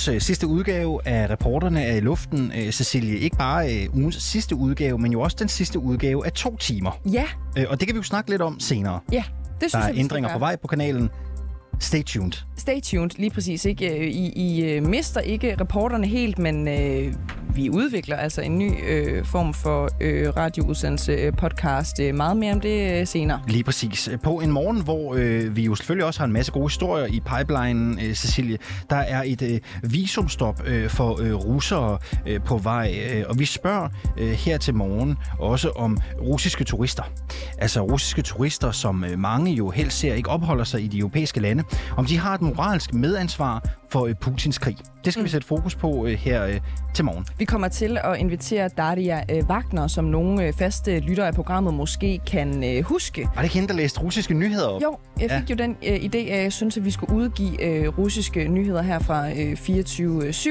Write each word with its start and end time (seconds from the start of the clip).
Ugens 0.00 0.08
øh, 0.08 0.20
sidste 0.20 0.46
udgave 0.46 1.06
af 1.06 1.30
Reporterne 1.30 1.82
er 1.84 1.96
i 1.96 2.00
luften. 2.00 2.52
Øh, 2.56 2.70
Cecilie, 2.70 3.18
ikke 3.18 3.36
bare 3.36 3.74
øh, 3.74 3.96
ugens 3.96 4.14
sidste 4.22 4.56
udgave, 4.56 4.98
men 4.98 5.12
jo 5.12 5.20
også 5.20 5.36
den 5.40 5.48
sidste 5.48 5.78
udgave 5.78 6.26
af 6.26 6.32
to 6.32 6.56
timer. 6.56 7.00
Ja, 7.12 7.24
og 7.68 7.80
det 7.80 7.88
kan 7.88 7.94
vi 7.94 7.96
jo 7.98 8.02
snakke 8.02 8.30
lidt 8.30 8.42
om 8.42 8.60
senere. 8.60 9.00
ja. 9.12 9.24
Det 9.60 9.70
synes 9.70 9.72
Der 9.72 9.78
er 9.78 9.86
jeg, 9.92 9.98
ændringer 9.98 10.32
på 10.32 10.38
vej 10.38 10.56
på 10.56 10.66
kanalen. 10.66 11.08
Stay 11.80 12.02
tuned. 12.02 12.32
Stay 12.56 12.80
tuned, 12.80 13.10
lige 13.18 13.30
præcis. 13.30 13.64
Ikke? 13.64 14.08
I, 14.10 14.28
I 14.76 14.80
mister 14.80 15.20
ikke 15.20 15.56
reporterne 15.60 16.06
helt, 16.06 16.38
men 16.38 16.68
øh, 16.68 17.14
vi 17.60 17.70
udvikler 17.70 18.16
altså 18.16 18.40
en 18.40 18.58
ny 18.58 18.72
øh, 18.88 19.24
form 19.24 19.54
for 19.54 19.88
øh, 20.00 20.36
radioudsendelse 20.36 21.12
øh, 21.12 21.32
podcast. 21.32 22.00
Øh, 22.00 22.14
meget 22.14 22.36
mere 22.36 22.52
om 22.52 22.60
det 22.60 23.00
øh, 23.00 23.06
senere. 23.06 23.40
Lige 23.48 23.64
præcis. 23.64 24.08
På 24.22 24.40
en 24.40 24.52
morgen, 24.52 24.82
hvor 24.82 25.14
øh, 25.18 25.56
vi 25.56 25.62
jo 25.62 25.74
selvfølgelig 25.74 26.06
også 26.06 26.20
har 26.20 26.26
en 26.26 26.32
masse 26.32 26.52
gode 26.52 26.66
historier 26.66 27.06
i 27.06 27.20
pipelinen, 27.20 27.98
øh, 27.98 28.14
Cecilie, 28.14 28.58
der 28.90 28.96
er 28.96 29.22
et 29.26 29.42
øh, 29.42 29.60
visumstop 29.82 30.62
øh, 30.66 30.90
for 30.90 31.22
øh, 31.22 31.34
russere 31.34 31.98
øh, 32.26 32.40
på 32.44 32.58
vej. 32.58 32.94
Øh, 33.12 33.24
og 33.28 33.38
vi 33.38 33.44
spørger 33.44 33.88
øh, 34.18 34.30
her 34.30 34.58
til 34.58 34.74
morgen 34.74 35.16
også 35.38 35.70
om 35.70 35.98
russiske 36.20 36.64
turister. 36.64 37.02
Altså 37.58 37.80
russiske 37.80 38.22
turister, 38.22 38.70
som 38.70 39.04
øh, 39.04 39.18
mange 39.18 39.52
jo 39.52 39.70
helst 39.70 39.98
ser 39.98 40.14
ikke 40.14 40.30
opholder 40.30 40.64
sig 40.64 40.82
i 40.82 40.86
de 40.86 40.98
europæiske 40.98 41.40
lande. 41.40 41.64
Om 41.96 42.06
de 42.06 42.18
har 42.18 42.34
et 42.34 42.42
moralsk 42.42 42.94
medansvar 42.94 43.79
for 43.90 44.06
øh, 44.06 44.14
Putins 44.14 44.58
krig. 44.58 44.76
Det 45.04 45.12
skal 45.12 45.20
mm. 45.20 45.24
vi 45.24 45.30
sætte 45.30 45.46
fokus 45.46 45.74
på 45.74 46.06
øh, 46.06 46.12
her 46.12 46.46
øh, 46.46 46.60
til 46.94 47.04
morgen. 47.04 47.26
Vi 47.38 47.44
kommer 47.44 47.68
til 47.68 47.98
at 48.04 48.18
invitere 48.18 48.68
Daria 48.68 49.22
øh, 49.30 49.44
Wagner, 49.48 49.86
som 49.86 50.04
nogle 50.04 50.46
øh, 50.46 50.52
faste 50.52 51.00
lyttere 51.00 51.26
af 51.26 51.34
programmet 51.34 51.74
måske 51.74 52.20
kan 52.26 52.64
øh, 52.64 52.82
huske. 52.84 53.22
Var 53.22 53.32
det 53.36 53.42
ikke 53.42 53.54
hende, 53.54 53.68
der 53.68 53.74
læste 53.74 54.00
russiske 54.00 54.34
nyheder 54.34 54.66
op? 54.68 54.82
Jo, 54.82 54.98
jeg 55.20 55.30
fik 55.30 55.50
Ja. 55.50 55.54
jo 55.54 55.56
den 55.56 55.76
øh, 55.86 55.96
idé, 55.96 56.16
at 56.18 56.42
jeg 56.42 56.52
synes, 56.52 56.76
at 56.76 56.84
vi 56.84 56.90
skulle 56.90 57.16
udgive 57.16 57.62
øh, 57.64 57.98
russiske 57.98 58.48
nyheder 58.48 58.82
her 58.82 58.98
fra 58.98 59.28
øh, 59.30 59.52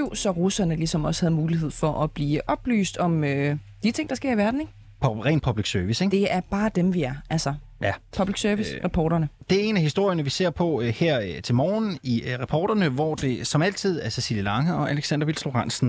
24-7, 0.10 0.16
så 0.16 0.32
russerne 0.32 0.76
ligesom 0.76 1.06
også 1.06 1.22
havde 1.26 1.36
mulighed 1.36 1.72
for 1.72 2.04
at 2.04 2.12
blive 2.12 2.50
oplyst 2.50 2.98
om 2.98 3.24
øh, 3.24 3.58
de 3.84 3.92
ting, 3.92 4.10
der 4.10 4.16
sker 4.16 4.34
i 4.34 4.38
verden. 4.38 4.60
Ikke? 4.60 4.74
På 5.02 5.08
ren 5.12 5.40
public 5.40 5.72
service, 5.72 6.04
ikke? 6.04 6.18
Det 6.18 6.34
er 6.34 6.42
bare 6.52 6.70
dem, 6.76 6.94
vi 6.94 7.04
er. 7.04 7.14
Altså, 7.30 7.54
Ja. 7.82 7.94
public 8.18 8.40
service-reporterne. 8.40 9.30
Det 9.50 9.60
er 9.60 9.64
en 9.64 9.76
af 9.78 9.82
historierne, 9.82 10.24
vi 10.24 10.30
ser 10.30 10.50
på 10.50 10.82
øh, 10.82 10.88
her 10.88 11.22
øh, 11.22 11.42
til 11.42 11.56
morgen 11.56 12.00
i 12.04 12.22
øh, 12.22 12.40
reporterne, 12.40 12.90
hvor 12.90 13.16
det 13.16 13.48
som 13.48 13.62
altid 13.62 14.02
er 14.02 14.10
Cecilie 14.10 14.44
Lange 14.44 14.76
og 14.76 14.90
Alexander 14.90 15.26
Vils 15.26 15.44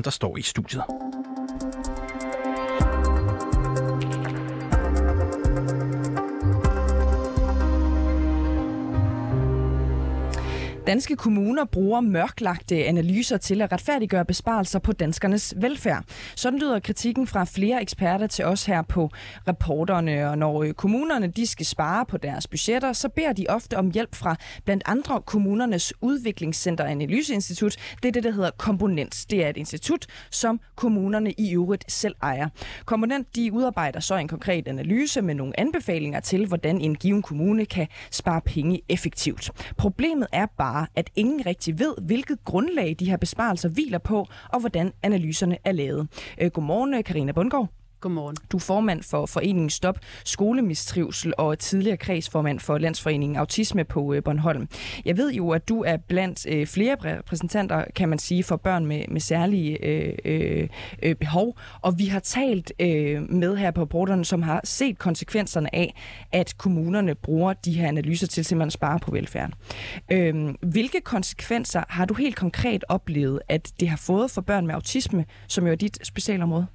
der 0.04 0.10
står 0.10 0.36
i 0.36 0.42
studiet. 0.42 0.82
Danske 10.90 11.16
kommuner 11.16 11.64
bruger 11.64 12.00
mørklagte 12.00 12.84
analyser 12.84 13.36
til 13.36 13.62
at 13.62 13.72
retfærdiggøre 13.72 14.24
besparelser 14.24 14.78
på 14.78 14.92
danskernes 14.92 15.54
velfærd. 15.56 16.04
Sådan 16.36 16.58
lyder 16.58 16.80
kritikken 16.80 17.26
fra 17.26 17.44
flere 17.44 17.82
eksperter 17.82 18.26
til 18.26 18.44
os 18.44 18.64
her 18.64 18.82
på 18.82 19.10
reporterne. 19.48 20.30
Og 20.30 20.38
når 20.38 20.62
øh, 20.62 20.72
kommunerne 20.72 21.26
de 21.26 21.46
skal 21.46 21.66
spare 21.66 22.06
på 22.06 22.16
deres 22.16 22.46
budgetter, 22.46 22.92
så 22.92 23.08
beder 23.08 23.32
de 23.32 23.46
ofte 23.48 23.76
om 23.76 23.90
hjælp 23.90 24.14
fra 24.14 24.36
blandt 24.64 24.82
andre 24.86 25.22
kommunernes 25.26 25.92
udviklingscenter 26.00 26.84
analyseinstitut. 26.84 27.76
Det 28.02 28.08
er 28.08 28.12
det, 28.12 28.24
der 28.24 28.30
hedder 28.30 28.50
Komponent. 28.58 29.26
Det 29.30 29.44
er 29.44 29.48
et 29.48 29.56
institut, 29.56 30.06
som 30.30 30.60
kommunerne 30.76 31.32
i 31.32 31.54
øvrigt 31.54 31.92
selv 31.92 32.14
ejer. 32.22 32.48
Komponent 32.84 33.36
de 33.36 33.52
udarbejder 33.52 34.00
så 34.00 34.16
en 34.16 34.28
konkret 34.28 34.68
analyse 34.68 35.22
med 35.22 35.34
nogle 35.34 35.60
anbefalinger 35.60 36.20
til, 36.20 36.46
hvordan 36.46 36.80
en 36.80 36.94
given 36.94 37.22
kommune 37.22 37.66
kan 37.66 37.86
spare 38.10 38.40
penge 38.40 38.80
effektivt. 38.88 39.50
Problemet 39.76 40.26
er 40.32 40.46
bare, 40.58 40.79
at 40.94 41.10
ingen 41.16 41.46
rigtig 41.46 41.78
ved, 41.78 41.94
hvilket 42.06 42.44
grundlag 42.44 42.96
de 42.98 43.10
her 43.10 43.16
besparelser 43.16 43.68
hviler 43.68 43.98
på, 43.98 44.26
og 44.48 44.60
hvordan 44.60 44.92
analyserne 45.02 45.58
er 45.64 45.72
lavet. 45.72 46.08
Øh, 46.40 46.50
godmorgen, 46.50 46.94
øh, 46.94 47.04
Karina 47.04 47.32
Bundgaard. 47.32 47.68
Godmorgen. 48.00 48.36
Du 48.52 48.56
er 48.56 48.60
formand 48.60 49.02
for 49.02 49.26
foreningen 49.26 49.70
Stop 49.70 49.98
Skolemistrivsel 50.24 51.32
og 51.38 51.50
er 51.50 51.54
tidligere 51.54 51.96
kredsformand 51.96 52.60
for 52.60 52.78
Landsforeningen 52.78 53.36
Autisme 53.36 53.84
på 53.84 54.14
øh, 54.14 54.22
Bornholm. 54.22 54.68
Jeg 55.04 55.16
ved 55.16 55.32
jo, 55.32 55.50
at 55.50 55.68
du 55.68 55.82
er 55.82 55.96
blandt 55.96 56.46
øh, 56.48 56.66
flere 56.66 56.96
repræsentanter, 57.04 57.84
kan 57.96 58.08
man 58.08 58.18
sige, 58.18 58.44
for 58.44 58.56
børn 58.56 58.86
med, 58.86 59.04
med 59.08 59.20
særlige 59.20 59.84
øh, 59.84 60.14
øh, 60.24 60.68
øh 61.02 61.14
behov. 61.14 61.58
Og 61.80 61.98
vi 61.98 62.06
har 62.06 62.20
talt 62.20 62.72
øh, 62.80 63.30
med 63.30 63.56
her 63.56 63.70
på 63.70 63.82
reporterne, 63.82 64.24
som 64.24 64.42
har 64.42 64.60
set 64.64 64.98
konsekvenserne 64.98 65.74
af, 65.74 65.94
at 66.32 66.58
kommunerne 66.58 67.14
bruger 67.14 67.52
de 67.52 67.72
her 67.72 67.88
analyser 67.88 68.26
til 68.26 68.44
simpelthen 68.44 68.68
at 68.68 68.72
spare 68.72 68.98
på 68.98 69.10
velfærden. 69.10 69.54
Øh, 70.12 70.54
hvilke 70.62 71.00
konsekvenser 71.00 71.82
har 71.88 72.04
du 72.04 72.14
helt 72.14 72.36
konkret 72.36 72.84
oplevet, 72.88 73.40
at 73.48 73.72
det 73.80 73.88
har 73.88 73.96
fået 73.96 74.30
for 74.30 74.40
børn 74.40 74.66
med 74.66 74.74
autisme, 74.74 75.24
som 75.48 75.66
jo 75.66 75.72
er 75.72 75.76
dit 75.76 75.98
specialområde? 76.02 76.66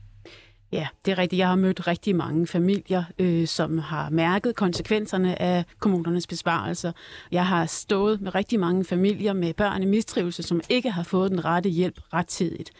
Ja, 0.72 0.88
det 1.06 1.12
er 1.12 1.18
rigtigt. 1.18 1.38
Jeg 1.40 1.48
har 1.48 1.56
mødt 1.56 1.88
rigtig 1.88 2.16
mange 2.16 2.48
familier, 2.48 3.03
øh, 3.20 3.48
som 3.48 3.78
har 3.78 4.09
mærket 4.09 4.56
konsekvenserne 4.56 5.42
af 5.42 5.66
kommunernes 5.80 6.28
besparelser. 6.28 6.92
Jeg 7.31 7.48
har 7.48 7.66
stået 7.66 8.22
med 8.22 8.36
rigtig 8.36 8.59
mange 8.59 8.86
familier 8.86 9.34
med 9.34 9.54
børn 9.54 9.84
i 9.84 9.86
mistrivelse, 9.86 10.44
som 10.44 10.62
ikke 10.70 10.92
har 10.92 11.04
fået 11.04 11.31
den 11.31 11.46
rette 11.46 11.70
hjælp 11.70 12.00
rettidigt. 12.14 12.72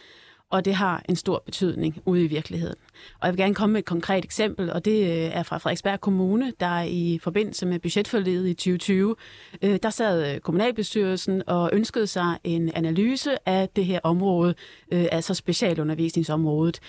Og 0.56 0.66
det 0.66 0.76
har 0.76 1.04
en 1.10 1.16
stor 1.16 1.44
betydning 1.46 2.02
ude 2.06 2.24
i 2.24 2.28
virkeligheden. 2.28 2.76
Og 3.20 3.28
jeg 3.28 3.34
vil 3.34 3.38
gerne 3.38 3.56
komme 3.56 3.74
med 3.74 3.80
et 3.80 3.86
konkret 3.86 4.26
eksempel, 4.26 4.72
og 4.72 4.86
det 4.86 5.02
øh, 5.02 5.10
er 5.10 5.44
fra 5.44 5.58
Frederiksberg 5.58 6.02
Kommune, 6.02 6.54
der 6.60 6.82
i 6.82 7.20
forbindelse 7.24 7.66
med 7.66 7.80
budgetforledet 7.80 8.48
i 8.48 8.54
2020, 8.54 9.16
øh, 9.62 9.80
der 9.84 9.90
sad 9.90 10.34
øh, 10.34 10.40
kommunalbestyrelsen 10.40 11.44
og 11.48 11.70
ønskede 11.74 12.08
sig 12.08 12.38
en 12.44 12.72
analyse 12.76 13.50
af 13.50 13.70
det 13.70 13.86
her 13.86 14.00
område, 14.04 14.56
altså 14.92 15.34
specialundervisningsområdet. 15.34 16.80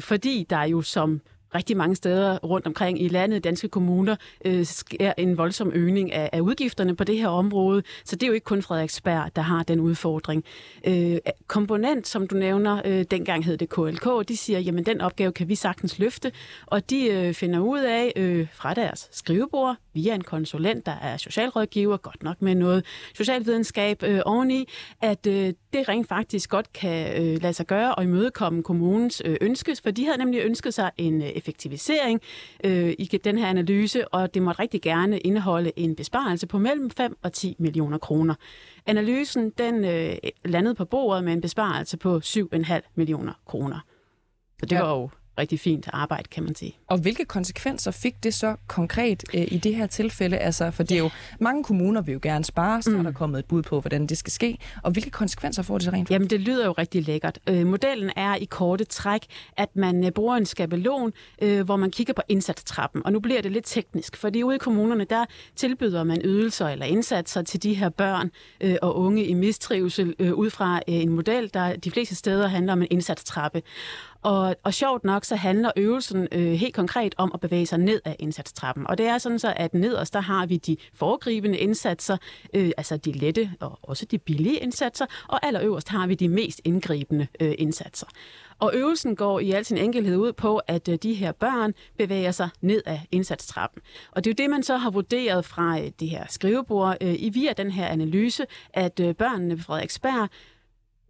Fordi 0.00 0.46
der 0.50 0.64
jo 0.64 0.82
som 0.82 1.20
rigtig 1.54 1.76
mange 1.76 1.96
steder 1.96 2.38
rundt 2.38 2.66
omkring 2.66 3.02
i 3.02 3.08
landet, 3.08 3.44
danske 3.44 3.68
kommuner, 3.68 4.16
øh, 4.44 4.64
sker 4.64 5.12
en 5.18 5.38
voldsom 5.38 5.70
øgning 5.74 6.12
af, 6.12 6.30
af 6.32 6.40
udgifterne 6.40 6.96
på 6.96 7.04
det 7.04 7.18
her 7.18 7.28
område. 7.28 7.82
Så 8.04 8.16
det 8.16 8.22
er 8.22 8.26
jo 8.26 8.32
ikke 8.32 8.44
kun 8.44 8.62
Frederiksberg, 8.62 9.36
der 9.36 9.42
har 9.42 9.62
den 9.62 9.80
udfordring. 9.80 10.44
Øh, 10.86 11.16
komponent, 11.46 12.08
som 12.08 12.26
du 12.26 12.34
nævner, 12.36 12.82
øh, 12.84 13.04
dengang 13.10 13.44
hed 13.44 13.56
det 13.56 13.68
KLK, 13.68 14.28
de 14.28 14.36
siger, 14.36 14.58
jamen 14.58 14.86
den 14.86 15.00
opgave 15.00 15.32
kan 15.32 15.48
vi 15.48 15.54
sagtens 15.54 15.98
løfte, 15.98 16.32
og 16.66 16.90
de 16.90 17.06
øh, 17.06 17.34
finder 17.34 17.58
ud 17.60 17.80
af 17.80 18.12
øh, 18.16 18.46
fra 18.52 18.74
deres 18.74 19.08
skrivebord, 19.12 19.76
via 19.94 20.14
en 20.14 20.24
konsulent, 20.24 20.86
der 20.86 20.92
er 20.92 21.16
socialrådgiver, 21.16 21.96
godt 21.96 22.22
nok 22.22 22.42
med 22.42 22.54
noget 22.54 22.84
socialvidenskab 23.14 24.02
øh, 24.02 24.20
oveni, 24.26 24.68
at 25.02 25.26
øh, 25.26 25.52
det 25.72 25.88
rent 25.88 26.08
faktisk 26.08 26.50
godt 26.50 26.72
kan 26.72 27.22
øh, 27.22 27.42
lade 27.42 27.52
sig 27.52 27.66
gøre 27.66 27.94
og 27.94 28.04
imødekomme 28.04 28.62
kommunens 28.62 29.22
øh, 29.24 29.36
ønske, 29.40 29.76
for 29.82 29.90
de 29.90 30.04
havde 30.04 30.18
nemlig 30.18 30.40
ønsket 30.44 30.74
sig 30.74 30.90
en 30.96 31.22
øh, 31.22 31.28
effektivisering 31.48 32.20
øh, 32.64 32.94
i 32.98 33.04
den 33.24 33.38
her 33.38 33.46
analyse, 33.46 34.08
og 34.08 34.34
det 34.34 34.42
måtte 34.42 34.62
rigtig 34.62 34.82
gerne 34.82 35.18
indeholde 35.18 35.72
en 35.76 35.96
besparelse 35.96 36.46
på 36.46 36.58
mellem 36.58 36.90
5 36.90 37.16
og 37.22 37.32
10 37.32 37.56
millioner 37.58 37.98
kroner. 37.98 38.34
Analysen 38.86 39.50
den 39.50 39.84
øh, 39.84 40.14
landede 40.44 40.74
på 40.74 40.84
bordet 40.84 41.24
med 41.24 41.32
en 41.32 41.40
besparelse 41.40 41.96
på 41.96 42.20
7,5 42.24 42.92
millioner 42.94 43.32
kroner. 43.46 43.80
Så 44.60 44.66
det 44.66 44.72
Ja. 44.76 44.82
var 44.82 44.90
jo 44.94 45.10
rigtig 45.38 45.60
fint 45.60 45.88
arbejde, 45.92 46.28
kan 46.30 46.42
man 46.42 46.54
sige. 46.54 46.76
Og 46.86 46.98
hvilke 46.98 47.24
konsekvenser 47.24 47.90
fik 47.90 48.22
det 48.22 48.34
så 48.34 48.56
konkret 48.66 49.24
øh, 49.34 49.46
i 49.50 49.58
det 49.58 49.74
her 49.74 49.86
tilfælde? 49.86 50.38
Altså, 50.38 50.70
for 50.70 50.82
det 50.82 50.94
er 50.94 50.98
jo, 50.98 51.10
mange 51.40 51.64
kommuner 51.64 52.00
vil 52.02 52.12
jo 52.12 52.20
gerne 52.22 52.44
spare, 52.44 52.82
så 52.82 52.90
mm. 52.90 52.98
er 52.98 53.02
der 53.02 53.12
kommet 53.12 53.38
et 53.38 53.44
bud 53.44 53.62
på, 53.62 53.80
hvordan 53.80 54.06
det 54.06 54.18
skal 54.18 54.32
ske. 54.32 54.58
Og 54.82 54.90
hvilke 54.90 55.10
konsekvenser 55.10 55.62
får 55.62 55.78
det 55.78 55.84
så 55.84 55.90
rent? 55.90 56.10
Jamen, 56.10 56.30
det 56.30 56.40
lyder 56.40 56.66
jo 56.66 56.72
rigtig 56.72 57.06
lækkert. 57.06 57.38
Øh, 57.48 57.66
modellen 57.66 58.10
er 58.16 58.34
i 58.34 58.44
korte 58.44 58.84
træk, 58.84 59.26
at 59.56 59.76
man 59.76 60.04
øh, 60.04 60.10
bruger 60.10 60.36
en 60.36 60.46
skabelon, 60.46 61.12
øh, 61.42 61.64
hvor 61.64 61.76
man 61.76 61.90
kigger 61.90 62.14
på 62.14 62.22
indsatstrappen. 62.28 63.06
Og 63.06 63.12
nu 63.12 63.20
bliver 63.20 63.42
det 63.42 63.52
lidt 63.52 63.64
teknisk, 63.64 64.16
fordi 64.16 64.42
ude 64.42 64.56
i 64.56 64.58
kommunerne, 64.58 65.04
der 65.04 65.24
tilbyder 65.56 66.04
man 66.04 66.20
ydelser 66.24 66.68
eller 66.68 66.86
indsatser 66.86 67.42
til 67.42 67.62
de 67.62 67.74
her 67.74 67.88
børn 67.88 68.30
øh, 68.60 68.76
og 68.82 68.96
unge 68.96 69.24
i 69.24 69.34
mistrivsel 69.34 70.14
øh, 70.18 70.34
ud 70.34 70.50
fra 70.50 70.76
øh, 70.76 70.94
en 70.94 71.08
model, 71.08 71.50
der 71.54 71.76
de 71.76 71.90
fleste 71.90 72.14
steder 72.14 72.48
handler 72.48 72.72
om 72.72 72.82
en 72.82 72.88
indsatstrappe. 72.90 73.62
Og, 74.24 74.56
og 74.62 74.74
sjovt 74.74 75.04
nok, 75.04 75.24
så 75.24 75.36
handler 75.36 75.70
øvelsen 75.76 76.28
øh, 76.32 76.52
helt 76.52 76.74
konkret 76.74 77.14
om 77.18 77.30
at 77.34 77.40
bevæge 77.40 77.66
sig 77.66 77.78
ned 77.78 78.00
ad 78.04 78.14
indsatstrappen. 78.18 78.86
Og 78.86 78.98
det 78.98 79.06
er 79.06 79.18
sådan 79.18 79.38
så, 79.38 79.52
at 79.56 79.74
nederst, 79.74 80.14
der 80.14 80.20
har 80.20 80.46
vi 80.46 80.56
de 80.56 80.76
foregribende 80.94 81.58
indsatser, 81.58 82.16
øh, 82.54 82.70
altså 82.76 82.96
de 82.96 83.12
lette 83.12 83.50
og 83.60 83.78
også 83.82 84.06
de 84.06 84.18
billige 84.18 84.56
indsatser, 84.56 85.06
og 85.28 85.46
allerøverst 85.46 85.88
har 85.88 86.06
vi 86.06 86.14
de 86.14 86.28
mest 86.28 86.60
indgribende 86.64 87.26
øh, 87.40 87.54
indsatser. 87.58 88.06
Og 88.58 88.70
øvelsen 88.74 89.16
går 89.16 89.40
i 89.40 89.50
al 89.50 89.64
sin 89.64 89.78
enkelhed 89.78 90.16
ud 90.16 90.32
på, 90.32 90.58
at 90.58 90.88
øh, 90.88 90.98
de 91.02 91.14
her 91.14 91.32
børn 91.32 91.74
bevæger 91.98 92.30
sig 92.30 92.48
ned 92.60 92.82
ad 92.86 92.98
indsatstrappen. 93.12 93.82
Og 94.10 94.24
det 94.24 94.30
er 94.30 94.34
jo 94.38 94.44
det, 94.44 94.50
man 94.50 94.62
så 94.62 94.76
har 94.76 94.90
vurderet 94.90 95.44
fra 95.44 95.80
øh, 95.80 95.90
det 96.00 96.08
her 96.08 96.24
skrivebord 96.28 96.96
øh, 97.00 97.14
i 97.18 97.30
via 97.30 97.52
den 97.52 97.70
her 97.70 97.86
analyse, 97.86 98.46
at 98.72 98.94
børnene 98.94 99.54
ved 99.54 99.62
Frederiksberg 99.62 100.28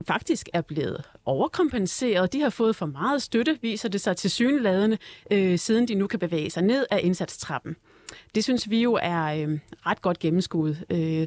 faktisk 0.06 0.48
er 0.52 0.60
blevet 0.60 1.02
overkompenseret. 1.24 2.32
De 2.32 2.40
har 2.40 2.50
fået 2.50 2.76
for 2.76 2.86
meget 2.86 3.22
støtte, 3.22 3.58
viser 3.62 3.88
det 3.88 4.00
sig 4.00 4.16
til 4.16 4.30
synladende, 4.30 4.98
øh, 5.30 5.58
siden 5.58 5.88
de 5.88 5.94
nu 5.94 6.06
kan 6.06 6.18
bevæge 6.18 6.50
sig 6.50 6.62
ned 6.62 6.86
ad 6.90 7.00
indsatstrappen. 7.02 7.76
Det 8.34 8.44
synes 8.44 8.70
vi 8.70 8.82
jo 8.82 8.98
er 9.02 9.24
øh, 9.24 9.58
ret 9.86 10.02
godt 10.02 10.18
gennemskuet. 10.18 10.84
Øh, 10.90 11.26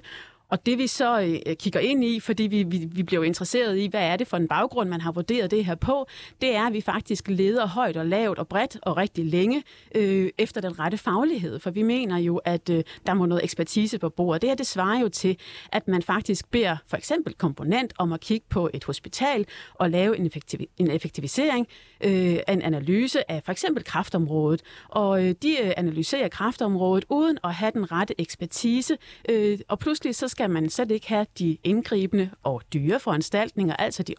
og 0.49 0.65
det 0.65 0.77
vi 0.77 0.87
så 0.87 1.21
øh, 1.21 1.55
kigger 1.55 1.79
ind 1.79 2.03
i, 2.03 2.19
fordi 2.19 2.43
vi, 2.43 2.63
vi, 2.63 2.87
vi 2.91 3.03
bliver 3.03 3.19
jo 3.19 3.23
interesseret 3.23 3.77
i, 3.77 3.87
hvad 3.87 4.01
er 4.01 4.15
det 4.15 4.27
for 4.27 4.37
en 4.37 4.47
baggrund, 4.47 4.89
man 4.89 5.01
har 5.01 5.11
vurderet 5.11 5.51
det 5.51 5.65
her 5.65 5.75
på, 5.75 6.07
det 6.41 6.55
er, 6.55 6.67
at 6.67 6.73
vi 6.73 6.81
faktisk 6.81 7.27
leder 7.27 7.67
højt 7.67 7.97
og 7.97 8.05
lavt 8.05 8.39
og 8.39 8.47
bredt 8.47 8.77
og 8.81 8.97
rigtig 8.97 9.25
længe 9.25 9.63
øh, 9.95 10.29
efter 10.37 10.61
den 10.61 10.79
rette 10.79 10.97
faglighed. 10.97 11.59
For 11.59 11.71
vi 11.71 11.81
mener 11.81 12.17
jo, 12.17 12.37
at 12.37 12.69
øh, 12.69 12.83
der 13.05 13.13
må 13.13 13.25
noget 13.25 13.43
ekspertise 13.43 13.99
på 13.99 14.09
bordet. 14.09 14.41
Det 14.41 14.49
her, 14.49 14.55
det 14.55 14.67
svarer 14.67 14.99
jo 14.99 15.09
til, 15.09 15.37
at 15.71 15.87
man 15.87 16.01
faktisk 16.01 16.51
beder 16.51 16.77
for 16.87 16.97
eksempel 16.97 17.33
komponent 17.33 17.93
om 17.97 18.13
at 18.13 18.19
kigge 18.19 18.45
på 18.49 18.69
et 18.73 18.83
hospital 18.83 19.45
og 19.73 19.89
lave 19.89 20.17
en, 20.17 20.25
effektiv- 20.25 20.67
en 20.77 20.91
effektivisering, 20.91 21.67
øh, 22.03 22.37
en 22.47 22.61
analyse 22.61 23.31
af 23.31 23.41
for 23.45 23.51
eksempel 23.51 23.83
kraftområdet. 23.83 24.61
Og 24.89 25.25
øh, 25.25 25.35
de 25.41 25.61
øh, 25.63 25.71
analyserer 25.77 26.27
kraftområdet 26.27 27.05
uden 27.09 27.37
at 27.43 27.53
have 27.53 27.71
den 27.71 27.91
rette 27.91 28.21
ekspertise, 28.21 28.97
øh, 29.29 29.59
og 29.67 29.79
pludselig 29.79 30.15
så 30.15 30.27
skal 30.37 30.49
man 30.49 30.69
slet 30.69 30.91
ikke 30.91 31.09
have 31.09 31.25
de 31.39 31.57
indgribende 31.63 32.29
og 32.43 32.61
dyre 32.73 32.99
foranstaltninger, 32.99 33.75
altså 33.75 34.03
de 34.03 34.15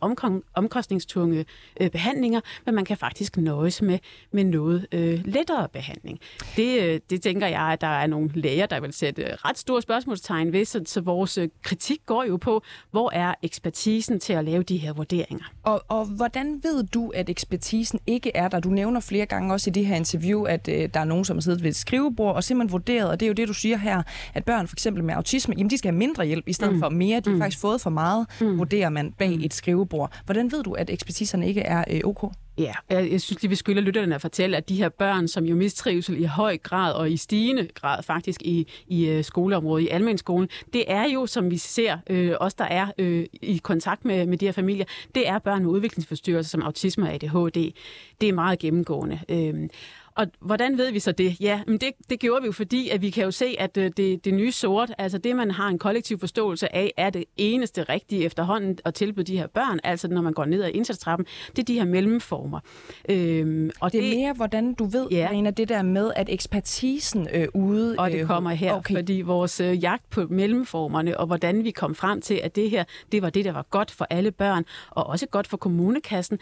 omkostningstunge 0.55 1.45
øh, 1.81 1.91
behandlinger, 1.91 2.41
men 2.67 2.75
man 2.75 2.85
kan 2.85 2.97
faktisk 2.97 3.37
nøjes 3.37 3.83
med, 3.83 3.99
med 4.33 4.45
noget 4.45 4.87
øh, 4.93 5.21
lettere 5.25 5.69
behandling. 5.69 6.21
Det, 6.57 6.83
øh, 6.83 7.01
det 7.11 7.23
tænker 7.23 7.47
jeg, 7.47 7.61
at 7.61 7.81
der 7.81 7.87
er 7.87 8.07
nogle 8.07 8.31
læger, 8.35 8.67
der 8.67 8.81
vil 8.81 8.93
sætte 8.93 9.23
øh, 9.23 9.29
ret 9.33 9.59
store 9.59 9.83
spørgsmålstegn 9.83 10.53
ved, 10.53 10.65
så, 10.65 10.83
så 10.87 11.01
vores 11.01 11.39
øh, 11.39 11.49
kritik 11.63 12.01
går 12.07 12.25
jo 12.25 12.37
på, 12.37 12.63
hvor 12.91 13.11
er 13.11 13.35
ekspertisen 13.43 14.21
til 14.21 14.33
at 14.33 14.45
lave 14.45 14.63
de 14.63 14.77
her 14.77 14.93
vurderinger. 14.93 15.45
Og, 15.63 15.83
og 15.89 16.05
hvordan 16.05 16.61
ved 16.63 16.85
du, 16.85 17.09
at 17.09 17.29
ekspertisen 17.29 18.01
ikke 18.07 18.33
er 18.35 18.49
der? 18.49 18.61
Du 18.61 18.69
nævner 18.69 19.01
flere 19.01 19.27
gange 19.27 19.53
også 19.53 19.71
i 19.71 19.73
det 19.73 19.87
her 19.87 19.97
interview, 19.97 20.45
at 20.45 20.69
øh, 20.69 20.89
der 20.95 21.01
er 21.01 21.05
nogen, 21.05 21.25
som 21.25 21.37
har 21.37 21.43
siddet 21.43 21.63
ved 21.63 21.71
et 21.71 21.77
skrivebord 21.77 22.35
og 22.35 22.45
simpelthen 22.45 22.73
vurderet, 22.73 23.11
og 23.11 23.21
det 23.21 23.27
er 23.27 23.29
jo 23.29 23.35
det, 23.35 23.49
du 23.49 23.55
siger 23.55 23.77
her, 23.77 24.03
at 24.35 24.45
børn 24.45 24.69
for 24.69 24.75
eksempel 24.75 25.05
med 25.05 25.15
autisme, 25.15 25.55
jamen 25.59 25.71
de 25.71 25.79
skal 25.79 25.93
have 25.93 25.99
mindre 26.09 26.27
hjælp 26.27 26.49
i 26.49 26.53
stedet 26.53 26.75
mm. 26.75 26.81
for 26.81 26.89
mere. 26.89 27.21
De 27.21 27.31
har 27.31 27.35
mm. 27.35 27.41
faktisk 27.41 27.61
fået 27.61 27.81
for 27.81 27.91
meget, 27.91 28.27
mm. 28.41 28.59
vurderer 28.59 28.89
man 28.89 29.13
bag 29.13 29.37
mm. 29.37 29.45
et 29.45 29.55
skrivebord. 29.55 30.13
Hvordan 30.25 30.53
ved 30.53 30.63
du, 30.63 30.73
at 30.73 30.91
ekspertiserne 30.91 31.49
ikke 31.49 31.61
er 31.61 31.85
øh, 31.91 32.01
ok? 32.05 32.33
Ja, 32.59 32.73
jeg, 32.91 33.13
jeg 33.13 33.21
synes 33.21 33.43
lige, 33.43 33.49
vi 33.49 33.55
skylder 33.55 33.83
lytterne 33.83 34.15
at 34.15 34.21
fortælle, 34.21 34.57
at 34.57 34.69
de 34.69 34.77
her 34.77 34.89
børn, 34.89 35.29
som 35.29 35.45
jo 35.45 35.57
mistrivsel 35.57 36.21
i 36.21 36.25
høj 36.25 36.59
grad 36.59 36.93
og 36.93 37.11
i 37.11 37.17
stigende 37.17 37.69
grad 37.75 38.03
faktisk 38.03 38.43
i, 38.43 38.67
i 38.87 39.17
uh, 39.17 39.25
skoleområdet, 39.25 39.85
i 39.85 39.89
almenskolen, 39.89 40.49
det 40.73 40.85
er 40.87 41.05
jo, 41.05 41.27
som 41.27 41.51
vi 41.51 41.57
ser, 41.57 41.99
øh, 42.11 42.35
os 42.41 42.55
der 42.55 42.65
er 42.65 42.87
øh, 42.99 43.27
i 43.33 43.57
kontakt 43.57 44.05
med, 44.05 44.27
med 44.27 44.39
de 44.39 44.45
her 44.45 44.53
familier, 44.53 44.85
det 45.15 45.29
er 45.29 45.39
børn 45.39 45.63
med 45.63 45.71
udviklingsforstyrrelser 45.71 46.51
som 46.51 46.63
autisme 46.63 47.07
og 47.07 47.13
ADHD. 47.15 47.73
Det 48.21 48.29
er 48.29 48.33
meget 48.33 48.59
gennemgående. 48.59 49.21
Øh, 49.29 49.69
og 50.19 50.27
hvordan 50.41 50.79
ved 50.79 50.93
vi 50.93 50.99
så 50.99 51.13
det? 51.13 51.41
Ja, 51.41 51.61
men 51.67 51.79
det, 51.79 51.91
det 52.11 52.21
gjorde 52.21 52.43
vi 52.43 52.47
jo, 52.47 52.53
fordi 52.53 52.89
at 52.89 53.03
vi 53.03 53.11
kan 53.11 53.25
jo 53.25 53.31
se, 53.31 53.57
at 53.59 53.77
øh, 53.77 53.91
det, 53.97 54.25
det 54.25 54.35
nye 54.35 54.53
sort, 54.53 54.93
altså 54.99 55.19
det, 55.19 55.37
man 55.37 55.51
har 55.51 55.69
en 55.69 55.79
kollektiv 55.79 56.19
forståelse 56.19 56.75
af, 56.75 56.93
er 56.97 57.11
det 57.11 57.25
eneste 57.37 57.83
rigtige 57.83 58.25
efterhånden 58.25 58.79
at 58.85 58.95
tilbyde 58.95 59.25
de 59.25 59.39
her 59.39 59.47
børn, 59.47 59.81
altså 59.85 60.09
når 60.09 60.23
man 60.23 60.33
går 60.33 60.45
ned 60.45 60.63
ad 60.63 60.71
indsatstrappen, 60.75 61.27
det 61.51 61.59
er 61.59 61.65
de 61.65 61.75
her 61.75 61.85
mellemformer. 61.85 62.61
Øhm, 63.09 63.71
og 63.81 63.93
det 63.93 63.99
er 63.99 64.03
det, 64.03 64.17
mere, 64.17 64.33
hvordan 64.33 64.75
du 64.75 64.85
ved, 64.85 65.07
ja. 65.11 65.25
Marina, 65.25 65.51
det 65.51 65.69
der 65.69 65.83
med, 65.83 66.11
at 66.17 66.29
ekspertisen 66.31 67.29
øh, 67.35 67.49
ude... 67.55 67.95
Og 67.99 68.11
det 68.11 68.21
øh, 68.21 68.27
kommer 68.27 68.51
her, 68.51 68.73
okay. 68.73 68.95
fordi 68.95 69.21
vores 69.21 69.61
øh, 69.61 69.83
jagt 69.83 70.11
på 70.11 70.27
mellemformerne, 70.31 71.21
og 71.21 71.27
hvordan 71.27 71.65
vi 71.65 71.71
kom 71.71 71.95
frem 71.95 72.21
til, 72.21 72.41
at 72.43 72.57
det 72.57 72.71
her, 72.71 72.85
det 73.13 73.23
var 73.23 73.31
det, 73.31 73.45
der 73.45 73.53
var 73.53 73.67
godt 73.71 73.91
for 73.91 74.07
alle 74.11 74.31
børn, 74.31 74.65
og 74.91 75.07
også 75.07 75.27
godt 75.27 75.47
for 75.47 75.57
kommunekassen, 75.57 76.39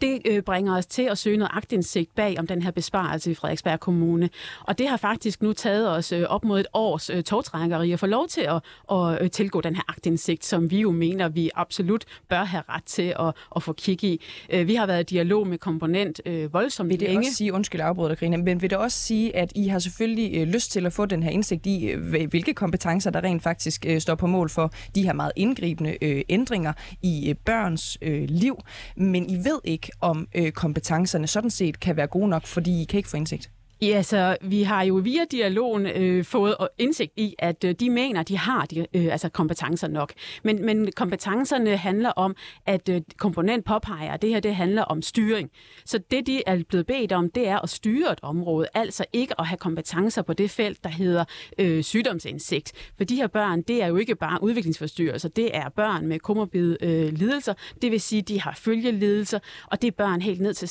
det 0.00 0.22
øh, 0.24 0.42
bringer 0.42 0.76
os 0.76 0.86
til 0.86 1.02
at 1.02 1.18
søge 1.18 1.36
noget 1.36 1.50
agtindsigt 1.54 2.14
bag 2.14 2.38
om 2.38 2.46
den 2.46 2.62
her 2.62 2.70
besparelse 2.70 3.30
i 3.30 3.34
Frederiksberg 3.34 3.80
Kommune. 3.80 4.30
Og 4.60 4.78
det 4.78 4.88
har 4.88 4.96
faktisk 4.96 5.42
nu 5.42 5.52
taget 5.52 5.90
os 5.90 6.12
øh, 6.12 6.22
op 6.22 6.44
mod 6.44 6.60
et 6.60 6.66
års 6.72 7.10
øh, 7.10 7.22
togtrækkeri 7.22 7.92
at 7.92 8.00
få 8.00 8.06
lov 8.06 8.28
til 8.28 8.40
at, 8.40 8.62
at 8.92 9.22
øh, 9.22 9.30
tilgå 9.30 9.60
den 9.60 9.74
her 9.74 9.82
agtindsigt, 9.88 10.44
som 10.44 10.70
vi 10.70 10.80
jo 10.80 10.90
mener, 10.90 11.28
vi 11.28 11.50
absolut 11.54 12.04
bør 12.28 12.44
have 12.44 12.62
ret 12.68 12.84
til 12.84 13.14
at, 13.20 13.34
at 13.56 13.62
få 13.62 13.72
kig 13.72 14.04
i. 14.04 14.20
Øh, 14.50 14.68
vi 14.68 14.74
har 14.74 14.86
været 14.86 15.00
i 15.00 15.14
dialog 15.14 15.46
med 15.46 15.58
komponent 15.58 16.20
øh, 16.26 16.52
voldsomt 16.52 16.88
vil 16.88 17.00
det 17.00 17.08
længe. 17.08 17.20
også 17.20 17.34
sige, 17.34 17.52
undskyld 17.52 17.80
afbryder 17.80 18.14
Karina, 18.14 18.36
men 18.36 18.62
vil 18.62 18.70
det 18.70 18.78
også 18.78 18.98
sige, 18.98 19.36
at 19.36 19.52
I 19.54 19.68
har 19.68 19.78
selvfølgelig 19.78 20.40
øh, 20.40 20.48
lyst 20.48 20.72
til 20.72 20.86
at 20.86 20.92
få 20.92 21.06
den 21.06 21.22
her 21.22 21.30
indsigt 21.30 21.66
i, 21.66 21.86
øh, 21.86 22.28
hvilke 22.30 22.54
kompetencer, 22.54 23.10
der 23.10 23.20
rent 23.20 23.42
faktisk 23.42 23.86
øh, 23.88 24.00
står 24.00 24.14
på 24.14 24.26
mål 24.26 24.50
for 24.50 24.72
de 24.94 25.02
her 25.02 25.12
meget 25.12 25.32
indgribende 25.36 26.04
øh, 26.04 26.22
ændringer 26.28 26.72
i 27.02 27.30
øh, 27.30 27.34
børns 27.44 27.98
øh, 28.02 28.24
liv, 28.28 28.58
men 28.96 29.30
I 29.30 29.36
ved 29.36 29.60
ikke, 29.64 29.83
om 30.00 30.28
øh, 30.34 30.52
kompetencerne 30.52 31.26
sådan 31.26 31.50
set 31.50 31.80
kan 31.80 31.96
være 31.96 32.06
gode 32.06 32.28
nok, 32.28 32.46
fordi 32.46 32.82
I 32.82 32.84
kan 32.84 32.96
ikke 32.96 33.08
få 33.08 33.16
indsigt? 33.16 33.50
Ja, 33.84 34.02
så 34.02 34.36
vi 34.42 34.62
har 34.62 34.82
jo 34.82 34.94
via 34.94 35.24
dialogen 35.30 35.86
øh, 35.86 36.24
fået 36.24 36.56
indsigt 36.78 37.12
i, 37.16 37.34
at 37.38 37.64
øh, 37.64 37.74
de 37.80 37.90
mener, 37.90 38.22
de 38.22 38.38
har 38.38 38.66
de, 38.66 38.86
øh, 38.94 39.04
altså 39.04 39.28
kompetencer 39.28 39.88
nok. 39.88 40.12
Men, 40.44 40.66
men 40.66 40.92
kompetencerne 40.92 41.76
handler 41.76 42.10
om, 42.10 42.36
at 42.66 42.88
øh, 42.88 43.00
komponent 43.16 43.64
påpeger, 43.64 44.12
at 44.12 44.22
det 44.22 44.30
her 44.30 44.40
det 44.40 44.54
handler 44.54 44.82
om 44.82 45.02
styring. 45.02 45.50
Så 45.84 45.98
det, 46.10 46.26
de 46.26 46.42
er 46.46 46.62
blevet 46.68 46.86
bedt 46.86 47.12
om, 47.12 47.30
det 47.30 47.48
er 47.48 47.58
at 47.58 47.70
styre 47.70 48.12
et 48.12 48.18
område, 48.22 48.66
altså 48.74 49.04
ikke 49.12 49.40
at 49.40 49.46
have 49.46 49.58
kompetencer 49.58 50.22
på 50.22 50.32
det 50.32 50.50
felt, 50.50 50.84
der 50.84 50.90
hedder 50.90 51.24
øh, 51.58 51.82
sygdomsindsigt. 51.82 52.72
For 52.96 53.04
de 53.04 53.16
her 53.16 53.26
børn, 53.26 53.62
det 53.62 53.82
er 53.82 53.86
jo 53.86 53.96
ikke 53.96 54.14
bare 54.14 54.42
udviklingsforstyrrelser, 54.42 55.28
det 55.28 55.56
er 55.56 55.68
børn 55.68 56.06
med 56.06 56.18
komorbide 56.18 56.76
øh, 56.82 57.12
lidelser. 57.12 57.54
Det 57.82 57.90
vil 57.90 58.00
sige, 58.00 58.22
de 58.22 58.40
har 58.40 58.54
følgelidelser, 58.56 59.38
og 59.66 59.82
det 59.82 59.88
er 59.88 59.92
børn 59.92 60.22
helt 60.22 60.40
ned 60.40 60.54
til 60.54 60.66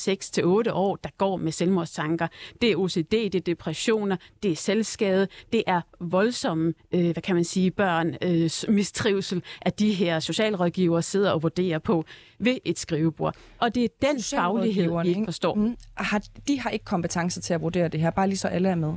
6-8 0.70 0.72
år, 0.72 0.96
der 0.96 1.10
går 1.18 1.38
med 1.38 1.52
selvmordstanker. 1.52 2.28
Det 2.62 2.72
er 2.72 2.76
OCD, 2.76 3.03
det 3.12 3.36
er 3.36 3.40
depressioner, 3.40 4.16
det 4.44 4.52
er 4.52 4.56
selvskade, 4.56 5.28
det 5.54 5.64
er 5.68 5.82
voldsomme, 6.00 6.74
øh, 6.92 7.02
hvad 7.02 7.22
kan 7.22 7.36
man 7.36 7.44
sige, 7.44 7.72
børn, 7.72 8.16
øh, 8.22 8.74
mistrivsel, 8.76 9.44
at 9.62 9.80
de 9.80 9.94
her 9.94 10.20
socialrådgivere 10.20 11.02
sidder 11.02 11.32
og 11.32 11.44
vurderer 11.44 11.80
på 11.80 12.06
ved 12.40 12.58
et 12.66 12.80
skrivebord. 12.80 13.36
Og 13.60 13.76
det 13.76 13.84
er 13.84 13.88
den 14.02 14.22
faglighed, 14.22 15.02
vi 15.04 15.10
ikke 15.10 15.26
forstår. 15.26 15.56
Mm. 15.56 15.76
Har, 15.94 16.24
de 16.48 16.60
har 16.60 16.70
ikke 16.70 16.86
kompetencer 16.86 17.42
til 17.42 17.54
at 17.54 17.62
vurdere 17.62 17.88
det 17.88 18.00
her, 18.00 18.10
bare 18.10 18.28
lige 18.28 18.38
så 18.38 18.48
alle 18.48 18.70
er 18.70 18.76
med. 18.76 18.94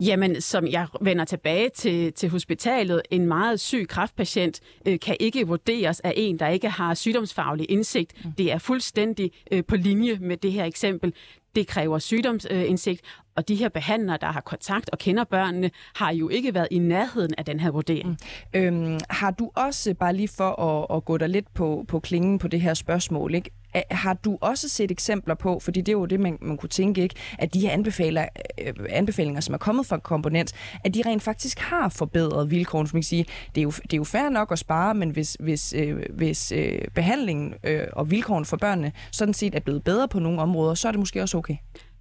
Jamen, 0.00 0.40
som 0.40 0.66
jeg 0.66 0.86
vender 1.00 1.24
tilbage 1.24 1.68
til, 1.68 2.12
til 2.12 2.28
hospitalet, 2.28 3.02
en 3.10 3.26
meget 3.26 3.60
syg 3.60 3.86
kræftpatient 3.88 4.60
øh, 4.86 5.00
kan 5.00 5.16
ikke 5.20 5.46
vurderes 5.46 6.00
af 6.00 6.12
en, 6.16 6.38
der 6.38 6.48
ikke 6.48 6.68
har 6.68 6.94
sygdomsfaglig 6.94 7.70
indsigt. 7.70 8.24
Mm. 8.24 8.32
Det 8.32 8.52
er 8.52 8.58
fuldstændig 8.58 9.30
øh, 9.52 9.64
på 9.64 9.76
linje 9.76 10.18
med 10.20 10.36
det 10.36 10.52
her 10.52 10.64
eksempel. 10.64 11.12
Det 11.54 11.66
kræver 11.66 11.98
sygdomsindsigt, 11.98 13.00
og 13.36 13.48
de 13.48 13.54
her 13.54 13.68
behandlere, 13.68 14.18
der 14.20 14.26
har 14.26 14.40
kontakt 14.40 14.90
og 14.90 14.98
kender 14.98 15.24
børnene, 15.24 15.70
har 15.94 16.12
jo 16.12 16.28
ikke 16.28 16.54
været 16.54 16.68
i 16.70 16.78
nærheden 16.78 17.34
af 17.38 17.44
den 17.44 17.60
her 17.60 17.70
vurdering. 17.70 18.18
Mm. 18.54 18.60
Øhm, 18.60 19.00
har 19.10 19.30
du 19.30 19.50
også, 19.54 19.94
bare 19.94 20.12
lige 20.12 20.28
for 20.28 20.60
at, 20.60 20.96
at 20.96 21.04
gå 21.04 21.16
der 21.16 21.26
lidt 21.26 21.54
på, 21.54 21.84
på 21.88 22.00
klingen 22.00 22.38
på 22.38 22.48
det 22.48 22.60
her 22.60 22.74
spørgsmål, 22.74 23.34
ikke? 23.34 23.50
har 23.90 24.14
du 24.14 24.38
også 24.40 24.68
set 24.68 24.90
eksempler 24.90 25.34
på, 25.34 25.60
fordi 25.60 25.80
det 25.80 25.88
er 25.88 25.92
jo 25.96 26.06
det, 26.06 26.20
man, 26.20 26.38
man 26.40 26.56
kunne 26.56 26.68
tænke, 26.68 27.02
ikke, 27.02 27.14
at 27.38 27.54
de 27.54 27.60
her 27.60 27.70
anbefaler, 27.70 28.26
øh, 28.60 28.74
anbefalinger, 28.88 29.40
som 29.40 29.54
er 29.54 29.58
kommet 29.58 29.86
fra 29.86 29.98
komponent, 29.98 30.52
at 30.84 30.94
de 30.94 31.02
rent 31.06 31.22
faktisk 31.22 31.58
har 31.58 31.88
forbedret 31.88 32.50
vilkårene. 32.50 32.88
Man 32.92 33.02
kan 33.02 33.06
sige, 33.06 33.26
det 33.54 33.60
er 33.60 33.62
jo, 33.62 33.70
det 33.70 33.92
er 33.92 33.96
jo 33.96 34.04
fair 34.04 34.28
nok 34.28 34.52
at 34.52 34.58
spare, 34.58 34.94
men 34.94 35.10
hvis, 35.10 35.36
hvis, 35.40 35.74
øh, 35.76 36.02
hvis 36.10 36.52
øh, 36.52 36.78
behandlingen 36.94 37.54
øh, 37.64 37.86
og 37.92 38.10
vilkårene 38.10 38.46
for 38.46 38.56
børnene 38.56 38.92
sådan 39.12 39.34
set 39.34 39.54
er 39.54 39.60
blevet 39.60 39.84
bedre 39.84 40.08
på 40.08 40.18
nogle 40.18 40.42
områder, 40.42 40.74
så 40.74 40.88
er 40.88 40.92
det 40.92 40.98
måske 40.98 41.22
også 41.22 41.38
okay. 41.38 41.56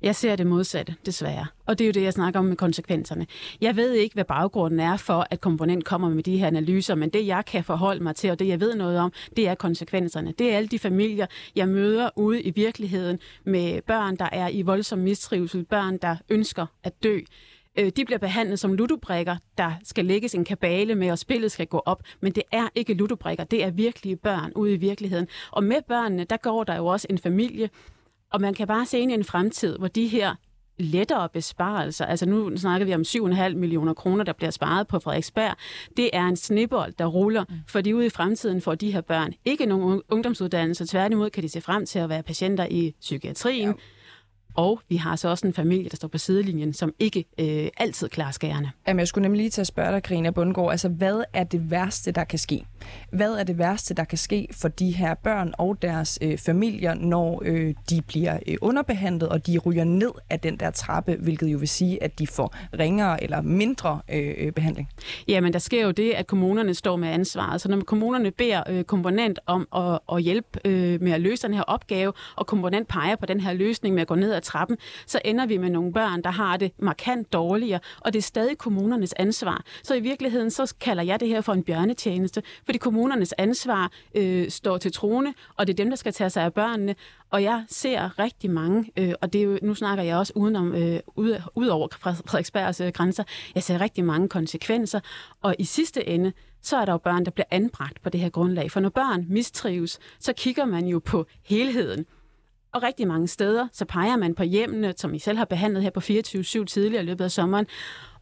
Jeg 0.05 0.15
ser 0.15 0.35
det 0.35 0.47
modsatte, 0.47 0.95
desværre. 1.05 1.45
Og 1.65 1.79
det 1.79 1.85
er 1.85 1.87
jo 1.87 1.91
det, 1.91 2.03
jeg 2.03 2.13
snakker 2.13 2.39
om 2.39 2.45
med 2.45 2.55
konsekvenserne. 2.55 3.27
Jeg 3.61 3.75
ved 3.75 3.91
ikke, 3.93 4.13
hvad 4.13 4.23
baggrunden 4.25 4.79
er 4.79 4.97
for, 4.97 5.27
at 5.29 5.41
komponent 5.41 5.85
kommer 5.85 6.09
med 6.09 6.23
de 6.23 6.37
her 6.37 6.47
analyser, 6.47 6.95
men 6.95 7.09
det, 7.09 7.27
jeg 7.27 7.45
kan 7.45 7.63
forholde 7.63 8.03
mig 8.03 8.15
til, 8.15 8.31
og 8.31 8.39
det, 8.39 8.47
jeg 8.47 8.59
ved 8.59 8.75
noget 8.75 8.99
om, 8.99 9.13
det 9.37 9.47
er 9.47 9.55
konsekvenserne. 9.55 10.33
Det 10.39 10.51
er 10.51 10.57
alle 10.57 10.67
de 10.67 10.79
familier, 10.79 11.27
jeg 11.55 11.69
møder 11.69 12.09
ude 12.15 12.41
i 12.41 12.51
virkeligheden 12.51 13.19
med 13.43 13.81
børn, 13.81 14.15
der 14.15 14.29
er 14.31 14.49
i 14.49 14.61
voldsom 14.61 14.99
mistrivsel, 14.99 15.65
børn, 15.65 15.97
der 15.97 16.15
ønsker 16.29 16.65
at 16.83 17.03
dø 17.03 17.19
øh, 17.79 17.91
de 17.95 18.05
bliver 18.05 18.19
behandlet 18.19 18.59
som 18.59 18.73
ludobrikker, 18.73 19.35
der 19.57 19.71
skal 19.83 20.05
lægges 20.05 20.35
en 20.35 20.45
kabale 20.45 20.95
med, 20.95 21.11
og 21.11 21.19
spillet 21.19 21.51
skal 21.51 21.67
gå 21.67 21.81
op. 21.85 22.03
Men 22.19 22.31
det 22.31 22.43
er 22.51 22.67
ikke 22.75 22.93
ludobrikker, 22.93 23.43
det 23.43 23.63
er 23.63 23.71
virkelige 23.71 24.15
børn 24.15 24.51
ude 24.55 24.73
i 24.73 24.77
virkeligheden. 24.77 25.27
Og 25.51 25.63
med 25.63 25.81
børnene, 25.87 26.23
der 26.23 26.37
går 26.37 26.63
der 26.63 26.75
jo 26.75 26.85
også 26.85 27.07
en 27.09 27.17
familie, 27.17 27.69
og 28.35 28.41
man 28.41 28.53
kan 28.53 28.67
bare 28.67 28.85
se 28.85 28.99
ind 28.99 29.11
i 29.11 29.13
en 29.13 29.23
fremtid, 29.23 29.77
hvor 29.77 29.87
de 29.87 30.07
her 30.07 30.35
lettere 30.77 31.29
besparelser, 31.29 32.05
altså 32.05 32.25
nu 32.25 32.57
snakker 32.57 32.85
vi 32.85 32.93
om 32.93 33.01
7,5 33.01 33.55
millioner 33.55 33.93
kroner, 33.93 34.23
der 34.23 34.33
bliver 34.33 34.51
sparet 34.51 34.87
på 34.87 34.99
Frederiksberg, 34.99 35.55
det 35.97 36.09
er 36.13 36.23
en 36.23 36.35
snibbold, 36.35 36.93
der 36.99 37.05
ruller, 37.05 37.45
mm. 37.49 37.55
fordi 37.67 37.93
ude 37.93 38.05
i 38.05 38.09
fremtiden 38.09 38.61
får 38.61 38.75
de 38.75 38.91
her 38.91 39.01
børn 39.01 39.33
ikke 39.45 39.65
nogen 39.65 40.01
ungdomsuddannelse, 40.09 40.85
tværtimod 40.85 41.29
kan 41.29 41.43
de 41.43 41.49
se 41.49 41.61
frem 41.61 41.85
til 41.85 41.99
at 41.99 42.09
være 42.09 42.23
patienter 42.23 42.67
i 42.69 42.95
psykiatrien, 43.01 43.69
ja 43.69 43.73
Og 44.55 44.81
vi 44.89 44.95
har 44.95 45.15
så 45.15 45.29
også 45.29 45.47
en 45.47 45.53
familie, 45.53 45.89
der 45.89 45.95
står 45.95 46.07
på 46.07 46.17
sidelinjen, 46.17 46.73
som 46.73 46.93
ikke 46.99 47.25
øh, 47.39 47.67
altid 47.77 48.09
klarer 48.09 48.31
skærene. 48.31 48.71
Jamen, 48.87 48.99
jeg 48.99 49.07
skulle 49.07 49.21
nemlig 49.21 49.39
lige 49.39 49.49
til 49.49 49.61
at 49.61 49.67
spørge 49.67 49.91
dig, 49.91 50.03
Karina 50.03 50.29
Bundgaard, 50.29 50.71
altså 50.71 50.89
hvad 50.89 51.23
er 51.33 51.43
det 51.43 51.71
værste, 51.71 52.11
der 52.11 52.23
kan 52.23 52.39
ske? 52.39 52.65
Hvad 53.11 53.33
er 53.33 53.43
det 53.43 53.57
værste, 53.57 53.93
der 53.93 54.03
kan 54.03 54.17
ske 54.17 54.47
for 54.51 54.67
de 54.67 54.91
her 54.91 55.13
børn 55.13 55.53
og 55.57 55.81
deres 55.81 56.19
øh, 56.21 56.37
familier, 56.37 56.93
når 56.93 57.41
øh, 57.45 57.73
de 57.89 58.01
bliver 58.01 58.39
øh, 58.47 58.57
underbehandlet, 58.61 59.29
og 59.29 59.47
de 59.47 59.57
ryger 59.57 59.83
ned 59.83 60.11
af 60.29 60.39
den 60.39 60.57
der 60.59 60.71
trappe, 60.71 61.15
hvilket 61.19 61.47
jo 61.47 61.57
vil 61.57 61.67
sige, 61.67 62.03
at 62.03 62.19
de 62.19 62.27
får 62.27 62.55
ringere 62.79 63.23
eller 63.23 63.41
mindre 63.41 64.01
øh, 64.11 64.33
øh 64.37 64.51
behandling? 64.51 64.89
Jamen, 65.27 65.53
der 65.53 65.59
sker 65.59 65.85
jo 65.85 65.91
det, 65.91 66.11
at 66.11 66.27
kommunerne 66.27 66.73
står 66.73 66.95
med 66.95 67.07
ansvaret. 67.09 67.61
Så 67.61 67.69
når 67.69 67.81
kommunerne 67.81 68.31
beder 68.31 68.63
øh, 68.69 68.83
komponent 68.83 69.39
om 69.45 69.67
at, 69.75 69.99
at 70.11 70.23
hjælpe 70.23 70.59
øh, 70.65 71.01
med 71.01 71.11
at 71.11 71.21
løse 71.21 71.47
den 71.47 71.53
her 71.53 71.61
opgave, 71.61 72.13
og 72.35 72.47
komponent 72.47 72.87
peger 72.87 73.15
på 73.15 73.25
den 73.25 73.39
her 73.39 73.53
løsning 73.53 73.95
med 73.95 74.01
at 74.01 74.07
gå 74.07 74.15
ned 74.15 74.33
ad 74.33 74.41
trappen, 74.45 74.77
så 75.05 75.19
ender 75.25 75.45
vi 75.45 75.57
med 75.57 75.69
nogle 75.69 75.93
børn, 75.93 76.21
der 76.21 76.31
har 76.31 76.57
det 76.57 76.71
markant 76.79 77.33
dårligere, 77.33 77.79
og 78.01 78.13
det 78.13 78.19
er 78.19 78.23
stadig 78.23 78.57
kommunernes 78.57 79.13
ansvar. 79.13 79.63
Så 79.83 79.95
i 79.95 79.99
virkeligheden, 79.99 80.51
så 80.51 80.75
kalder 80.81 81.03
jeg 81.03 81.19
det 81.19 81.27
her 81.27 81.41
for 81.41 81.53
en 81.53 81.63
bjørnetjeneste, 81.63 82.43
fordi 82.65 82.77
kommunernes 82.77 83.33
ansvar 83.37 83.91
øh, 84.15 84.49
står 84.49 84.77
til 84.77 84.91
trone, 84.91 85.33
og 85.57 85.67
det 85.67 85.73
er 85.73 85.77
dem, 85.83 85.89
der 85.89 85.97
skal 85.97 86.13
tage 86.13 86.29
sig 86.29 86.43
af 86.43 86.53
børnene, 86.53 86.95
og 87.31 87.43
jeg 87.43 87.65
ser 87.69 88.19
rigtig 88.19 88.51
mange, 88.51 88.91
øh, 88.97 89.13
og 89.21 89.33
det 89.33 89.41
er 89.41 89.45
jo, 89.45 89.59
nu 89.61 89.75
snakker 89.75 90.03
jeg 90.03 90.17
også 90.17 90.33
udenom, 90.35 90.75
øh, 90.75 90.99
ud, 91.15 91.41
ud 91.55 91.67
over 91.67 91.87
Frederiksbergs 91.91 92.81
øh, 92.81 92.91
grænser, 92.91 93.23
jeg 93.55 93.63
ser 93.63 93.81
rigtig 93.81 94.05
mange 94.05 94.29
konsekvenser, 94.29 94.99
og 95.41 95.55
i 95.59 95.63
sidste 95.63 96.07
ende, 96.07 96.33
så 96.61 96.77
er 96.77 96.85
der 96.85 96.91
jo 96.91 96.97
børn, 96.97 97.25
der 97.25 97.31
bliver 97.31 97.45
anbragt 97.51 98.01
på 98.01 98.09
det 98.09 98.19
her 98.19 98.29
grundlag. 98.29 98.71
For 98.71 98.79
når 98.79 98.89
børn 98.89 99.25
mistrives, 99.29 99.99
så 100.19 100.33
kigger 100.33 100.65
man 100.65 100.85
jo 100.85 100.99
på 100.99 101.25
helheden. 101.43 102.05
Og 102.75 102.83
rigtig 102.83 103.07
mange 103.07 103.27
steder, 103.27 103.67
så 103.73 103.85
peger 103.85 104.17
man 104.17 104.35
på 104.35 104.43
hjemmene, 104.43 104.93
som 104.97 105.13
I 105.13 105.19
selv 105.19 105.37
har 105.37 105.45
behandlet 105.45 105.83
her 105.83 105.89
på 105.89 105.99
24-7 105.99 106.65
tidligere 106.65 107.03
i 107.03 107.05
løbet 107.05 107.23
af 107.23 107.31
sommeren. 107.31 107.65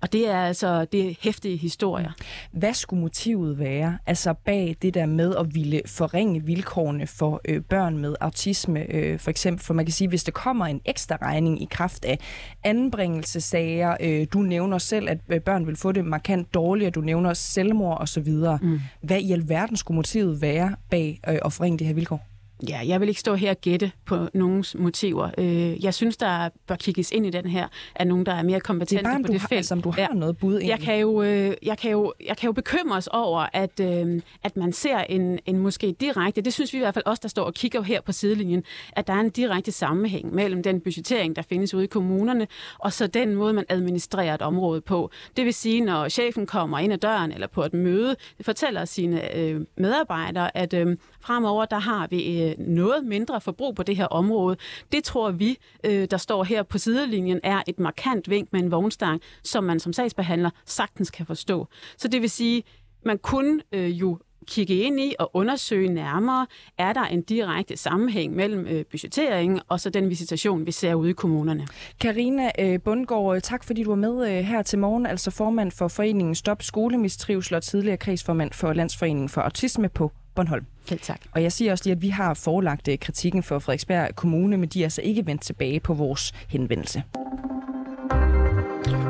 Og 0.01 0.13
det 0.13 0.29
er 0.29 0.37
altså 0.37 0.85
det 0.85 1.09
er 1.09 1.13
hæftige 1.19 1.57
historier. 1.57 2.11
Hvad 2.51 2.73
skulle 2.73 3.01
motivet 3.01 3.59
være 3.59 3.97
altså 4.05 4.33
bag 4.33 4.75
det 4.81 4.93
der 4.93 5.05
med 5.05 5.35
at 5.35 5.55
ville 5.55 5.81
forringe 5.85 6.43
vilkårene 6.45 7.07
for 7.07 7.41
øh, 7.45 7.61
børn 7.61 7.97
med 7.97 8.15
autisme? 8.21 8.95
Øh, 8.95 9.19
for 9.19 9.29
eksempel, 9.29 9.65
for 9.65 9.73
man 9.73 9.85
kan 9.85 9.93
sige, 9.93 10.07
hvis 10.07 10.23
der 10.23 10.31
kommer 10.31 10.65
en 10.65 10.81
ekstra 10.85 11.17
regning 11.21 11.61
i 11.61 11.67
kraft 11.71 12.05
af 12.05 12.19
anbringelsesager, 12.63 13.97
øh, 13.99 14.27
du 14.33 14.39
nævner 14.39 14.77
selv, 14.77 15.09
at 15.09 15.17
øh, 15.29 15.41
børn 15.41 15.67
vil 15.67 15.75
få 15.75 15.91
det 15.91 16.05
markant 16.05 16.53
dårligere, 16.53 16.91
du 16.91 17.01
nævner 17.01 17.33
selvmord 17.33 18.01
osv. 18.01 18.33
Mm. 18.61 18.79
Hvad 19.01 19.19
i 19.19 19.31
alverden 19.31 19.77
skulle 19.77 19.95
motivet 19.95 20.41
være 20.41 20.75
bag 20.89 21.19
øh, 21.29 21.37
at 21.45 21.53
forringe 21.53 21.79
det 21.79 21.87
her 21.87 21.93
vilkår? 21.93 22.32
Ja, 22.69 22.81
jeg 22.87 22.99
vil 22.99 23.09
ikke 23.09 23.21
stå 23.21 23.35
her 23.35 23.49
og 23.49 23.61
gætte 23.61 23.91
på 24.05 24.27
nogens 24.33 24.75
motiver. 24.79 25.29
Øh, 25.37 25.83
jeg 25.83 25.93
synes, 25.93 26.17
der 26.17 26.49
bør 26.67 26.75
kigges 26.75 27.11
ind 27.11 27.25
i 27.25 27.29
den 27.29 27.45
her, 27.45 27.67
at 27.95 28.07
nogen, 28.07 28.25
der 28.25 28.33
er 28.33 28.43
mere 28.43 28.59
kompetente 28.59 29.09
det 29.09 29.15
er 29.15 29.21
på 29.21 29.31
det 29.31 29.41
har, 29.41 29.47
felt. 29.47 29.57
Altså, 29.57 29.75
du 29.75 29.89
har 29.89 30.01
ja. 30.01 30.07
noget 30.07 30.37
bud 30.37 30.59
jeg 30.61 30.79
kan, 30.79 30.99
jo, 30.99 31.21
øh, 31.23 31.53
jeg, 31.63 31.77
kan 31.77 31.91
jo, 31.91 32.13
jeg 32.25 32.37
kan 32.37 32.47
jo 32.47 32.51
bekymre 32.51 32.97
os 32.97 33.07
over, 33.07 33.45
at, 33.53 33.79
øh, 33.79 34.21
at 34.43 34.57
man 34.57 34.73
ser 34.73 34.99
en, 34.99 35.39
en 35.45 35.57
måske 35.57 35.95
direkte, 35.99 36.41
det 36.41 36.53
synes 36.53 36.73
vi 36.73 36.77
i 36.77 36.81
hvert 36.81 36.93
fald 36.93 37.05
også, 37.05 37.19
der 37.21 37.29
står 37.29 37.43
og 37.43 37.53
kigger 37.53 37.81
her 37.81 38.01
på 38.01 38.11
sidelinjen, 38.11 38.63
at 38.91 39.07
der 39.07 39.13
er 39.13 39.19
en 39.19 39.29
direkte 39.29 39.71
sammenhæng 39.71 40.33
mellem 40.33 40.63
den 40.63 40.81
budgettering, 40.81 41.35
der 41.35 41.41
findes 41.41 41.73
ude 41.73 41.83
i 41.83 41.87
kommunerne, 41.87 42.47
og 42.79 42.93
så 42.93 43.07
den 43.07 43.35
måde, 43.35 43.53
man 43.53 43.65
administrerer 43.69 44.33
et 44.33 44.41
område 44.41 44.81
på. 44.81 45.11
Det 45.37 45.45
vil 45.45 45.53
sige, 45.53 45.81
når 45.81 46.09
chefen 46.09 46.45
kommer 46.45 46.79
ind 46.79 46.93
ad 46.93 46.97
døren 46.97 47.31
eller 47.31 47.47
på 47.47 47.63
et 47.63 47.73
møde, 47.73 48.15
fortæller 48.41 48.85
sine 48.85 49.35
øh, 49.35 49.61
medarbejdere, 49.77 50.57
at 50.57 50.73
øh, 50.73 50.97
fremover 51.21 51.65
der 51.65 51.79
har 51.79 52.07
vi 52.07 52.43
øh, 52.43 52.52
noget 52.57 53.05
mindre 53.05 53.41
forbrug 53.41 53.75
på 53.75 53.83
det 53.83 53.95
her 53.95 54.05
område. 54.05 54.57
Det 54.91 55.03
tror 55.03 55.31
vi, 55.31 55.57
øh, 55.83 56.07
der 56.11 56.17
står 56.17 56.43
her 56.43 56.63
på 56.63 56.77
sidelinjen, 56.77 57.39
er 57.43 57.61
et 57.67 57.79
markant 57.79 58.29
vink 58.29 58.49
med 58.51 58.59
en 58.59 58.71
vognstang, 58.71 59.21
som 59.43 59.63
man 59.63 59.79
som 59.79 59.93
sagsbehandler 59.93 60.49
sagtens 60.65 61.11
kan 61.11 61.25
forstå. 61.25 61.67
Så 61.97 62.07
det 62.07 62.21
vil 62.21 62.29
sige, 62.29 62.63
man 63.05 63.17
kunne 63.17 63.61
øh, 63.71 63.89
jo 63.89 64.19
kigge 64.47 64.75
ind 64.75 64.99
i 64.99 65.13
og 65.19 65.31
undersøge 65.33 65.89
nærmere, 65.89 66.47
er 66.77 66.93
der 66.93 67.03
en 67.03 67.21
direkte 67.21 67.77
sammenhæng 67.77 68.35
mellem 68.35 68.67
øh, 68.67 68.85
budgetteringen 68.85 69.61
og 69.67 69.79
så 69.79 69.89
den 69.89 70.09
visitation, 70.09 70.65
vi 70.65 70.71
ser 70.71 70.93
ude 70.93 71.09
i 71.09 71.13
kommunerne. 71.13 71.67
Karina 71.99 72.51
øh, 72.59 72.79
Bundgaard, 72.79 73.35
øh, 73.35 73.41
tak 73.41 73.63
fordi 73.63 73.83
du 73.83 73.89
var 73.89 73.95
med 73.95 74.37
øh, 74.37 74.43
her 74.43 74.61
til 74.61 74.79
morgen, 74.79 75.05
altså 75.05 75.31
formand 75.31 75.71
for 75.71 75.87
foreningen 75.87 76.35
Stop 76.35 76.61
Skolemistrivsel 76.61 77.55
og 77.55 77.63
tidligere 77.63 77.97
kredsformand 77.97 78.53
for 78.53 78.73
Landsforeningen 78.73 79.29
for 79.29 79.41
Autisme 79.41 79.89
på 79.89 80.11
Bornholm. 80.35 80.65
Helt 80.89 81.03
tak. 81.03 81.21
Og 81.31 81.43
jeg 81.43 81.51
siger 81.51 81.71
også 81.71 81.83
lige, 81.85 81.95
at 81.95 82.01
vi 82.01 82.09
har 82.09 82.33
forelagt 82.33 82.87
øh, 82.87 82.99
kritikken 82.99 83.43
for 83.43 83.59
Frederiksberg 83.59 84.15
Kommune, 84.15 84.57
men 84.57 84.69
de 84.69 84.79
er 84.79 84.85
altså 84.85 85.01
ikke 85.01 85.25
vendt 85.25 85.41
tilbage 85.41 85.79
på 85.79 85.93
vores 85.93 86.33
henvendelse. 86.47 87.03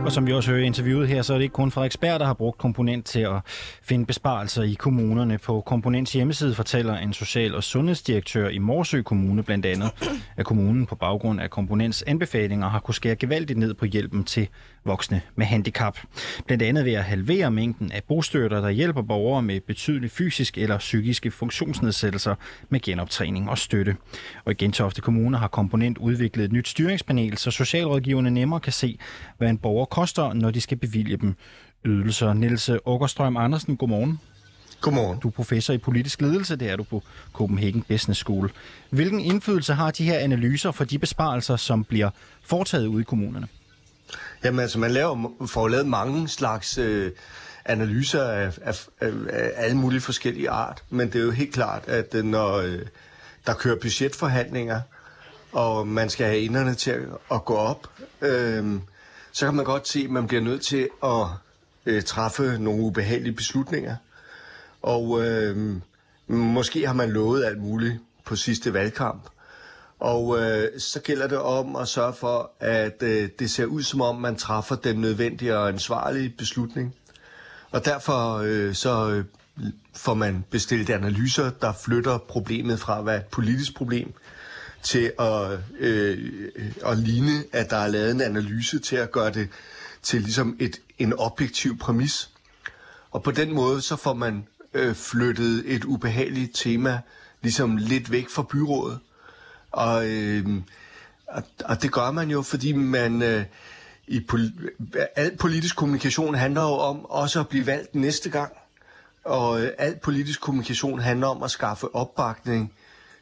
Og 0.06 0.12
som 0.12 0.28
vi 0.28 0.34
også 0.34 0.52
hører 0.52 0.62
i 0.62 0.66
interviewet 0.66 1.08
her, 1.08 1.22
så 1.22 1.34
er 1.34 1.38
det 1.38 1.44
ikke 1.44 1.54
kun 1.54 1.72
Frederiksberg, 1.72 2.20
der 2.20 2.26
har 2.26 2.34
brugt 2.34 2.58
komponent 2.58 3.06
til 3.06 3.20
at 3.20 3.42
finde 3.82 4.06
besparelser 4.06 4.64
i 4.64 4.74
kommunerne. 4.74 5.38
På 5.38 5.62
Komponents 5.62 6.14
hjemmeside 6.14 6.56
fortæller 6.56 6.98
en 6.98 7.14
social- 7.14 7.56
og 7.56 7.64
sundhedsdirektør 7.64 8.50
i 8.50 8.58
Morsø 8.58 9.02
Kommune 9.02 9.44
blandt 9.44 9.66
andet, 9.66 9.90
at 10.38 10.46
kommunen 10.46 10.86
på 10.86 10.96
baggrund 10.96 11.42
af 11.42 11.50
komponents 11.50 12.02
anbefalinger 12.08 12.70
har 12.70 12.80
kunne 12.80 12.96
skære 12.96 13.16
gevaldigt 13.16 13.60
ned 13.60 13.74
på 13.74 13.86
hjælpen 13.86 14.24
til 14.24 14.48
voksne 14.86 15.22
med 15.36 15.46
handicap. 15.46 15.98
Blandt 16.46 16.64
andet 16.64 16.86
ved 16.86 16.94
at 16.94 17.04
halvere 17.04 17.52
mængden 17.52 17.92
af 17.92 18.04
bostøtter, 18.04 18.62
der 18.62 18.70
hjælper 18.70 19.02
borgere 19.02 19.42
med 19.42 19.62
betydelig 19.62 20.12
fysisk 20.12 20.58
eller 20.58 20.78
psykiske 20.78 21.32
funktionsnedsættelser 21.32 22.36
med 22.70 22.80
genoptræning 22.80 23.50
og 23.50 23.58
støtte. 23.58 23.96
Og 24.46 24.52
i 24.52 24.56
Gentofte 24.56 25.02
Kommune 25.02 25.38
har 25.38 25.48
komponent 25.48 25.98
udviklet 25.98 26.46
et 26.46 26.52
nyt 26.52 26.68
styringspanel, 26.68 27.38
så 27.38 27.52
socialrådgiverne 27.52 28.32
nemmere 28.32 28.60
kan 28.60 28.74
se, 28.74 28.98
hvad 29.38 29.50
en 29.50 29.58
borger 29.58 29.86
koster, 29.86 30.34
når 30.34 30.52
de 30.52 30.62
skal 30.62 30.78
bevilge 30.78 31.18
dem 31.18 31.36
ydelser. 31.86 32.34
Niels 32.34 32.70
Åkerstrøm 32.86 33.38
Andersen, 33.38 33.78
godmorgen. 33.78 34.20
Godmorgen. 34.82 35.20
Du 35.20 35.28
er 35.28 35.32
professor 35.32 35.74
i 35.74 35.78
politisk 35.78 36.22
ledelse, 36.22 36.56
det 36.56 36.70
er 36.70 36.76
du 36.76 36.84
på 36.84 37.04
Copenhagen 37.34 37.82
Business 37.82 38.20
School. 38.20 38.52
Hvilken 38.90 39.20
indflydelse 39.20 39.74
har 39.74 39.92
de 39.92 40.04
her 40.04 40.18
analyser 40.18 40.72
for 40.72 40.84
de 40.84 41.00
besparelser, 41.00 41.56
som 41.56 41.84
bliver 41.84 42.10
foretaget 42.44 42.88
ude 42.88 43.02
i 43.02 43.04
kommunerne? 43.04 43.48
Jamen 44.44 44.60
altså, 44.60 44.80
man 44.80 44.92
laver, 44.92 45.30
får 45.48 45.68
lavet 45.68 45.88
mange 45.88 46.28
slags 46.28 46.78
øh, 46.78 47.12
analyser 47.66 48.24
af, 48.24 48.58
af, 48.62 48.88
af, 49.02 49.12
af 49.30 49.52
alle 49.56 49.78
mulige 49.78 50.02
forskellige 50.02 50.50
art, 50.50 50.84
men 50.90 51.08
det 51.08 51.22
er 51.22 51.24
jo 51.26 51.32
helt 51.32 51.54
klart, 51.54 51.84
at 51.88 52.16
øh, 52.16 52.24
når 52.24 52.54
øh, 52.58 52.80
der 53.48 53.54
kører 53.54 53.80
budgetforhandlinger, 53.80 54.82
og 55.52 55.88
man 55.88 56.10
skal 56.10 56.26
have 56.26 56.40
inderne 56.40 56.76
til 56.76 56.92
at, 56.92 57.02
at 57.32 57.46
gå 57.46 57.56
op, 57.56 57.88
øh, 58.22 58.80
så 59.32 59.46
kan 59.46 59.56
man 59.56 59.66
godt 59.66 59.88
se, 59.88 60.00
at 60.00 60.10
man 60.10 60.28
bliver 60.28 60.44
nødt 60.44 60.62
til 60.62 60.90
at 61.04 61.26
øh, 61.86 62.04
træffe 62.04 62.58
nogle 62.60 62.84
ubehagelige 62.84 63.34
beslutninger. 63.36 63.96
Og 64.82 65.26
øh, 65.26 65.76
måske 66.28 66.88
har 66.88 66.94
man 66.94 67.10
lovet 67.10 67.46
alt 67.46 67.62
muligt 67.62 68.00
på 68.26 68.36
sidste 68.36 68.74
valgkamp. 68.74 69.24
Og 70.04 70.40
øh, 70.40 70.80
så 70.80 71.00
gælder 71.02 71.28
det 71.28 71.38
om 71.38 71.76
at 71.76 71.88
sørge 71.88 72.14
for, 72.14 72.52
at 72.60 73.04
øh, 73.04 73.30
det 73.40 73.52
ser 73.52 73.66
ud 73.66 73.84
som 73.84 74.02
om, 74.02 74.16
man 74.22 74.36
træffer 74.36 74.76
den 74.76 74.96
nødvendige 75.02 75.58
og 75.58 75.68
ansvarlige 75.70 76.30
beslutning. 76.30 76.96
Og 77.72 77.86
derfor 77.86 78.38
øh, 78.38 78.74
så 78.74 79.10
øh, 79.10 79.26
får 79.96 80.14
man 80.14 80.46
bestilt 80.50 80.90
analyser, 80.90 81.50
der 81.50 81.74
flytter 81.84 82.18
problemet 82.18 82.80
fra 82.80 83.00
at 83.00 83.06
være 83.06 83.18
et 83.18 83.26
politisk 83.26 83.76
problem 83.76 84.14
til 84.82 85.12
at, 85.20 85.60
øh, 85.80 86.32
at 86.86 86.98
ligne, 86.98 87.44
at 87.52 87.70
der 87.70 87.78
er 87.78 87.88
lavet 87.88 88.12
en 88.12 88.22
analyse 88.22 88.80
til 88.80 88.96
at 88.96 89.12
gøre 89.12 89.32
det 89.32 89.50
til 90.02 90.22
ligesom 90.22 90.56
et, 90.60 90.80
en 91.00 91.14
objektiv 91.14 91.78
præmis. 91.78 92.30
Og 93.12 93.24
på 93.24 93.32
den 93.32 93.54
måde 93.56 93.82
så 93.82 93.96
får 93.96 94.14
man 94.14 94.48
øh, 94.74 94.96
flyttet 94.96 95.64
et 95.66 95.84
ubehageligt 95.86 96.52
tema 96.56 97.00
ligesom 97.42 97.78
lidt 97.78 98.12
væk 98.12 98.30
fra 98.30 98.46
byrådet. 98.50 99.00
Og, 99.74 100.08
øh, 100.08 100.46
og, 101.28 101.44
og 101.66 101.82
det 101.82 101.92
gør 101.92 102.12
man 102.12 102.30
jo, 102.30 102.42
fordi 102.42 102.72
man 102.72 103.22
øh, 103.22 103.44
i 104.08 104.20
pol- 104.32 104.98
al 105.16 105.38
politisk 105.38 105.76
kommunikation 105.76 106.36
handler 106.36 106.62
jo 106.62 106.68
om 106.78 107.06
også 107.06 107.40
at 107.40 107.48
blive 107.48 107.66
valgt 107.66 107.96
næste 107.96 108.30
gang. 108.30 108.54
Og 109.26 109.62
øh, 109.62 109.72
al 109.78 109.96
politisk 110.04 110.42
kommunikation 110.42 111.00
handler 111.00 111.28
om 111.28 111.44
at 111.44 111.52
skaffe 111.52 111.96
opbakning 111.96 112.74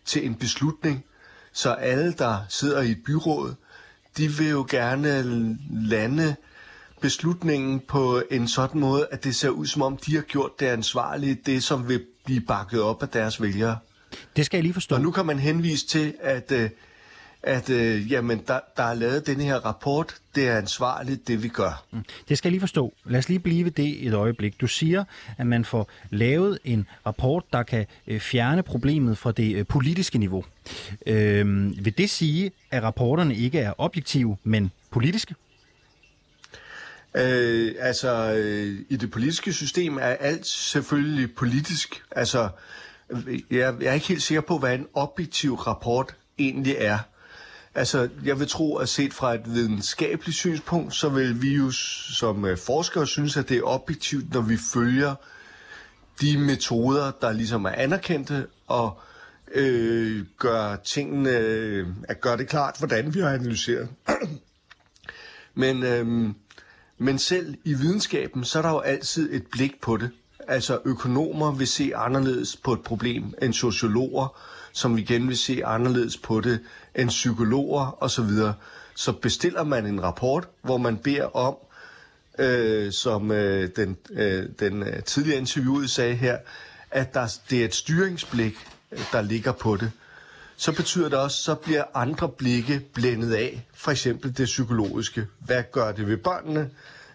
til 0.05 0.25
en 0.25 0.36
beslutning, 0.36 1.03
så 1.53 1.70
alle, 1.72 2.13
der 2.13 2.38
sidder 2.50 2.81
i 2.81 2.91
et 2.91 3.03
byråd, 3.05 3.55
de 4.17 4.27
vil 4.27 4.50
jo 4.50 4.65
gerne 4.70 5.58
lande 5.72 6.36
beslutningen 7.01 7.79
på 7.79 8.22
en 8.31 8.48
sådan 8.48 8.81
måde, 8.81 9.08
at 9.12 9.24
det 9.24 9.36
ser 9.36 9.50
ud 9.50 9.65
som 9.65 9.81
om, 9.81 9.98
de 9.98 10.15
har 10.15 10.22
gjort 10.22 10.60
det 10.60 10.65
ansvarlige, 10.65 11.36
det 11.46 11.63
som 11.63 11.88
vil 11.88 12.05
blive 12.25 12.41
bakket 12.41 12.81
op 12.81 13.03
af 13.03 13.10
deres 13.10 13.41
vælgere. 13.41 13.77
Det 14.36 14.46
skal 14.46 14.58
jeg 14.58 14.63
lige 14.63 14.74
forstå. 14.74 14.96
Og 14.96 15.01
nu 15.01 15.12
kan 15.12 15.25
man 15.25 15.39
henvise 15.39 15.88
til, 15.88 16.13
at, 16.22 16.51
øh, 16.51 16.70
at 17.44 17.70
øh, 17.70 18.12
jamen, 18.12 18.41
der, 18.48 18.60
der 18.77 18.84
er 18.84 18.94
lavet 18.94 19.27
den 19.27 19.41
her 19.41 19.56
rapport, 19.56 20.15
det 20.36 20.48
er 20.48 20.58
ansvarligt, 20.58 21.27
det 21.27 21.44
vi 21.44 21.48
gør. 21.48 21.86
Mm. 21.91 22.06
Det 22.30 22.38
skal 22.38 22.50
jeg 22.50 22.51
lige 22.51 22.60
forstå. 22.60 22.94
Lad 23.06 23.20
os 23.20 23.30
lige 23.30 23.39
blive 23.39 23.63
ved 23.65 23.72
det 23.72 24.08
et 24.08 24.13
øjeblik. 24.13 24.62
Du 24.62 24.68
siger, 24.68 25.03
at 25.38 25.48
man 25.48 25.65
får 25.65 25.89
lavet 26.10 26.60
en 26.63 26.88
rapport, 27.06 27.44
der 27.53 27.63
kan 27.63 27.86
øh, 28.08 28.20
fjerne 28.20 28.63
problemet 28.63 29.18
fra 29.18 29.32
det 29.32 29.56
øh, 29.56 29.65
politiske 29.65 30.18
niveau. 30.18 30.46
Øh, 31.08 31.46
vil 31.86 31.98
det 31.98 32.10
sige, 32.10 32.51
at 32.72 32.84
rapporterne 32.84 33.36
ikke 33.36 33.60
er 33.60 33.74
objektive, 33.77 34.38
men 34.44 34.72
politiske? 34.91 35.36
Øh, 37.15 37.75
altså, 37.80 38.34
øh, 38.34 38.80
i 38.89 38.96
det 38.96 39.12
politiske 39.12 39.53
system 39.53 39.98
er 39.98 40.01
alt 40.01 40.48
selvfølgelig 40.48 41.36
politisk. 41.36 42.03
Altså, 42.12 42.50
Øh, 43.12 43.34
jeg, 43.51 43.75
jeg 43.82 43.88
er 43.89 43.94
ikke 43.94 44.08
helt 44.08 44.22
sikker 44.24 44.41
på, 44.41 44.58
hvad 44.58 44.75
en 44.75 44.88
objektiv 44.94 45.53
rapport 45.56 46.15
egentlig 46.39 46.75
er. 46.80 47.00
Altså, 47.75 48.10
jeg 48.25 48.39
vil 48.39 48.48
tro, 48.50 48.75
at 48.77 48.89
set 48.89 49.13
fra 49.13 49.34
et 49.34 49.41
videnskabeligt 49.53 50.38
synspunkt, 50.38 50.96
så 50.96 51.10
vil 51.10 51.41
vi 51.41 51.56
jo 51.56 51.72
som 51.72 52.46
øh, 52.46 52.58
forskere 52.58 53.08
synes, 53.08 53.38
at 53.38 53.50
det 53.50 53.58
er 53.58 53.63
objektivt, 53.63 54.34
når 54.34 54.41
vi 54.41 54.58
følger 54.74 55.15
de 56.22 56.38
metoder, 56.38 57.12
der 57.22 57.32
ligesom 57.32 57.65
er 57.65 57.70
anerkendte, 57.70 58.48
og 58.68 59.00
øh, 59.53 60.25
gør 60.38 60.75
tingene, 60.75 61.30
øh, 61.38 61.88
at 62.03 62.22
gøre 62.22 62.38
det 62.38 62.48
klart, 62.48 62.75
hvordan 62.77 63.13
vi 63.13 63.20
har 63.20 63.30
analyseret. 63.30 63.89
Men 65.56 65.84
øh, 65.84 66.30
men 67.01 67.20
selv 67.20 67.56
i 67.63 67.74
videnskaben, 67.74 68.44
så 68.44 68.58
er 68.58 68.62
der 68.62 68.70
jo 68.70 68.80
altid 68.80 69.34
et 69.34 69.44
blik 69.51 69.82
på 69.82 69.98
det. 69.98 70.10
Altså 70.51 70.79
økonomer 70.86 71.51
vil 71.51 71.67
se 71.67 71.91
anderledes 71.96 72.55
på 72.63 72.74
et 72.74 72.81
problem 72.81 73.34
end 73.41 73.53
sociologer, 73.53 74.38
som 74.74 74.98
igen 74.98 75.27
vil 75.27 75.38
se 75.38 75.65
anderledes 75.65 76.17
på 76.17 76.41
det 76.41 76.60
end 76.96 77.10
psykologer 77.10 78.03
osv. 78.03 78.29
Så 78.96 79.12
bestiller 79.12 79.63
man 79.63 79.86
en 79.86 80.03
rapport, 80.03 80.48
hvor 80.62 80.77
man 80.77 80.98
beder 80.98 81.36
om, 81.36 81.55
øh, 82.39 82.91
som 82.91 83.31
øh, 83.31 83.70
den, 83.75 83.98
øh, 84.12 84.46
den 84.60 84.84
øh, 84.84 85.03
tidligere 85.03 85.38
interviewede 85.39 85.88
sagde 85.88 86.15
her, 86.15 86.38
at 86.91 87.13
der, 87.13 87.38
det 87.50 87.62
er 87.62 87.65
et 87.65 87.75
styringsblik, 87.75 88.55
øh, 88.91 89.00
der 89.12 89.22
ligger 89.22 89.51
på 89.51 89.75
det. 89.75 89.91
Så 90.58 90.72
betyder 90.72 91.10
det 91.10 91.17
også, 91.20 91.43
så 91.43 91.55
bliver 91.55 91.84
andre 91.93 92.29
blikke 92.29 92.79
blændet 92.93 93.34
af. 93.34 93.67
For 93.74 93.91
eksempel 93.91 94.38
det 94.38 94.46
psykologiske. 94.46 95.27
Hvad 95.39 95.63
gør 95.72 95.91
det 95.91 96.08
ved 96.08 96.17
børnene? 96.17 96.70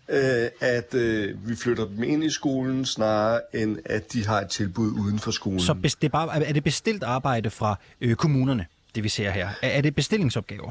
Øh, 0.08 0.48
at 0.60 0.94
øh, 0.94 1.48
vi 1.48 1.56
flytter 1.56 1.86
dem 1.86 2.02
ind 2.02 2.24
i 2.24 2.30
skolen, 2.30 2.86
snarere 2.86 3.40
end 3.54 3.78
at 3.84 4.12
de 4.12 4.26
har 4.26 4.40
et 4.40 4.48
tilbud 4.48 4.90
uden 4.90 5.18
for 5.18 5.30
skolen. 5.30 5.60
Så 5.60 5.74
det 5.82 6.04
er, 6.04 6.08
bare, 6.08 6.44
er 6.44 6.52
det 6.52 6.64
bestilt 6.64 7.02
arbejde 7.02 7.50
fra 7.50 7.78
øh, 8.00 8.14
kommunerne, 8.14 8.66
det 8.94 9.04
vi 9.04 9.08
ser 9.08 9.30
her? 9.30 9.48
Er, 9.62 9.68
er 9.68 9.80
det 9.80 9.94
bestillingsopgaver? 9.94 10.70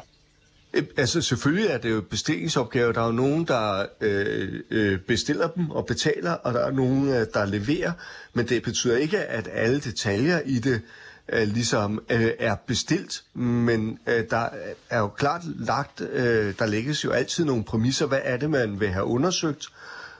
Altså 0.98 1.22
selvfølgelig 1.22 1.68
er 1.68 1.78
det 1.78 1.90
jo 1.92 2.02
bestillingsopgaver. 2.02 2.92
Der 2.92 3.02
er 3.02 3.06
jo 3.06 3.12
nogen, 3.12 3.46
der 3.46 3.86
øh, 4.02 4.62
øh, 4.72 5.00
bestiller 5.00 5.48
dem 5.48 5.72
og 5.72 5.86
betaler, 5.86 6.32
og 6.32 6.54
der 6.54 6.66
er 6.66 6.72
nogen, 6.72 7.10
øh, 7.10 7.28
der 7.34 7.46
leverer. 7.46 7.92
Men 8.34 8.48
det 8.48 8.64
betyder 8.64 8.98
ikke, 8.98 9.20
at 9.20 9.50
alle 9.52 9.80
detaljer 9.80 10.40
i 10.46 10.60
det 10.60 10.82
øh, 11.30 11.48
ligesom 11.48 12.04
øh, 12.10 12.32
er 12.40 12.56
bestilt, 12.56 13.24
men 13.34 14.00
øh, 14.08 14.24
der 14.30 14.50
er 14.90 15.00
jo 15.00 15.08
klart 15.08 15.42
lagt, 15.46 16.02
øh, 16.02 16.54
der 16.60 16.66
lægges 16.66 17.04
jo 17.04 17.12
altid 17.12 17.46
nogle 17.46 17.64
præmisser, 17.64 18.06
hvad 18.06 18.22
er 18.24 18.38
det, 18.38 18.50
man 18.50 18.80
vil 18.80 18.90
have 18.90 19.06
undersøgt, 19.06 19.68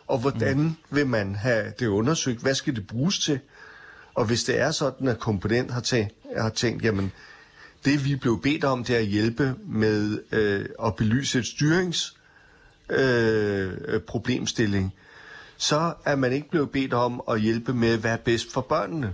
og 0.08 0.18
hvordan 0.20 0.58
mm. 0.58 0.76
vil 0.90 1.08
man 1.08 1.36
have 1.36 1.74
det 1.80 1.88
undersøgt, 1.88 2.42
hvad 2.42 2.56
skal 2.56 2.76
det 2.76 2.88
bruges 2.88 3.20
til, 3.20 3.40
og 4.14 4.26
hvis 4.26 4.44
det 4.44 4.60
er 4.60 4.72
sådan, 4.72 5.08
at 5.08 5.20
komponent 5.20 5.72
har 5.72 5.82
tænkt, 5.82 6.14
har 6.38 6.50
tænkt 6.50 6.84
jamen, 6.84 7.12
det 7.86 8.06
vi 8.06 8.16
blev 8.16 8.42
bedt 8.42 8.64
om, 8.64 8.84
det 8.84 8.96
er 8.96 9.00
at 9.00 9.06
hjælpe 9.06 9.56
med 9.68 10.20
øh, 10.32 10.66
at 10.86 10.96
belyse 10.96 11.40
et 11.40 11.46
styrings 11.46 12.18
øh, 12.90 14.02
problemstilling, 14.08 14.94
så 15.58 15.94
er 16.06 16.16
man 16.16 16.34
ikke 16.34 16.50
blevet 16.50 16.72
bedt 16.72 16.94
om 16.94 17.22
at 17.30 17.42
hjælpe 17.42 17.74
med, 17.74 17.98
hvad 17.98 18.12
er 18.12 18.18
bedst 18.18 18.54
for 18.54 18.62
børnene. 18.62 19.14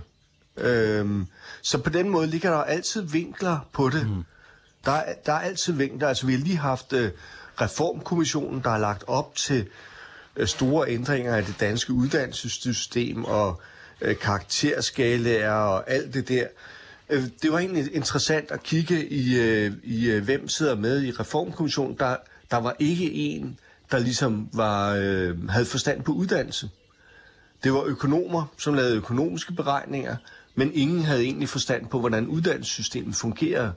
Øhm, 0.56 1.26
så 1.62 1.78
på 1.78 1.90
den 1.90 2.08
måde 2.08 2.26
ligger 2.26 2.50
der 2.50 2.58
altid 2.58 3.02
vinkler 3.02 3.58
på 3.72 3.88
det. 3.88 4.06
Mm. 4.10 4.24
Der, 4.84 4.92
er, 4.92 5.14
der 5.26 5.32
er 5.32 5.38
altid 5.40 5.72
vinkler. 5.72 6.08
Altså 6.08 6.26
vi 6.26 6.32
har 6.32 6.40
lige 6.40 6.56
haft 6.56 6.92
uh, 6.92 7.00
Reformkommissionen, 7.60 8.60
der 8.62 8.70
har 8.70 8.78
lagt 8.78 9.04
op 9.06 9.34
til 9.34 9.68
uh, 10.40 10.46
store 10.46 10.88
ændringer 10.90 11.36
af 11.36 11.44
det 11.44 11.54
danske 11.60 11.92
uddannelsessystem 11.92 13.24
og 13.24 13.60
uh, 14.08 14.16
karakterskalaer 14.20 15.50
og 15.52 15.90
alt 15.90 16.14
det 16.14 16.28
der. 16.28 16.46
Uh, 17.14 17.22
det 17.42 17.52
var 17.52 17.58
egentlig 17.58 17.94
interessant 17.94 18.50
at 18.50 18.62
kigge 18.62 19.08
i, 19.08 19.38
uh, 19.66 19.72
i 19.84 20.16
uh, 20.16 20.22
hvem 20.24 20.48
sidder 20.48 20.74
med 20.74 21.02
i 21.02 21.10
Reformkommissionen. 21.10 21.96
Der, 21.98 22.16
der 22.50 22.56
var 22.56 22.76
ikke 22.78 23.12
en, 23.12 23.58
der 23.90 23.98
ligesom 23.98 24.48
var, 24.52 24.92
uh, 24.96 25.48
havde 25.48 25.66
forstand 25.66 26.02
på 26.02 26.12
uddannelse. 26.12 26.70
Det 27.64 27.72
var 27.72 27.82
økonomer, 27.84 28.44
som 28.58 28.74
lavede 28.74 28.96
økonomiske 28.96 29.52
beregninger, 29.52 30.16
men 30.54 30.70
ingen 30.74 31.02
havde 31.02 31.22
egentlig 31.22 31.48
forstand 31.48 31.86
på, 31.86 32.00
hvordan 32.00 32.26
uddannelsessystemet 32.26 33.16
fungerer. 33.16 33.70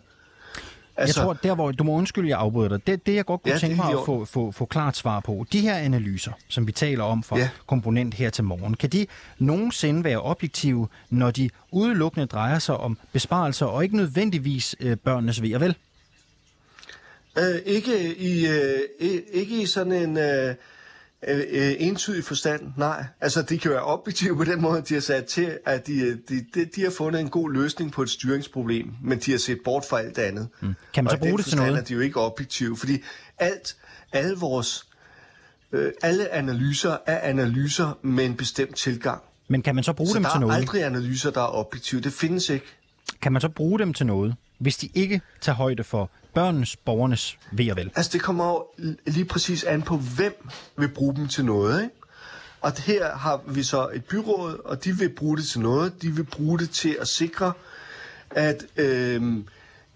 Altså, 0.97 1.19
jeg 1.19 1.25
tror, 1.25 1.33
der 1.33 1.55
hvor, 1.55 1.71
du 1.71 1.83
må 1.83 1.91
undskylde, 1.91 2.29
jeg 2.29 2.39
afbryder 2.39 2.69
dig, 2.69 2.87
det, 2.87 3.05
det 3.05 3.15
jeg 3.15 3.25
godt 3.25 3.43
kunne 3.43 3.53
ja, 3.53 3.59
tænke 3.59 3.75
mig 3.75 3.89
at 3.89 3.99
få, 4.05 4.25
få, 4.25 4.51
få 4.51 4.65
klart 4.65 4.97
svar 4.97 5.19
på, 5.19 5.45
de 5.51 5.61
her 5.61 5.75
analyser, 5.75 6.31
som 6.47 6.67
vi 6.67 6.71
taler 6.71 7.03
om 7.03 7.23
for 7.23 7.37
ja. 7.37 7.49
komponent 7.67 8.13
her 8.13 8.29
til 8.29 8.43
morgen, 8.43 8.73
kan 8.73 8.89
de 8.89 9.07
nogensinde 9.39 10.03
være 10.03 10.21
objektive, 10.21 10.87
når 11.09 11.31
de 11.31 11.49
udelukkende 11.71 12.25
drejer 12.25 12.59
sig 12.59 12.77
om 12.77 12.97
besparelser, 13.13 13.65
og 13.65 13.83
ikke 13.83 13.95
nødvendigvis 13.95 14.75
øh, 14.79 14.97
børnenes 14.97 15.41
ved 15.41 15.55
og 15.55 15.61
vel? 15.61 15.75
Øh, 17.37 17.55
ikke, 17.65 18.15
i, 18.15 18.47
øh, 18.47 18.79
ikke 19.33 19.61
i 19.61 19.65
sådan 19.65 19.93
en... 19.93 20.17
Øh 20.17 20.55
øh, 21.27 21.43
øh, 21.49 21.75
entydig 21.79 22.23
forstand, 22.23 22.61
nej. 22.77 23.05
Altså, 23.21 23.41
de 23.41 23.57
kan 23.57 23.71
være 23.71 23.83
objektive 23.83 24.37
på 24.37 24.43
den 24.43 24.61
måde, 24.61 24.81
de 24.81 24.93
har 24.93 25.01
sat 25.01 25.25
til, 25.25 25.57
at 25.65 25.87
de, 25.87 26.17
de, 26.29 26.45
de, 26.53 26.65
de 26.75 26.81
har 26.81 26.91
fundet 26.97 27.21
en 27.21 27.29
god 27.29 27.51
løsning 27.51 27.91
på 27.91 28.01
et 28.01 28.09
styringsproblem, 28.09 28.91
men 29.03 29.19
de 29.19 29.31
har 29.31 29.37
set 29.37 29.59
bort 29.63 29.85
fra 29.89 29.99
alt 29.99 30.17
andet. 30.17 30.47
Mm. 30.61 30.73
Kan 30.93 31.03
man 31.03 31.11
så 31.11 31.17
bruge 31.17 31.37
det 31.37 31.45
til 31.45 31.57
noget? 31.57 31.77
er 31.77 31.81
de 31.81 31.93
jo 31.93 31.99
ikke 31.99 32.19
objektive, 32.21 32.77
fordi 32.77 32.97
alt, 33.37 33.75
alle 34.11 34.37
vores, 34.37 34.87
øh, 35.71 35.91
alle 36.01 36.33
analyser 36.33 36.97
er 37.05 37.19
analyser 37.19 37.99
med 38.01 38.25
en 38.25 38.37
bestemt 38.37 38.75
tilgang. 38.75 39.21
Men 39.47 39.61
kan 39.61 39.75
man 39.75 39.83
så 39.83 39.93
bruge 39.93 40.09
så 40.09 40.15
dem 40.15 40.25
til 40.31 40.39
noget? 40.39 40.51
der 40.51 40.57
er 40.57 40.61
aldrig 40.61 40.83
analyser, 40.83 41.31
der 41.31 41.41
er 41.41 41.55
objektive. 41.55 42.01
Det 42.01 42.13
findes 42.13 42.49
ikke. 42.49 42.65
Kan 43.21 43.31
man 43.31 43.41
så 43.41 43.49
bruge 43.49 43.79
dem 43.79 43.93
til 43.93 44.05
noget, 44.05 44.35
hvis 44.57 44.77
de 44.77 44.89
ikke 44.93 45.21
tager 45.41 45.55
højde 45.55 45.83
for 45.83 46.09
børnenes, 46.35 46.75
borgernes 46.75 47.37
ved 47.51 47.71
og 47.71 47.77
vel? 47.77 47.91
Altså, 47.95 48.11
det 48.13 48.21
kommer 48.21 48.47
jo 48.47 48.65
lige 49.07 49.25
præcis 49.25 49.63
an 49.63 49.81
på, 49.81 49.97
hvem 49.97 50.47
vil 50.77 50.87
bruge 50.87 51.15
dem 51.15 51.27
til 51.27 51.45
noget, 51.45 51.83
ikke? 51.83 51.95
Og 52.61 52.71
her 52.77 53.15
har 53.15 53.41
vi 53.47 53.63
så 53.63 53.89
et 53.93 54.05
byråd, 54.05 54.61
og 54.65 54.83
de 54.83 54.97
vil 54.97 55.09
bruge 55.09 55.37
det 55.37 55.45
til 55.47 55.59
noget. 55.61 56.01
De 56.01 56.11
vil 56.11 56.23
bruge 56.23 56.59
det 56.59 56.69
til 56.69 56.97
at 57.01 57.07
sikre, 57.07 57.53
at 58.31 58.65
øh, 58.77 59.23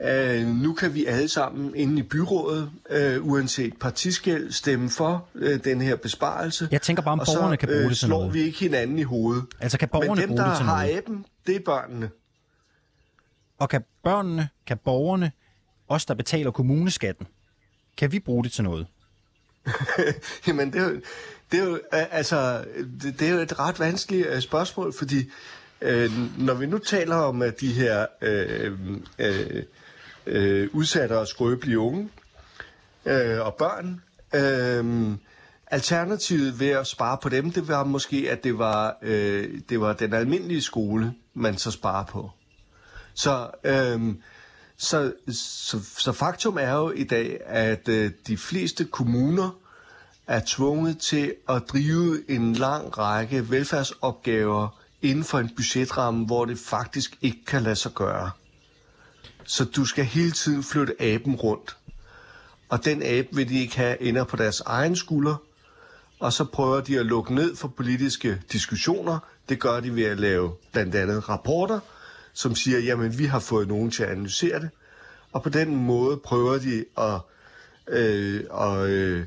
øh, 0.02 0.48
nu 0.48 0.74
kan 0.74 0.94
vi 0.94 1.06
alle 1.06 1.28
sammen 1.30 1.76
inde 1.76 2.00
i 2.00 2.04
byrådet, 2.04 2.72
øh, 2.90 3.26
uanset 3.26 3.74
partiskæld, 3.80 4.52
stemme 4.52 4.90
for 4.90 5.28
øh, 5.36 5.64
den 5.64 5.82
her 5.82 5.96
besparelse. 5.96 6.68
Jeg 6.72 6.82
tænker 6.82 7.04
bare, 7.04 7.12
om 7.12 7.20
borgerne 7.20 7.54
så, 7.54 7.60
kan 7.60 7.68
bruge 7.70 7.90
det 7.90 7.98
til 7.98 8.10
noget. 8.10 8.34
vi 8.34 8.42
ikke 8.42 8.60
hinanden 8.60 9.00
i 9.00 9.04
hovedet. 9.04 9.46
Altså 9.60 9.78
kan 9.78 9.90
borgerne 9.90 10.22
Men 10.22 10.22
dem, 10.22 10.30
bruge 10.30 10.50
det 10.50 10.58
til 10.58 10.66
noget? 10.66 10.88
der 10.88 10.94
har 10.94 10.98
aben, 10.98 11.26
det 11.48 11.56
er 11.56 11.60
børnene. 11.66 12.10
Og 13.60 13.70
kan 13.70 13.82
børnene, 14.04 14.50
kan 14.68 14.78
borgerne 14.78 15.32
os, 15.90 16.06
der 16.06 16.14
betaler 16.14 16.52
kommuneskatten, 16.52 17.28
kan 17.98 18.12
vi 18.12 18.20
bruge 18.20 18.44
det 18.44 18.52
til 18.52 18.64
noget? 18.64 18.88
Jamen, 20.48 20.74
det 20.74 20.82
er, 20.82 20.90
jo, 20.90 21.02
det 21.52 21.60
er 21.60 21.64
jo, 21.64 21.80
altså, 21.92 22.66
det, 23.02 23.20
det 23.20 23.28
er 23.28 23.32
jo 23.32 23.38
et 23.40 23.60
ret 23.60 23.80
vanskeligt 23.80 24.28
øh, 24.28 24.42
spørgsmål, 24.42 24.94
fordi 24.94 25.30
øh, 25.82 26.12
når 26.38 26.54
vi 26.54 26.66
nu 26.66 26.78
taler 26.78 27.16
om 27.16 27.44
de 27.60 27.74
her 27.74 28.06
øh, 28.22 28.78
øh, 29.20 29.64
øh, 30.26 30.70
udsatte 30.74 31.18
og 31.18 31.28
skrøbelige 31.28 31.80
unge 31.80 32.10
øh, 33.06 33.40
og 33.46 33.56
børn, 33.56 34.02
øh, 34.36 35.12
alternativet 35.68 36.60
ved 36.60 36.70
at 36.70 36.88
spare 36.88 37.18
på 37.22 37.30
dem, 37.30 37.52
det 37.52 37.68
var 37.68 37.84
måske, 37.84 38.28
at 38.32 38.44
det 38.44 38.58
var, 38.58 38.98
øh, 39.02 39.60
det 39.70 39.82
var 39.82 39.94
den 39.94 40.14
almindelige 40.14 40.62
skole, 40.62 41.14
man 41.34 41.58
så 41.58 41.72
sparer 41.72 42.06
på. 42.06 42.32
Så 43.14 43.50
øh, 43.64 44.16
så, 44.82 45.14
så, 45.32 45.80
så 45.98 46.12
faktum 46.12 46.58
er 46.58 46.72
jo 46.72 46.92
i 46.92 47.04
dag, 47.04 47.42
at 47.46 47.88
øh, 47.90 48.12
de 48.28 48.38
fleste 48.38 48.86
kommuner 48.86 49.50
er 50.28 50.42
tvunget 50.46 50.98
til 50.98 51.36
at 51.50 51.64
drive 51.70 52.32
en 52.32 52.54
lang 52.54 52.98
række 52.98 53.50
velfærdsopgaver 53.50 54.80
inden 55.02 55.24
for 55.24 55.40
en 55.40 55.50
budgetramme, 55.56 56.26
hvor 56.26 56.46
det 56.46 56.60
faktisk 56.60 57.18
ikke 57.22 57.46
kan 57.46 57.64
lade 57.64 57.76
sig 57.76 57.92
gøre. 57.92 58.32
Så 59.44 59.66
du 59.66 59.86
skal 59.86 60.06
hele 60.06 60.32
tiden 60.32 60.64
flytte 60.64 61.02
aben 61.02 61.36
rundt. 61.36 61.78
Og 62.70 62.86
den 62.86 63.04
abe 63.04 63.28
vil 63.32 63.50
de 63.50 63.60
ikke 63.60 63.78
have 63.78 64.02
ender 64.02 64.24
på 64.24 64.36
deres 64.36 64.60
egen 64.60 64.96
skulder, 64.96 65.36
og 66.20 66.34
så 66.34 66.44
prøver 66.46 66.82
de 66.82 67.00
at 67.00 67.06
lukke 67.06 67.36
ned 67.36 67.56
for 67.56 67.68
politiske 67.68 68.42
diskussioner. 68.52 69.20
Det 69.50 69.60
gør 69.60 69.80
de 69.80 69.96
ved 69.96 70.04
at 70.04 70.20
lave 70.20 70.54
blandt 70.72 70.96
andet 70.96 71.30
rapporter, 71.30 71.80
som 72.34 72.56
siger, 72.56 72.80
jamen 72.80 73.18
vi 73.18 73.26
har 73.26 73.40
fået 73.40 73.68
nogen 73.68 73.92
til 73.92 74.04
at 74.04 74.10
analysere 74.10 74.60
det, 74.60 74.70
Og 75.32 75.44
på 75.44 75.50
den 75.50 75.76
måde 75.76 76.18
prøver 76.18 76.58
de 76.58 76.86
at, 76.98 77.20
øh, 77.88 78.44
at 78.54 78.90
øh, 78.90 79.24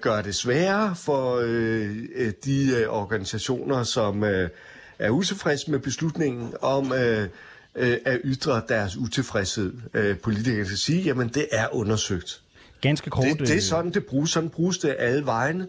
gøre 0.00 0.22
det 0.22 0.34
sværere 0.34 0.96
for 0.96 1.40
øh, 1.44 2.32
de 2.44 2.76
øh, 2.76 2.88
organisationer, 2.88 3.82
som 3.82 4.24
øh, 4.24 4.50
er 4.98 5.10
utilfredse 5.10 5.70
med 5.70 5.78
beslutningen 5.78 6.54
om 6.60 6.92
øh, 6.92 7.28
øh, 7.74 7.96
at 8.04 8.20
ytre 8.24 8.62
deres 8.68 8.96
utilfredshed. 8.96 9.72
Øh, 9.94 10.18
politikerne 10.18 10.64
skal 10.66 10.78
sige, 10.78 11.02
jamen 11.02 11.28
det 11.28 11.48
er 11.52 11.74
undersøgt. 11.74 12.42
Ganske 12.80 13.10
kort. 13.10 13.24
Det, 13.24 13.38
det 13.38 13.50
er 13.50 13.54
øh, 13.56 13.60
sådan, 13.62 13.92
det 13.92 14.06
bruges. 14.06 14.30
Sådan 14.30 14.50
bruges 14.50 14.78
det 14.78 14.96
alle 14.98 15.26
vegne. 15.26 15.66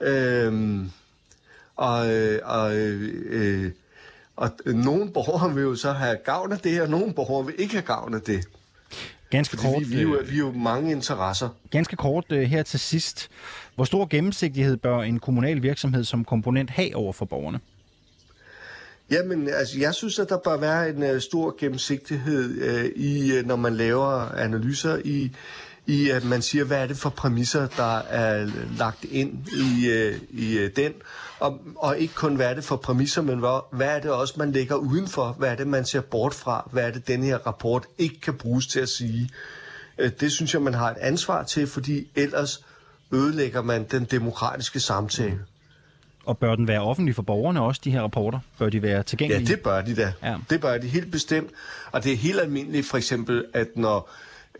Øhm, 0.00 0.90
og, 1.76 2.14
øh, 2.14 2.40
og, 2.44 2.76
øh, 2.76 3.72
og 4.42 4.50
nogle 4.74 5.10
borgere 5.10 5.54
vil 5.54 5.62
jo 5.62 5.74
så 5.74 5.92
have 5.92 6.16
gavn 6.24 6.52
af 6.52 6.58
det, 6.58 6.82
og 6.82 6.88
nogle 6.88 7.14
borgere 7.14 7.46
vil 7.46 7.54
ikke 7.58 7.74
have 7.74 7.82
gavn 7.82 8.14
af 8.14 8.20
det. 8.20 8.48
Ganske 9.30 9.56
Fordi 9.56 9.72
kort, 9.72 9.80
vi, 9.80 9.86
vi, 9.86 9.98
er 9.98 10.02
jo, 10.02 10.16
øh, 10.16 10.30
vi 10.30 10.34
er 10.34 10.38
jo 10.38 10.52
mange 10.52 10.90
interesser. 10.90 11.48
ganske 11.70 11.96
kort 11.96 12.24
øh, 12.30 12.42
her 12.42 12.62
til 12.62 12.80
sidst. 12.80 13.28
Hvor 13.74 13.84
stor 13.84 14.06
gennemsigtighed 14.10 14.76
bør 14.76 14.98
en 14.98 15.18
kommunal 15.18 15.62
virksomhed 15.62 16.04
som 16.04 16.24
komponent 16.24 16.70
have 16.70 16.96
over 16.96 17.12
for 17.12 17.24
borgerne? 17.24 17.60
Jamen, 19.10 19.48
altså, 19.48 19.78
jeg 19.78 19.94
synes, 19.94 20.18
at 20.18 20.28
der 20.28 20.38
bør 20.44 20.56
være 20.56 20.90
en 20.90 21.14
uh, 21.14 21.20
stor 21.20 21.56
gennemsigtighed 21.58 22.68
uh, 22.68 22.84
i, 22.96 23.38
uh, 23.38 23.46
når 23.46 23.56
man 23.56 23.74
laver 23.76 24.34
analyser 24.34 24.98
i, 25.04 25.32
i 25.86 26.10
at 26.10 26.24
man 26.24 26.42
siger, 26.42 26.64
hvad 26.64 26.82
er 26.82 26.86
det 26.86 26.96
for 26.96 27.08
præmisser, 27.10 27.66
der 27.76 27.96
er 27.98 28.50
lagt 28.78 29.04
ind 29.04 29.46
i, 29.48 29.88
uh, 29.88 30.40
i 30.40 30.64
uh, 30.64 30.70
den, 30.76 30.92
og, 31.40 31.60
og 31.76 31.98
ikke 31.98 32.14
kun, 32.14 32.36
hvad 32.36 32.46
er 32.50 32.54
det 32.54 32.64
for 32.64 32.76
præmisser, 32.76 33.22
men 33.22 33.38
hvad, 33.38 33.76
hvad 33.76 33.86
er 33.96 34.00
det 34.00 34.10
også, 34.10 34.34
man 34.36 34.52
lægger 34.52 34.74
udenfor, 34.74 35.32
hvad 35.38 35.48
er 35.50 35.54
det, 35.54 35.66
man 35.66 35.84
ser 35.84 36.00
bort 36.00 36.34
fra, 36.34 36.68
hvad 36.72 36.84
er 36.86 36.90
det, 36.90 37.08
den 37.08 37.22
her 37.22 37.36
rapport 37.38 37.86
ikke 37.98 38.20
kan 38.20 38.34
bruges 38.34 38.66
til 38.66 38.80
at 38.80 38.88
sige. 38.88 39.30
Uh, 40.02 40.08
det 40.20 40.32
synes 40.32 40.54
jeg, 40.54 40.62
man 40.62 40.74
har 40.74 40.90
et 40.90 40.96
ansvar 41.00 41.42
til, 41.42 41.66
fordi 41.66 42.06
ellers 42.14 42.64
ødelægger 43.12 43.62
man 43.62 43.84
den 43.90 44.04
demokratiske 44.04 44.80
samtale. 44.80 45.38
Og 46.24 46.38
bør 46.38 46.54
den 46.54 46.68
være 46.68 46.80
offentlig 46.80 47.14
for 47.14 47.22
borgerne 47.22 47.60
også, 47.62 47.80
de 47.84 47.90
her 47.90 48.02
rapporter? 48.02 48.38
Bør 48.58 48.68
de 48.68 48.82
være 48.82 48.96
Ja, 48.96 49.02
tilgængelige? 49.02 49.46
det 49.46 49.60
bør 49.60 49.80
de 49.82 49.94
da. 49.94 50.12
Ja. 50.22 50.30
Ja. 50.30 50.36
Det 50.50 50.60
bør 50.60 50.78
de 50.78 50.88
helt 50.88 51.10
bestemt. 51.12 51.50
Og 51.92 52.04
det 52.04 52.12
er 52.12 52.16
helt 52.16 52.40
almindeligt 52.40 52.86
for 52.86 52.96
eksempel, 52.96 53.44
at 53.54 53.68
når 53.76 54.10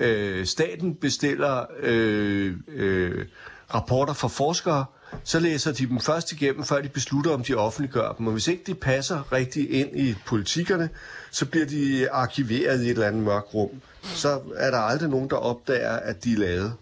øh, 0.01 0.47
staten 0.47 0.95
bestiller 0.95 1.67
øh, 1.81 2.57
øh, 2.69 3.27
rapporter 3.75 4.13
fra 4.13 4.29
forskere, 4.29 4.85
så 5.25 5.41
læser 5.41 5.73
de 5.73 5.87
dem 5.87 6.01
først 6.01 6.33
igennem, 6.33 6.65
før 6.65 6.81
de 6.81 6.89
beslutter, 6.89 7.31
om 7.31 7.45
de 7.45 7.55
offentliggør 7.55 8.13
dem. 8.13 8.27
Og 8.27 8.33
hvis 8.33 8.49
ikke 8.49 8.63
de 8.67 8.75
passer 8.75 9.33
rigtig 9.33 9.71
ind 9.71 10.01
i 10.01 10.15
politikerne, 10.27 10.89
så 11.31 11.47
bliver 11.47 11.67
de 11.67 12.11
arkiveret 12.11 12.81
i 12.83 12.85
et 12.85 12.91
eller 12.91 13.07
andet 13.07 13.23
mørkt 13.23 13.55
rum. 13.55 13.71
Så 14.03 14.41
er 14.57 14.71
der 14.71 14.79
aldrig 14.79 15.11
nogen, 15.11 15.31
der 15.31 15.37
opdager, 15.37 15.91
at 15.91 16.25
de 16.25 16.33
er 16.33 16.39
lavet. 16.39 16.75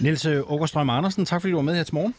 Niels 0.00 0.26
Åkerstrøm 0.26 0.90
Andersen, 0.90 1.24
tak 1.24 1.40
fordi 1.40 1.50
du 1.50 1.56
var 1.56 1.62
med 1.62 1.74
her 1.74 1.82
til 1.82 1.94
morgen. 1.94 2.14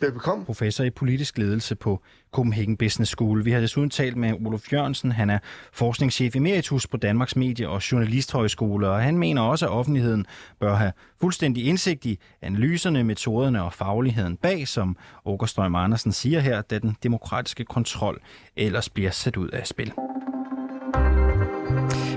Velbekomme. 0.00 0.44
professor 0.44 0.84
i 0.84 0.90
politisk 0.90 1.38
ledelse 1.38 1.74
på 1.74 2.02
Copenhagen 2.32 2.76
Business 2.76 3.10
School. 3.10 3.44
Vi 3.44 3.50
har 3.50 3.60
desuden 3.60 3.90
talt 3.90 4.16
med 4.16 4.32
Olof 4.46 4.72
Jørgensen. 4.72 5.12
Han 5.12 5.30
er 5.30 5.38
forskningschef 5.72 6.36
emeritus 6.36 6.86
på 6.86 6.96
Danmarks 6.96 7.36
Medie- 7.36 7.68
og 7.68 7.92
Journalisthøjskole, 7.92 8.88
og 8.88 9.02
han 9.02 9.18
mener 9.18 9.42
også, 9.42 9.66
at 9.66 9.72
offentligheden 9.72 10.26
bør 10.60 10.74
have 10.74 10.92
fuldstændig 11.20 11.64
indsigt 11.66 12.04
i 12.06 12.18
analyserne, 12.42 13.04
metoderne 13.04 13.62
og 13.62 13.72
fagligheden 13.72 14.36
bag, 14.36 14.68
som 14.68 14.96
Åkerstrøm 15.24 15.74
Andersen 15.74 16.12
siger 16.12 16.40
her, 16.40 16.62
da 16.62 16.78
den 16.78 16.96
demokratiske 17.02 17.64
kontrol 17.64 18.20
ellers 18.56 18.88
bliver 18.88 19.10
sat 19.10 19.36
ud 19.36 19.48
af 19.48 19.66
spil. 19.66 19.92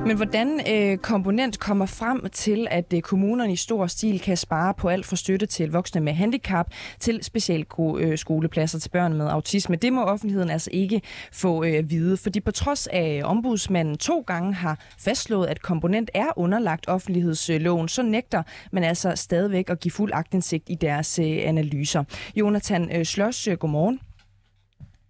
Men 0.05 0.15
hvordan 0.15 0.61
øh, 0.69 0.97
komponent 0.97 1.59
kommer 1.59 1.85
frem 1.85 2.29
til, 2.31 2.67
at 2.71 2.93
øh, 2.93 3.01
kommunerne 3.01 3.53
i 3.53 3.55
stor 3.55 3.87
stil 3.87 4.19
kan 4.19 4.37
spare 4.37 4.73
på 4.73 4.89
alt 4.89 5.05
fra 5.05 5.15
støtte 5.15 5.45
til 5.45 5.71
voksne 5.71 6.01
med 6.01 6.13
handicap 6.13 6.67
til 6.99 7.23
specialskolepladser 7.23 8.77
øh, 8.77 8.81
til 8.81 8.89
børn 8.89 9.13
med 9.13 9.27
autisme? 9.27 9.75
Det 9.75 9.93
må 9.93 10.03
offentligheden 10.03 10.49
altså 10.49 10.69
ikke 10.73 11.01
få 11.31 11.63
øh, 11.63 11.73
at 11.73 11.89
vide, 11.89 12.17
fordi 12.17 12.39
på 12.39 12.51
trods 12.51 12.87
af 12.87 13.17
øh, 13.23 13.29
ombudsmanden 13.29 13.97
to 13.97 14.23
gange 14.27 14.53
har 14.53 14.79
fastslået, 14.99 15.47
at 15.47 15.61
komponent 15.61 16.11
er 16.13 16.27
underlagt 16.35 16.87
offentlighedsloven, 16.87 17.87
så 17.87 18.03
nægter 18.03 18.43
man 18.71 18.83
altså 18.83 19.13
stadigvæk 19.15 19.69
at 19.69 19.79
give 19.79 19.91
fuld 19.91 20.11
agtindsigt 20.13 20.69
i 20.69 20.75
deres 20.75 21.19
øh, 21.19 21.37
analyser. 21.41 22.03
Jonathan 22.35 22.97
øh, 22.97 23.05
Slås, 23.05 23.47
øh, 23.47 23.57
godmorgen. 23.57 23.99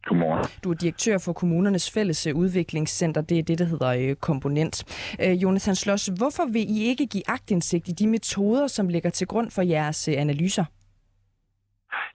Godmorgen. 0.04 0.46
Du 0.64 0.72
er 0.72 0.74
direktør 0.74 1.18
for 1.18 1.34
kommunernes 1.34 1.92
fælles 1.92 2.28
øh, 2.28 2.36
udviklingscenter. 2.36 3.22
Det 3.22 3.40
er 3.40 3.44
det, 3.44 3.60
der 3.60 3.66
hedder 3.66 3.90
øh, 3.90 4.16
Komponent. 4.16 4.84
Øh, 5.20 5.44
Jonathan 5.44 5.76
Schloss, 5.76 6.10
hvorfor 6.18 6.46
vil 6.46 6.78
I 6.78 6.84
ikke 6.84 7.08
give 7.08 7.24
agtindsigt 7.28 7.88
i 7.88 7.92
de 7.92 8.08
metoder, 8.08 8.68
som 8.68 8.88
ligger 8.88 9.10
til 9.10 9.28
grund 9.28 9.52
for 9.52 9.62
jeres 9.62 10.08
øh, 10.08 10.16
analyser? 10.18 10.66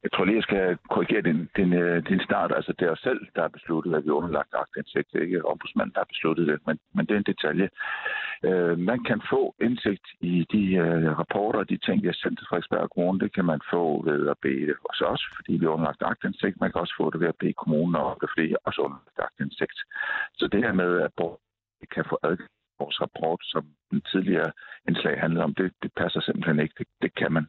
Jeg 0.07 0.13
tror 0.13 0.25
lige, 0.25 0.41
jeg 0.41 0.49
skal 0.51 0.79
korrigere 0.95 1.23
din, 1.29 1.41
din, 1.57 1.73
øh, 1.73 2.09
din 2.09 2.21
start. 2.29 2.53
Altså, 2.59 2.73
det 2.79 2.85
er 2.87 2.91
os 2.97 3.07
selv, 3.09 3.21
der 3.35 3.43
har 3.43 3.49
besluttet, 3.59 3.95
at 3.95 4.05
vi 4.05 4.09
er 4.09 4.21
underlagt 4.21 4.55
aktindsigt. 4.65 5.09
Det 5.13 5.19
er 5.19 5.27
ikke 5.29 5.47
ombudsmanden, 5.53 5.95
der 5.95 6.01
har 6.01 6.13
besluttet 6.15 6.47
det, 6.51 6.59
men, 6.67 6.79
men 6.95 7.07
det 7.07 7.15
er 7.15 7.23
en 7.23 7.33
detalje. 7.33 7.69
Øh, 8.49 8.79
man 8.79 9.05
kan 9.09 9.21
få 9.33 9.55
indsigt 9.67 10.07
i 10.21 10.47
de 10.55 10.65
øh, 10.85 11.19
rapporter 11.21 11.59
og 11.59 11.69
de 11.71 11.79
ting, 11.87 12.03
vi 12.03 12.09
har 12.13 12.19
sendt 12.23 12.39
til 12.39 12.47
Frederiksberg 12.49 12.91
Kommune. 12.91 13.21
Det 13.21 13.35
kan 13.35 13.45
man 13.45 13.61
få 13.73 13.83
ved 14.11 14.29
at 14.29 14.39
bede 14.43 14.75
os 14.91 15.01
også, 15.01 15.27
fordi 15.37 15.53
vi 15.61 15.65
er 15.65 15.75
underlagt 15.77 16.03
aktindsigt. 16.13 16.61
Man 16.61 16.73
kan 16.73 16.81
også 16.81 16.95
få 17.01 17.11
det 17.11 17.21
ved 17.21 17.29
at 17.29 17.41
bede 17.43 17.61
kommunen 17.63 17.97
om 17.97 18.19
det, 18.21 18.29
fordi 18.33 18.55
også 18.67 18.81
underlagt 18.87 19.21
aktindsigt. 19.29 19.79
Så 20.39 20.45
det 20.53 20.61
her 20.65 20.73
med, 20.73 20.91
at 21.07 21.13
borgerne 21.17 21.87
kan 21.95 22.05
få 22.11 22.17
adgang 22.23 22.51
vores 22.79 23.01
rapport, 23.01 23.41
som 23.43 23.65
den 23.91 24.01
tidligere 24.13 24.51
indslag 24.89 25.21
handlede 25.21 25.45
om, 25.45 25.55
det, 25.55 25.73
det 25.83 25.91
passer 25.97 26.21
simpelthen 26.21 26.61
ikke. 26.61 26.75
Det, 26.79 26.87
det 27.03 27.15
kan 27.15 27.33
man. 27.33 27.47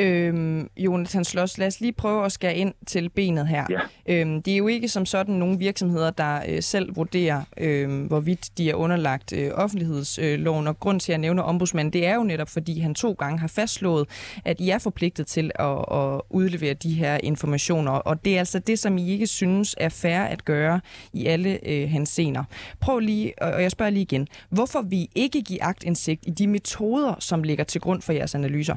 Øhm, 0.00 0.68
Jonathan 0.76 1.24
Schloss, 1.24 1.58
lad 1.58 1.66
os 1.66 1.80
lige 1.80 1.92
prøve 1.92 2.24
at 2.24 2.32
skære 2.32 2.56
ind 2.56 2.74
til 2.86 3.08
benet 3.08 3.48
her. 3.48 3.66
Ja. 3.70 3.80
Øhm, 4.20 4.42
det 4.42 4.52
er 4.52 4.56
jo 4.56 4.66
ikke 4.66 4.88
som 4.88 5.06
sådan 5.06 5.34
nogle 5.34 5.58
virksomheder, 5.58 6.10
der 6.10 6.40
øh, 6.48 6.62
selv 6.62 6.96
vurderer, 6.96 7.42
øh, 7.58 8.06
hvorvidt 8.06 8.58
de 8.58 8.70
er 8.70 8.74
underlagt 8.74 9.32
øh, 9.32 9.50
offentlighedsloven. 9.54 10.66
Og 10.66 10.80
grund 10.80 11.00
til, 11.00 11.12
at 11.12 11.14
jeg 11.14 11.18
nævner 11.18 11.42
ombudsmanden, 11.42 11.92
det 11.92 12.06
er 12.06 12.14
jo 12.14 12.22
netop, 12.22 12.48
fordi 12.48 12.80
han 12.80 12.94
to 12.94 13.12
gange 13.12 13.38
har 13.38 13.48
fastslået, 13.48 14.08
at 14.44 14.60
I 14.60 14.70
er 14.70 14.78
forpligtet 14.78 15.26
til 15.26 15.50
at, 15.54 15.84
at 15.92 16.20
udlevere 16.30 16.74
de 16.74 16.94
her 16.94 17.18
informationer. 17.22 17.92
Og 17.92 18.24
det 18.24 18.34
er 18.34 18.38
altså 18.38 18.58
det, 18.58 18.78
som 18.78 18.98
I 18.98 19.08
ikke 19.10 19.26
synes 19.26 19.76
er 19.78 19.88
fair 19.88 20.20
at 20.20 20.44
gøre 20.44 20.80
i 21.12 21.26
alle 21.26 21.68
øh, 21.68 21.88
hensener. 21.88 22.44
Prøv 22.80 22.98
lige, 22.98 23.42
og 23.42 23.62
jeg 23.62 23.70
spørger 23.70 23.90
lige 23.90 24.02
igen, 24.02 24.26
hvorfor 24.50 24.82
vi 24.82 25.08
ikke 25.14 25.42
give 25.42 25.62
agtindsigt 25.62 26.24
i 26.26 26.30
de 26.30 26.46
metoder, 26.46 27.14
som 27.18 27.42
ligger 27.42 27.64
til 27.64 27.80
grund 27.80 28.02
for 28.02 28.12
jeres 28.12 28.34
analyser? 28.34 28.76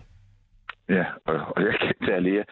Ja, 0.89 1.05
og, 1.25 1.63
jeg 1.63 1.75
kan 1.79 1.95
tage 2.07 2.21
lige. 2.21 2.45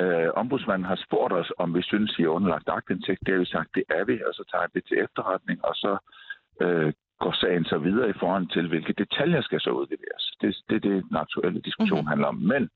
Øh, 0.00 0.28
ombudsmanden 0.34 0.88
har 0.88 1.00
spurgt 1.06 1.32
os, 1.32 1.52
om 1.58 1.74
vi 1.74 1.82
synes, 1.82 2.18
I 2.18 2.22
er 2.22 2.28
underlagt 2.28 2.68
aktindsigt. 2.68 3.20
Det 3.26 3.34
har 3.34 3.38
vi 3.38 3.44
sagt, 3.44 3.74
det 3.74 3.84
er 3.88 4.04
vi, 4.04 4.20
og 4.26 4.34
så 4.34 4.44
tager 4.50 4.66
vi 4.66 4.80
det 4.80 4.88
til 4.88 4.98
efterretning, 5.04 5.64
og 5.64 5.74
så 5.74 5.98
øh, 6.60 6.92
går 7.18 7.32
sagen 7.32 7.64
så 7.64 7.78
videre 7.78 8.10
i 8.10 8.18
forhold 8.20 8.48
til, 8.48 8.68
hvilke 8.68 8.92
detaljer 8.92 9.40
skal 9.40 9.60
så 9.60 9.70
udleveres. 9.70 10.24
Det 10.40 10.48
er 10.48 10.62
det, 10.70 10.82
det, 10.82 11.04
den 11.10 11.16
aktuelle 11.16 11.60
diskussion 11.60 11.98
mm-hmm. 11.98 12.08
handler 12.08 12.28
om. 12.28 12.34
Men 12.34 12.68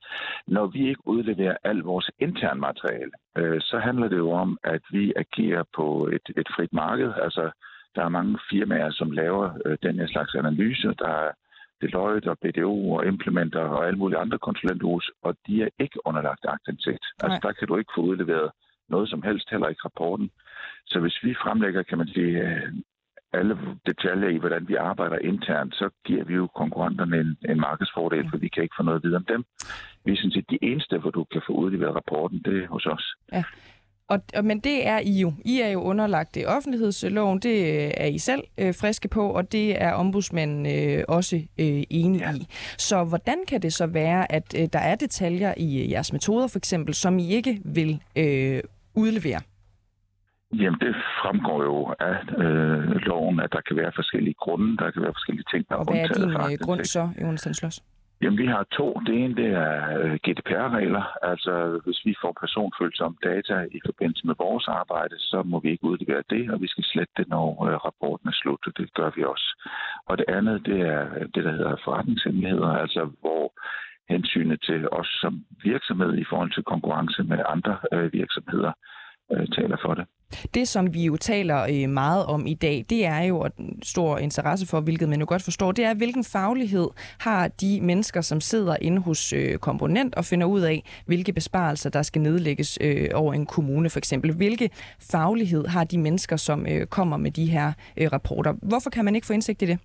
når 0.47 0.67
vi 0.67 0.89
ikke 0.89 1.09
udleverer 1.09 1.57
alt 1.65 1.85
vores 1.85 2.11
interne 2.19 2.61
materiale, 2.61 3.13
øh, 3.39 3.61
så 3.61 3.79
handler 3.79 4.09
det 4.09 4.17
jo 4.19 4.31
om, 4.31 4.59
at 4.65 4.83
vi 4.91 5.13
agerer 5.17 5.65
på 5.77 6.07
et, 6.07 6.27
et 6.37 6.49
frit 6.57 6.73
marked. 6.73 7.13
Altså, 7.23 7.51
der 7.95 8.05
er 8.05 8.09
mange 8.09 8.39
firmaer, 8.51 8.91
som 8.91 9.11
laver 9.11 9.51
øh, 9.67 9.79
den 9.83 9.99
her 9.99 10.07
slags 10.07 10.35
analyse. 10.35 10.95
Der 10.99 11.09
er 11.09 11.31
Deloitte 11.83 12.31
og 12.31 12.39
BDO 12.39 12.91
og 12.93 13.07
Implementer 13.07 13.61
og 13.61 13.87
alle 13.87 13.99
mulige 13.99 14.19
andre 14.19 14.39
konsulenthus, 14.39 15.11
og 15.23 15.37
de 15.47 15.63
er 15.63 15.69
ikke 15.79 16.07
underlagt 16.07 16.45
aktindsigt. 16.49 17.05
Altså, 17.23 17.39
Nej. 17.43 17.47
der 17.47 17.53
kan 17.53 17.69
du 17.69 17.77
ikke 17.77 17.93
få 17.97 18.01
udleveret 18.01 18.51
noget 18.89 19.09
som 19.09 19.23
helst, 19.23 19.51
heller 19.51 19.69
ikke 19.69 19.85
rapporten. 19.85 20.31
Så 20.87 21.01
hvis 21.01 21.19
vi 21.23 21.35
fremlægger, 21.35 21.83
kan 21.83 21.99
man 21.99 22.09
sige, 22.09 22.41
øh, 22.49 22.73
alle 23.33 23.59
detaljer 23.87 24.29
i, 24.29 24.37
hvordan 24.37 24.69
vi 24.69 24.75
arbejder 24.75 25.19
internt, 25.19 25.75
så 25.75 25.91
giver 26.07 26.25
vi 26.25 26.35
jo 26.35 26.47
konkurrenterne 26.47 27.21
en, 27.21 27.37
en 27.51 27.61
markedsfordel, 27.61 28.31
for 28.31 28.37
vi 28.39 28.49
kan 28.49 28.63
ikke 28.63 28.75
få 28.79 28.83
noget 28.83 28.99
at 28.99 29.05
vide 29.05 29.17
om 29.17 29.25
dem. 29.25 29.45
Vi 30.05 30.13
er 30.13 30.17
sådan 30.17 30.31
set 30.31 30.51
de 30.51 30.59
eneste, 30.63 30.99
hvor 30.99 31.11
du 31.11 31.25
kan 31.25 31.43
få 31.47 31.53
udleveret 31.53 31.95
rapporten, 31.95 32.43
det 32.45 32.65
er 32.65 32.69
hos 32.69 32.87
os. 32.87 33.15
Og, 34.11 34.21
og, 34.37 34.45
men 34.45 34.61
det 34.61 34.87
er 34.87 34.99
I 34.99 35.21
jo. 35.21 35.33
I 35.45 35.61
er 35.61 35.69
jo 35.69 35.81
underlagt 35.81 36.35
det 36.35 36.47
offentlighedsloven, 36.47 37.39
det 37.39 37.57
øh, 37.61 37.91
er 37.97 38.07
I 38.07 38.19
selv 38.19 38.43
øh, 38.59 38.75
friske 38.81 39.09
på, 39.09 39.31
og 39.31 39.53
det 39.53 39.83
er 39.83 39.93
ombudsmanden 39.93 40.67
øh, 40.67 41.05
også 41.09 41.37
øh, 41.37 41.83
enig 41.91 42.21
ja. 42.21 42.33
i. 42.33 42.47
Så 42.79 43.05
hvordan 43.05 43.39
kan 43.49 43.63
det 43.63 43.73
så 43.73 43.87
være, 43.87 44.33
at 44.33 44.55
øh, 44.59 44.69
der 44.73 44.79
er 44.79 44.95
detaljer 44.95 45.55
i 45.57 45.83
øh, 45.83 45.91
jeres 45.91 46.13
metoder 46.13 46.49
for 46.49 46.59
eksempel, 46.59 46.95
som 46.95 47.19
I 47.19 47.29
ikke 47.29 47.61
vil 47.65 48.03
øh, 48.17 48.61
udlevere? 48.95 49.41
Jamen, 50.53 50.81
det 50.81 50.95
fremgår 51.23 51.63
jo 51.63 51.95
af 52.01 52.17
øh, 52.45 52.83
loven, 53.09 53.41
at 53.41 53.53
der 53.53 53.61
kan 53.61 53.77
være 53.77 53.93
forskellige 53.95 54.35
grunde, 54.35 54.77
der 54.77 54.91
kan 54.91 55.03
være 55.03 55.13
forskellige 55.15 55.45
ting, 55.53 55.69
der 55.69 55.75
Og 55.75 55.85
hvad 55.85 56.01
er 56.01 56.09
din 56.09 56.31
øh, 56.31 56.59
grund 56.61 56.85
så, 56.85 57.09
Jonas 57.23 57.49
Sloss? 57.53 57.83
Jamen, 58.23 58.39
vi 58.39 58.47
har 58.47 58.65
to. 58.65 59.01
Det 59.07 59.15
ene, 59.25 59.35
det 59.35 59.47
er 59.47 59.99
øh, 60.01 60.15
GDPR-regler. 60.25 61.05
Altså, 61.23 61.81
hvis 61.85 62.01
vi 62.05 62.15
får 62.23 62.33
personfølsomme 62.41 63.17
data 63.23 63.57
i 63.77 63.81
forbindelse 63.87 64.27
med 64.27 64.35
vores 64.39 64.69
arbejde, 64.69 65.19
så 65.19 65.43
må 65.43 65.61
vi 65.61 65.71
ikke 65.71 65.85
udlevere 65.85 66.23
det, 66.31 66.51
og 66.51 66.61
vi 66.61 66.69
skal 66.69 66.85
slette 66.85 67.13
det, 67.17 67.29
når 67.29 67.67
øh, 67.67 67.75
rapporten 67.87 68.29
er 68.29 68.33
slut, 68.33 68.67
og 68.67 68.73
det 68.79 68.95
gør 68.95 69.11
vi 69.17 69.23
også. 69.25 69.49
Og 70.09 70.19
det 70.19 70.25
andet, 70.29 70.67
det 70.67 70.81
er 70.81 71.05
det, 71.35 71.45
der 71.45 71.53
hedder 71.53 71.77
forretningshemmeligheder, 71.85 72.73
altså 72.85 73.11
hvor 73.21 73.53
hensynet 74.09 74.61
til 74.63 74.89
os 74.93 75.11
som 75.23 75.45
virksomhed 75.65 76.19
i 76.19 76.25
forhold 76.31 76.53
til 76.53 76.63
konkurrence 76.63 77.23
med 77.23 77.39
andre 77.55 77.77
øh, 77.93 78.13
virksomheder 78.13 78.73
taler 79.31 79.77
for 79.85 79.95
det. 79.95 80.05
Det, 80.55 80.69
som 80.69 80.95
vi 80.95 81.05
jo 81.05 81.17
taler 81.17 81.63
øh, 81.63 81.91
meget 81.91 82.27
om 82.27 82.47
i 82.47 82.55
dag, 82.55 82.85
det 82.91 83.07
er 83.07 83.23
jo 83.23 83.49
en 83.59 83.83
stor 83.83 84.19
interesse 84.19 84.67
for, 84.67 84.81
hvilket 84.81 85.09
man 85.09 85.21
jo 85.21 85.27
godt 85.29 85.43
forstår, 85.43 85.73
det 85.73 85.85
er, 85.85 85.95
hvilken 85.95 86.25
faglighed 86.25 86.89
har 87.21 87.49
de 87.49 87.81
mennesker, 87.83 88.21
som 88.21 88.41
sidder 88.41 88.77
inde 88.81 89.03
hos 89.03 89.33
øh, 89.33 89.59
komponent 89.59 90.15
og 90.15 90.25
finder 90.25 90.47
ud 90.47 90.61
af, 90.61 91.03
hvilke 91.07 91.33
besparelser, 91.33 91.91
der 91.91 92.03
skal 92.03 92.23
nedlægges 92.23 92.79
øh, 92.81 93.09
over 93.15 93.35
en 93.35 93.47
kommune 93.47 93.91
for 93.91 93.99
eksempel. 93.99 94.37
Hvilke 94.37 94.71
faglighed 95.13 95.67
har 95.67 95.85
de 95.85 95.99
mennesker, 95.99 96.37
som 96.37 96.67
kommer 96.91 97.17
med 97.17 97.31
de 97.31 97.47
her 97.47 97.73
rapporter? 98.13 98.53
Hvorfor 98.63 98.91
kan 98.91 99.05
man 99.05 99.15
ikke 99.15 99.27
få 99.27 99.33
indsigt 99.33 99.63
i 99.63 99.67
det? 99.67 99.79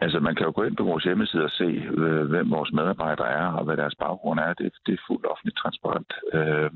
Altså, 0.00 0.20
man 0.20 0.34
kan 0.34 0.46
jo 0.46 0.52
gå 0.54 0.62
ind 0.62 0.76
på 0.76 0.84
vores 0.84 1.04
hjemmeside 1.04 1.44
og 1.44 1.50
se, 1.50 1.68
øh, 2.02 2.24
hvem 2.32 2.50
vores 2.50 2.72
medarbejdere 2.72 3.30
er, 3.30 3.46
og 3.58 3.64
hvad 3.64 3.76
deres 3.76 3.94
baggrund 3.94 4.40
er. 4.40 4.52
Det, 4.54 4.72
det 4.86 4.92
er 4.94 5.04
fuldt 5.08 5.26
offentligt 5.32 5.58
transparent. 5.62 6.12
Øh, 6.34 6.70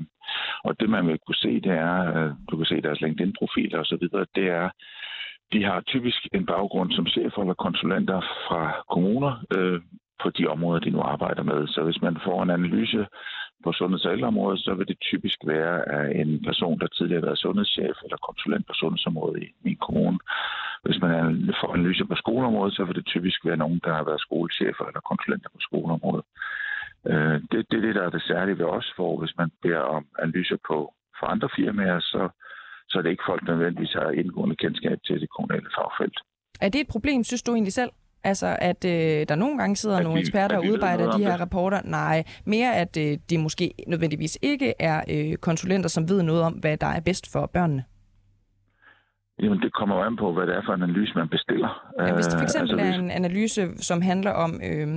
og 0.73 0.79
det, 0.79 0.89
man 0.89 1.07
vil 1.07 1.19
kunne 1.25 1.43
se, 1.45 1.61
det 1.61 1.71
er, 1.71 1.97
øh, 2.17 2.31
du 2.49 2.57
kan 2.57 2.65
se 2.65 2.81
deres 2.81 3.01
LinkedIn-profiler 3.01 3.79
osv., 3.79 4.05
det 4.35 4.47
er, 4.61 4.69
de 5.53 5.63
har 5.63 5.81
typisk 5.81 6.27
en 6.33 6.45
baggrund 6.45 6.91
som 6.91 7.07
chef 7.07 7.37
eller 7.37 7.53
konsulenter 7.53 8.19
fra 8.47 8.83
kommuner 8.93 9.33
øh, 9.57 9.81
på 10.23 10.29
de 10.29 10.47
områder, 10.47 10.79
de 10.79 10.89
nu 10.89 11.01
arbejder 11.01 11.43
med. 11.43 11.67
Så 11.67 11.83
hvis 11.83 12.01
man 12.01 12.17
får 12.25 12.43
en 12.43 12.49
analyse 12.49 13.07
på 13.63 13.71
sundheds- 13.71 14.05
og 14.05 14.13
ældreområdet, 14.13 14.59
så 14.59 14.73
vil 14.73 14.87
det 14.87 14.99
typisk 15.11 15.39
være 15.45 15.89
af 15.99 16.21
en 16.21 16.43
person, 16.43 16.79
der 16.79 16.87
tidligere 16.87 17.21
har 17.21 17.27
været 17.27 17.43
sundhedschef 17.45 17.97
eller 18.03 18.17
konsulent 18.27 18.67
på 18.67 18.73
sundhedsområdet 18.73 19.43
i 19.43 19.47
min 19.63 19.77
kommune. 19.87 20.19
Hvis 20.83 20.99
man 21.01 21.53
får 21.61 21.73
analyse 21.73 22.05
på 22.05 22.15
skoleområdet, 22.15 22.75
så 22.75 22.83
vil 22.83 22.95
det 22.95 23.05
typisk 23.05 23.45
være 23.45 23.57
nogen, 23.63 23.81
der 23.85 23.93
har 23.93 24.03
været 24.03 24.21
skolechefer 24.21 24.85
eller 24.85 25.09
konsulenter 25.11 25.49
på 25.49 25.59
skoleområdet. 25.59 26.25
Øh, 27.11 27.35
det, 27.51 27.59
det 27.69 27.77
er 27.77 27.85
det, 27.87 27.95
der 27.95 28.03
er 28.05 28.09
det 28.09 28.23
særlige 28.23 28.57
ved 28.57 28.65
os, 28.65 28.93
for 28.97 29.19
hvis 29.19 29.33
man 29.37 29.49
beder 29.61 29.79
om 29.97 30.05
analyser 30.23 30.57
på 30.67 30.93
for 31.19 31.25
andre 31.27 31.49
firmaer, 31.55 31.99
så, 31.99 32.29
så 32.89 32.97
er 32.97 33.01
det 33.01 33.09
ikke 33.09 33.23
folk, 33.27 33.43
nødvendigvis 33.47 33.93
har 33.93 34.09
indgående 34.09 34.55
kendskab 34.55 34.97
til 35.05 35.21
det 35.21 35.29
kommunale 35.37 35.69
fagfelt. 35.77 36.17
Er 36.61 36.69
det 36.69 36.81
et 36.81 36.87
problem, 36.87 37.23
synes 37.23 37.43
du 37.43 37.51
egentlig 37.53 37.73
selv? 37.73 37.91
Altså, 38.23 38.57
at 38.61 38.85
øh, 38.85 39.25
der 39.29 39.35
nogle 39.35 39.57
gange 39.57 39.75
sidder 39.75 39.97
at 39.97 40.03
nogle 40.03 40.17
vi, 40.17 40.21
eksperter 40.21 40.57
og 40.57 40.63
udarbejder 40.63 41.11
de 41.11 41.23
her 41.23 41.37
rapporter. 41.41 41.81
Nej, 41.83 42.23
mere 42.45 42.75
at 42.75 42.97
øh, 42.97 43.17
de 43.29 43.37
måske 43.37 43.73
nødvendigvis 43.87 44.37
ikke 44.41 44.73
er 44.79 45.01
øh, 45.09 45.37
konsulenter, 45.37 45.89
som 45.89 46.09
ved 46.09 46.23
noget 46.23 46.41
om, 46.41 46.53
hvad 46.53 46.77
der 46.77 46.87
er 46.87 46.99
bedst 46.99 47.31
for 47.31 47.45
børnene. 47.45 47.83
Jamen, 49.39 49.59
det 49.61 49.73
kommer 49.73 49.95
jo 49.95 50.01
an 50.01 50.15
på, 50.15 50.33
hvad 50.33 50.47
det 50.47 50.55
er 50.55 50.61
for 50.65 50.73
en 50.73 50.83
analyse, 50.83 51.13
man 51.15 51.29
bestiller. 51.29 51.91
Ja, 51.99 52.13
hvis 52.15 52.25
det 52.25 52.33
for 52.33 52.39
øh, 52.39 52.43
eksempel 52.43 52.79
altså, 52.79 53.01
er 53.01 53.03
en 53.03 53.11
analyse, 53.11 53.77
som 53.77 54.01
handler 54.01 54.31
om, 54.31 54.51
øh, 54.69 54.87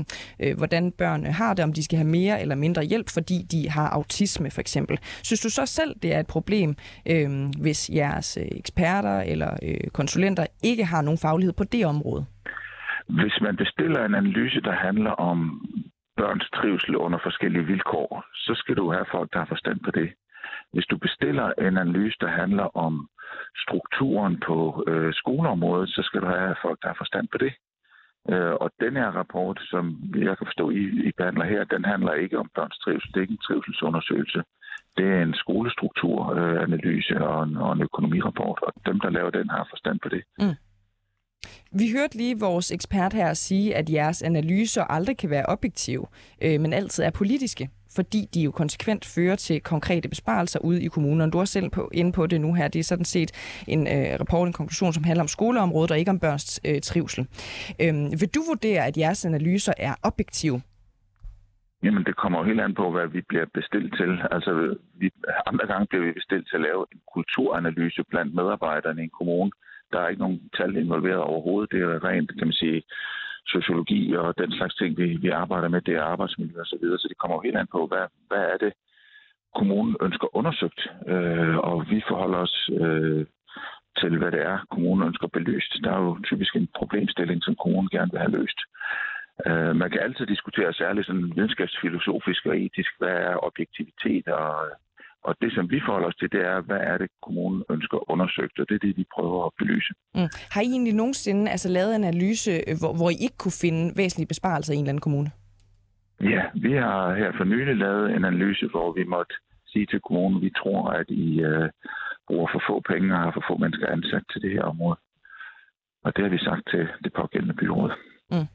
øh, 0.42 0.56
hvordan 0.56 0.92
børn 0.92 1.24
har 1.24 1.54
det, 1.54 1.64
om 1.64 1.72
de 1.72 1.84
skal 1.84 1.96
have 1.98 2.08
mere 2.08 2.40
eller 2.42 2.54
mindre 2.54 2.82
hjælp, 2.82 3.08
fordi 3.14 3.38
de 3.52 3.70
har 3.70 3.88
autisme 3.88 4.50
for 4.50 4.60
eksempel. 4.60 4.98
Synes 5.00 5.40
du 5.40 5.50
så 5.50 5.66
selv, 5.66 5.94
det 6.02 6.14
er 6.14 6.20
et 6.20 6.26
problem, 6.26 6.70
øh, 7.12 7.28
hvis 7.62 7.90
jeres 7.90 8.38
eksperter 8.60 9.20
eller 9.20 9.50
øh, 9.62 9.90
konsulenter 9.90 10.46
ikke 10.64 10.84
har 10.84 11.02
nogen 11.02 11.18
faglighed 11.18 11.54
på 11.58 11.64
det 11.64 11.86
område? 11.86 12.26
Hvis 13.08 13.36
man 13.42 13.56
bestiller 13.56 14.04
en 14.04 14.14
analyse, 14.14 14.60
der 14.60 14.72
handler 14.72 15.10
om 15.10 15.38
børns 16.16 16.48
trivsel 16.54 16.96
under 16.96 17.18
forskellige 17.22 17.64
vilkår, 17.64 18.24
så 18.34 18.52
skal 18.54 18.76
du 18.76 18.92
have 18.92 19.06
folk, 19.10 19.32
der 19.32 19.38
har 19.38 19.46
forstand 19.46 19.80
på 19.84 19.90
det. 19.90 20.08
Hvis 20.72 20.86
du 20.86 20.96
bestiller 20.98 21.46
en 21.58 21.76
analyse, 21.78 22.16
der 22.20 22.28
handler 22.28 22.76
om 22.86 23.08
strukturen 23.64 24.42
på 24.46 24.84
øh, 24.86 25.14
skoleområdet, 25.14 25.88
så 25.88 26.02
skal 26.02 26.20
du 26.20 26.26
have 26.26 26.54
folk, 26.62 26.78
der 26.82 26.88
har 26.88 26.96
forstand 26.98 27.28
på 27.32 27.38
det. 27.38 27.52
Øh, 28.32 28.54
og 28.62 28.70
den 28.80 28.96
her 28.96 29.10
rapport, 29.20 29.58
som 29.70 29.84
jeg 30.14 30.38
kan 30.38 30.46
forstå, 30.46 30.70
I, 30.70 30.82
I 31.08 31.10
behandler 31.18 31.44
her, 31.44 31.64
den 31.64 31.84
handler 31.84 32.12
ikke 32.12 32.38
om 32.38 32.50
børns 32.54 32.78
trivsel. 32.78 33.08
Det 33.12 33.16
er 33.16 33.26
ikke 33.26 33.38
en 33.38 33.46
trivselsundersøgelse. 33.46 34.42
Det 34.96 35.06
er 35.14 35.22
en 35.22 35.34
skolestrukturanalyse 35.34 37.14
øh, 37.14 37.22
og, 37.22 37.42
en, 37.44 37.56
og 37.56 37.72
en 37.72 37.82
økonomirapport, 37.82 38.58
og 38.62 38.72
dem, 38.86 39.00
der 39.00 39.10
laver 39.10 39.30
den, 39.30 39.48
har 39.50 39.66
forstand 39.70 39.98
på 40.00 40.08
det. 40.08 40.22
Mm. 40.38 40.56
Vi 41.72 41.86
hørte 41.96 42.16
lige 42.16 42.40
vores 42.40 42.72
ekspert 42.72 43.12
her 43.12 43.34
sige, 43.34 43.76
at 43.76 43.90
jeres 43.90 44.22
analyser 44.22 44.84
aldrig 44.84 45.16
kan 45.16 45.30
være 45.30 45.46
objektive, 45.48 46.06
øh, 46.42 46.60
men 46.60 46.72
altid 46.72 47.04
er 47.04 47.10
politiske, 47.10 47.70
fordi 47.96 48.20
de 48.34 48.40
jo 48.40 48.50
konsekvent 48.50 49.04
fører 49.14 49.36
til 49.36 49.60
konkrete 49.60 50.08
besparelser 50.08 50.58
ude 50.68 50.82
i 50.82 50.88
kommunerne. 50.88 51.32
Du 51.32 51.38
er 51.38 51.44
selv 51.44 51.70
på, 51.70 51.90
inde 51.94 52.12
på 52.12 52.26
det 52.26 52.40
nu 52.40 52.54
her. 52.54 52.68
Det 52.68 52.78
er 52.78 52.84
sådan 52.92 53.04
set 53.04 53.30
en 53.68 53.86
øh, 53.86 54.20
rapport, 54.20 54.46
en 54.46 54.52
konklusion, 54.52 54.92
som 54.92 55.04
handler 55.04 55.24
om 55.24 55.28
skoleområdet 55.28 55.90
og 55.90 55.98
ikke 55.98 56.10
om 56.10 56.20
børns 56.20 56.60
øh, 56.68 56.80
trivsel. 56.80 57.22
Øhm, 57.82 58.10
vil 58.20 58.28
du 58.36 58.40
vurdere, 58.48 58.86
at 58.86 58.96
jeres 58.96 59.24
analyser 59.24 59.72
er 59.78 59.94
objektive? 60.02 60.60
Jamen, 61.82 62.04
det 62.04 62.16
kommer 62.16 62.38
jo 62.38 62.44
helt 62.44 62.60
an 62.60 62.74
på, 62.74 62.90
hvad 62.90 63.06
vi 63.06 63.20
bliver 63.28 63.46
bestilt 63.54 63.96
til. 64.00 64.12
Altså, 64.30 64.76
vi, 65.00 65.10
andre 65.46 65.66
gange 65.66 65.86
bliver 65.86 66.04
vi 66.06 66.12
bestilt 66.12 66.46
til 66.48 66.56
at 66.56 66.66
lave 66.68 66.86
en 66.92 67.00
kulturanalyse 67.14 68.02
blandt 68.10 68.34
medarbejderne 68.34 69.00
i 69.00 69.04
en 69.04 69.16
kommune. 69.18 69.50
Der 69.92 69.98
er 70.00 70.08
ikke 70.08 70.24
nogen 70.24 70.40
tal 70.56 70.76
involveret 70.76 71.22
overhovedet. 71.32 71.72
Det 71.72 71.80
er 71.82 72.04
rent, 72.04 72.28
kan 72.38 72.46
man 72.46 72.52
sige, 72.62 72.82
sociologi 73.46 74.16
og 74.16 74.38
den 74.38 74.52
slags 74.52 74.74
ting, 74.74 74.98
vi, 74.98 75.06
vi 75.24 75.28
arbejder 75.28 75.68
med. 75.68 75.80
Det 75.80 75.94
er 75.94 76.02
arbejdsmiljø 76.02 76.60
og 76.60 76.66
så 76.66 76.78
videre. 76.80 76.98
Så 76.98 77.08
det 77.08 77.18
kommer 77.18 77.36
jo 77.36 77.40
helt 77.40 77.56
an 77.56 77.66
på, 77.72 77.86
hvad, 77.86 78.06
hvad 78.28 78.42
er 78.52 78.56
det, 78.64 78.72
kommunen 79.54 79.96
ønsker 80.02 80.36
undersøgt. 80.36 80.80
Øh, 81.06 81.56
og 81.56 81.86
vi 81.90 82.02
forholder 82.08 82.38
os 82.38 82.70
øh, 82.80 83.26
til, 84.00 84.18
hvad 84.18 84.30
det 84.30 84.42
er, 84.52 84.58
kommunen 84.70 85.06
ønsker 85.08 85.26
belyst. 85.26 85.72
Der 85.84 85.92
er 85.92 86.00
jo 86.06 86.18
typisk 86.24 86.56
en 86.56 86.68
problemstilling, 86.78 87.42
som 87.42 87.54
kommunen 87.62 87.88
gerne 87.88 88.10
vil 88.12 88.20
have 88.20 88.36
løst. 88.38 88.60
Øh, 89.46 89.76
man 89.76 89.90
kan 89.90 90.00
altid 90.00 90.26
diskutere 90.26 90.72
særligt 90.72 91.06
sådan 91.06 91.32
videnskabsfilosofisk 91.36 92.46
og 92.46 92.58
etisk, 92.60 92.90
hvad 92.98 93.16
er 93.28 93.44
objektivitet 93.48 94.28
og 94.28 94.54
og 95.26 95.34
det, 95.42 95.50
som 95.56 95.70
vi 95.70 95.78
forholder 95.86 96.08
os 96.08 96.16
til, 96.16 96.32
det 96.32 96.42
er, 96.52 96.60
hvad 96.60 96.80
er 96.90 96.98
det, 96.98 97.08
kommunen 97.22 97.62
ønsker 97.70 98.10
undersøgt, 98.12 98.58
og 98.60 98.68
det 98.68 98.74
er 98.74 98.84
det, 98.86 98.96
vi 98.96 99.04
prøver 99.14 99.46
at 99.46 99.52
belyse. 99.58 99.92
Mm. 100.14 100.28
Har 100.52 100.60
I 100.60 100.68
egentlig 100.74 100.94
nogensinde 100.94 101.50
altså, 101.50 101.68
lavet 101.68 101.96
en 101.96 102.04
analyse, 102.04 102.52
øh, 102.68 102.74
hvor, 102.80 102.92
hvor 102.98 103.10
I 103.10 103.16
ikke 103.26 103.38
kunne 103.42 103.60
finde 103.64 103.84
væsentlige 103.96 104.32
besparelser 104.32 104.72
i 104.72 104.76
en 104.76 104.82
eller 104.82 104.92
anden 104.92 105.06
kommune? 105.06 105.30
Ja, 106.20 106.42
vi 106.66 106.72
har 106.72 107.14
her 107.14 107.30
for 107.36 107.44
nylig 107.44 107.76
lavet 107.76 108.06
en 108.16 108.24
analyse, 108.24 108.66
hvor 108.66 108.92
vi 108.98 109.04
måtte 109.04 109.34
sige 109.72 109.86
til 109.86 110.00
kommunen, 110.00 110.36
at 110.38 110.42
vi 110.42 110.50
tror, 110.60 110.90
at 111.00 111.08
I 111.08 111.44
uh, 111.44 111.68
bruger 112.26 112.48
for 112.52 112.62
få 112.68 112.76
penge 112.92 113.14
og 113.14 113.20
har 113.20 113.32
for 113.36 113.44
få 113.48 113.54
mennesker 113.56 113.86
ansat 113.88 114.24
til 114.32 114.42
det 114.42 114.50
her 114.50 114.62
område. 114.62 114.98
Og 116.04 116.16
det 116.16 116.22
har 116.24 116.30
vi 116.36 116.38
sagt 116.38 116.64
til 116.70 116.88
det 117.04 117.12
pågældende 117.12 117.54
byråd. 117.60 117.90
Mm. 118.30 118.48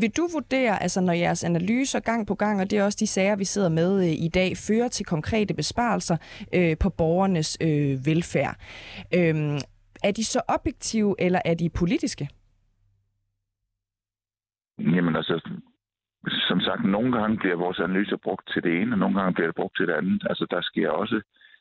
Vil 0.00 0.10
du 0.10 0.28
vurdere, 0.32 0.82
altså 0.82 1.00
når 1.00 1.12
jeres 1.12 1.44
analyser 1.44 2.00
gang 2.00 2.26
på 2.26 2.34
gang, 2.34 2.60
og 2.60 2.70
det 2.70 2.78
er 2.78 2.84
også 2.84 2.98
de 3.00 3.06
sager, 3.06 3.36
vi 3.36 3.44
sidder 3.44 3.68
med 3.68 3.90
øh, 4.04 4.24
i 4.26 4.28
dag, 4.28 4.56
fører 4.56 4.88
til 4.88 5.06
konkrete 5.06 5.54
besparelser 5.54 6.16
øh, 6.54 6.76
på 6.80 6.90
borgernes 6.90 7.58
øh, 7.60 8.06
velfærd, 8.06 8.56
øh, 9.14 9.60
er 10.04 10.12
de 10.16 10.24
så 10.24 10.40
objektive, 10.48 11.14
eller 11.18 11.40
er 11.44 11.54
de 11.54 11.70
politiske? 11.70 12.28
Jamen 14.78 15.16
altså, 15.16 15.40
som 16.48 16.60
sagt, 16.60 16.84
nogle 16.84 17.12
gange 17.18 17.36
bliver 17.36 17.56
vores 17.56 17.78
analyser 17.78 18.16
brugt 18.16 18.48
til 18.52 18.62
det 18.62 18.82
ene, 18.82 18.94
og 18.94 18.98
nogle 18.98 19.20
gange 19.20 19.34
bliver 19.34 19.48
det 19.48 19.54
brugt 19.54 19.76
til 19.76 19.86
det 19.86 19.92
andet. 19.92 20.26
Altså, 20.30 20.46
der 20.50 20.60
sker 20.62 20.90
også 20.90 21.20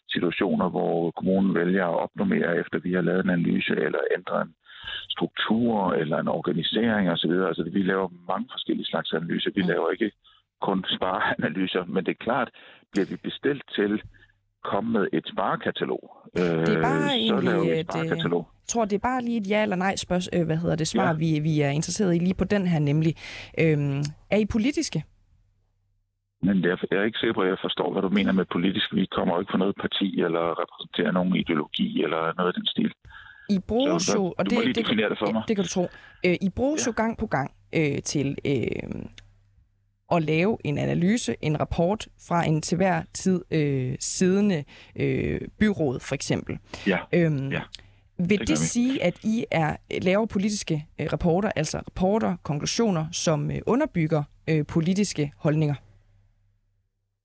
situationer, 0.09 0.69
hvor 0.69 1.11
kommunen 1.11 1.55
vælger 1.55 1.85
at 1.85 1.99
opnormere, 2.03 2.57
efter 2.57 2.79
vi 2.79 2.93
har 2.93 3.01
lavet 3.01 3.23
en 3.23 3.29
analyse, 3.29 3.73
eller 3.85 3.99
ændre 4.17 4.41
en 4.41 4.53
struktur 5.09 5.93
eller 5.93 6.17
en 6.17 6.27
organisering 6.27 7.09
osv. 7.11 7.31
Altså, 7.31 7.63
vi 7.73 7.81
laver 7.83 8.09
mange 8.27 8.47
forskellige 8.51 8.85
slags 8.85 9.13
analyser. 9.13 9.51
Vi 9.55 9.61
laver 9.61 9.89
ikke 9.89 10.11
kun 10.61 10.85
spareanalyser, 10.95 11.85
men 11.93 12.05
det 12.05 12.11
er 12.11 12.23
klart, 12.27 12.49
bliver 12.91 13.05
vi 13.05 13.15
bestilt 13.15 13.63
til 13.75 14.01
komme 14.63 14.91
med 14.91 15.07
et 15.13 15.25
sparekatalog. 15.33 16.03
Det 16.35 16.73
er 16.77 16.81
bare 16.81 17.03
øh, 17.21 17.27
så 17.27 17.39
laver 17.49 17.63
vi 17.63 17.79
et 17.79 17.87
sparekatalog. 17.91 18.43
Jeg 18.63 18.67
tror, 18.67 18.85
det 18.85 18.95
er 18.95 19.05
bare 19.11 19.21
lige 19.21 19.37
et 19.37 19.49
ja 19.49 19.61
eller 19.61 19.75
nej 19.75 19.95
spørgsmål, 19.95 20.39
øh, 20.39 20.45
hvad 20.45 20.57
hedder 20.57 20.75
det, 20.75 20.87
svar, 20.87 21.07
ja. 21.07 21.13
vi, 21.13 21.39
vi 21.39 21.61
er 21.61 21.69
interesseret 21.69 22.15
i 22.15 22.19
lige 22.19 22.33
på 22.33 22.43
den 22.43 22.67
her 22.67 22.79
nemlig. 22.79 23.13
Øhm, 23.59 24.01
er 24.31 24.37
I 24.37 24.45
politiske? 24.45 25.03
Men 26.47 26.63
jeg 26.63 26.77
er 26.91 27.03
ikke 27.03 27.19
sikker 27.19 27.33
på, 27.33 27.41
at 27.41 27.49
jeg 27.49 27.57
forstår, 27.61 27.91
hvad 27.91 28.01
du 28.01 28.09
mener 28.09 28.31
med 28.31 28.45
politisk. 28.55 28.87
Vi 28.95 29.05
kommer 29.05 29.33
jo 29.33 29.39
ikke 29.39 29.51
fra 29.51 29.63
noget 29.63 29.75
parti 29.83 30.07
eller 30.27 30.45
repræsenterer 30.61 31.11
nogen 31.11 31.35
ideologi 31.35 32.03
eller 32.03 32.21
noget 32.37 32.49
af 32.51 32.53
den 32.59 32.67
stil. 32.73 32.93
I 33.49 33.59
bruges 33.59 34.03
så, 34.03 34.13
jo, 34.13 34.33
og 34.37 34.49
det, 34.49 34.57
det, 34.57 34.75
det, 34.75 34.85
det, 34.85 35.43
det 35.47 35.55
kan 35.55 35.63
du 35.63 35.69
tro, 35.69 35.87
øh, 36.25 36.37
I 36.41 36.49
bruges 36.49 36.81
ja. 36.81 36.87
jo 36.87 36.93
gang 36.95 37.17
på 37.17 37.27
gang 37.27 37.51
øh, 37.73 38.01
til 38.01 38.37
øh, 38.45 39.05
at 40.11 40.23
lave 40.23 40.57
en 40.63 40.77
analyse, 40.77 41.35
en 41.41 41.59
rapport 41.59 42.07
fra 42.27 42.45
en 42.45 42.61
til 42.61 42.75
hver 42.75 43.03
tid 43.13 43.41
øh, 43.51 43.95
siddende 43.99 44.63
øh, 44.95 45.41
byråd, 45.59 45.99
for 45.99 46.15
eksempel. 46.15 46.57
Ja. 46.87 46.97
Øhm, 47.13 47.51
ja. 47.51 47.61
Vil 48.17 48.39
det, 48.39 48.47
det 48.47 48.57
sige, 48.57 49.03
at 49.03 49.17
I 49.23 49.45
er 49.51 49.75
laver 50.01 50.25
politiske 50.25 50.87
øh, 50.99 51.07
rapporter, 51.13 51.51
altså 51.55 51.77
rapporter, 51.77 52.35
konklusioner, 52.43 53.05
som 53.11 53.51
øh, 53.51 53.57
underbygger 53.67 54.23
øh, 54.47 54.65
politiske 54.65 55.31
holdninger? 55.37 55.75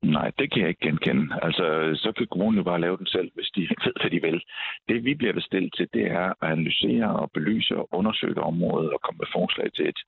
Nej, 0.03 0.31
det 0.39 0.53
kan 0.53 0.61
jeg 0.63 0.69
ikke 0.69 0.87
genkende. 0.87 1.39
Altså, 1.43 1.65
så 1.95 2.13
kan 2.13 2.27
kommunen 2.27 2.59
jo 2.59 2.65
bare 2.65 2.81
lave 2.81 2.97
den 2.97 3.07
selv, 3.07 3.31
hvis 3.35 3.51
de 3.57 3.61
ved, 3.61 3.93
hvad 4.01 4.11
de 4.11 4.23
vil. 4.23 4.43
Det, 4.89 5.05
vi 5.05 5.15
bliver 5.15 5.33
bestilt 5.33 5.75
til, 5.77 5.89
det 5.95 6.07
er 6.07 6.27
at 6.43 6.51
analysere 6.53 7.09
og 7.21 7.31
belyse 7.31 7.77
og 7.77 7.89
undersøge 7.93 8.43
området 8.43 8.91
og 8.93 9.01
komme 9.01 9.19
med 9.19 9.27
forslag 9.33 9.73
til 9.73 9.89
et. 9.89 10.01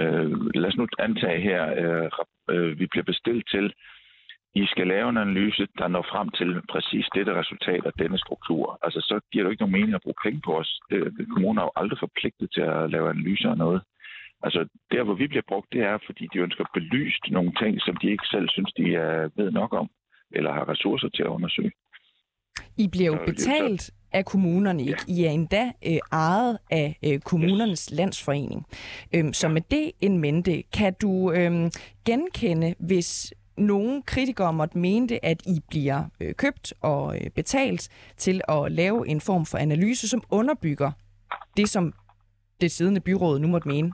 Øh, 0.00 0.54
lad 0.54 0.68
os 0.68 0.76
nu 0.76 0.86
antage 0.98 1.40
her, 1.40 1.62
øh, 1.82 2.10
øh, 2.50 2.78
vi 2.78 2.86
bliver 2.86 3.04
bestilt 3.04 3.48
til, 3.50 3.74
I 4.54 4.66
skal 4.66 4.86
lave 4.86 5.08
en 5.08 5.16
analyse, 5.16 5.66
der 5.78 5.88
når 5.88 6.02
frem 6.02 6.28
til 6.28 6.62
præcis 6.70 7.06
dette 7.14 7.34
resultat 7.34 7.86
af 7.86 7.92
denne 7.98 8.18
struktur. 8.18 8.78
Altså, 8.82 9.00
så 9.00 9.20
giver 9.32 9.42
det 9.42 9.48
jo 9.48 9.50
ikke 9.50 9.62
nogen 9.62 9.78
mening 9.78 9.94
at 9.94 10.02
bruge 10.02 10.22
penge 10.24 10.40
på 10.44 10.58
os. 10.58 10.80
Øh, 10.90 11.12
kommunen 11.32 11.58
er 11.58 11.62
jo 11.62 11.70
aldrig 11.76 11.98
forpligtet 11.98 12.48
til 12.52 12.60
at 12.60 12.90
lave 12.90 13.10
analyser 13.10 13.50
af 13.50 13.58
noget. 13.58 13.82
Altså, 14.46 14.60
der 14.92 15.04
hvor 15.04 15.14
vi 15.14 15.26
bliver 15.26 15.46
brugt, 15.48 15.68
det 15.72 15.82
er, 15.82 15.98
fordi 16.06 16.24
de 16.32 16.38
ønsker 16.38 16.64
belyst 16.74 17.24
nogle 17.30 17.52
ting, 17.62 17.80
som 17.80 17.96
de 17.96 18.10
ikke 18.10 18.26
selv 18.34 18.48
synes, 18.48 18.72
de 18.72 18.94
er 18.94 19.28
ved 19.36 19.50
nok 19.50 19.72
om, 19.72 19.88
eller 20.36 20.52
har 20.52 20.68
ressourcer 20.68 21.08
til 21.08 21.22
at 21.22 21.28
undersøge. 21.36 21.72
I 22.76 22.88
bliver 22.88 23.06
jo 23.06 23.18
betalt 23.26 23.90
af 24.12 24.24
kommunerne, 24.24 24.82
ikke? 24.82 25.04
I 25.08 25.24
er 25.24 25.30
endda 25.30 25.72
øh, 25.86 25.98
ejet 26.12 26.58
af 26.70 26.98
øh, 27.06 27.20
kommunernes 27.20 27.90
landsforening. 27.90 28.66
Øhm, 29.14 29.32
så 29.32 29.48
med 29.48 29.62
det 29.70 29.92
en 30.00 30.18
mente, 30.18 30.62
kan 30.62 30.94
du 31.02 31.32
øhm, 31.32 31.70
genkende, 32.06 32.74
hvis 32.78 33.34
nogle 33.56 34.02
kritikere 34.02 34.52
måtte 34.52 34.78
mene 34.78 35.08
det, 35.08 35.18
at 35.22 35.42
I 35.46 35.60
bliver 35.68 36.04
øh, 36.20 36.34
købt 36.34 36.74
og 36.80 37.16
øh, 37.16 37.30
betalt 37.30 37.88
til 38.16 38.40
at 38.48 38.72
lave 38.72 39.08
en 39.08 39.20
form 39.20 39.46
for 39.46 39.58
analyse, 39.58 40.08
som 40.08 40.22
underbygger 40.30 40.92
det, 41.56 41.68
som 41.68 41.92
det 42.60 42.70
siddende 42.70 43.00
byråd 43.00 43.38
nu 43.38 43.48
måtte 43.48 43.68
mene? 43.68 43.92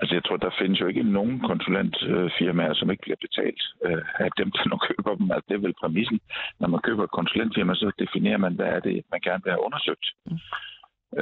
Altså, 0.00 0.14
jeg 0.16 0.24
tror, 0.24 0.36
der 0.36 0.58
findes 0.60 0.80
jo 0.80 0.86
ikke 0.86 1.02
nogen 1.02 1.40
konsulentfirmaer, 1.50 2.74
som 2.74 2.90
ikke 2.90 3.04
bliver 3.06 3.20
betalt 3.26 3.62
øh, 3.86 4.02
af 4.24 4.30
dem, 4.38 4.48
der 4.56 4.64
nu 4.70 4.76
køber 4.88 5.12
dem. 5.18 5.30
Altså, 5.34 5.46
det 5.48 5.54
er 5.54 5.64
vel 5.66 5.80
præmissen. 5.80 6.20
Når 6.60 6.68
man 6.68 6.80
køber 6.80 7.04
et 7.04 7.16
konsulentfirma, 7.18 7.74
så 7.74 7.90
definerer 7.98 8.40
man, 8.44 8.54
hvad 8.54 8.66
er 8.66 8.80
det, 8.80 8.94
man 9.12 9.20
gerne 9.20 9.42
vil 9.44 9.52
have 9.52 9.64
undersøgt. 9.68 10.06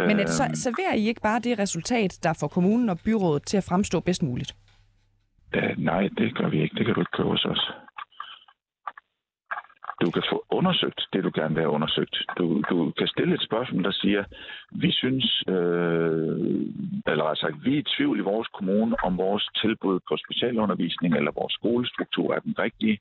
Men 0.08 0.20
er 0.20 0.24
det 0.24 0.36
så, 0.40 0.44
Øhm, 0.44 0.54
serverer 0.54 0.94
I 0.94 1.08
ikke 1.08 1.20
bare 1.20 1.40
det 1.40 1.58
resultat, 1.58 2.18
der 2.22 2.32
får 2.40 2.48
kommunen 2.48 2.88
og 2.88 2.98
byrådet 3.04 3.42
til 3.46 3.56
at 3.56 3.66
fremstå 3.68 4.00
bedst 4.00 4.22
muligt? 4.22 4.54
Øh, 5.56 5.74
nej, 5.78 6.08
det 6.18 6.34
gør 6.38 6.48
vi 6.48 6.62
ikke. 6.62 6.74
Det 6.76 6.84
kan 6.86 6.94
du 6.94 7.00
ikke 7.00 7.16
købe 7.16 7.28
hos 7.28 7.44
os. 7.44 7.72
Du 10.02 10.10
kan 10.10 10.22
få 10.32 10.44
undersøgt 10.50 11.00
det, 11.12 11.24
du 11.24 11.30
gerne 11.34 11.54
vil 11.54 11.62
have 11.62 11.76
undersøgt. 11.78 12.16
Du, 12.38 12.62
du 12.70 12.90
kan 12.98 13.06
stille 13.06 13.34
et 13.34 13.42
spørgsmål, 13.42 13.84
der 13.84 13.90
siger, 13.90 14.24
vi 14.70 14.90
synes, 14.92 15.44
øh, 15.48 16.36
eller 17.06 17.24
altså, 17.24 17.54
vi 17.64 17.74
er 17.74 17.78
i 17.78 17.90
tvivl 17.96 18.18
i 18.18 18.28
vores 18.32 18.48
kommune, 18.48 18.96
om 19.04 19.18
vores 19.18 19.48
tilbud 19.62 20.00
på 20.08 20.16
specialundervisning 20.24 21.16
eller 21.16 21.32
vores 21.40 21.52
skolestruktur 21.52 22.34
er 22.34 22.40
den 22.40 22.54
rigtige. 22.58 22.98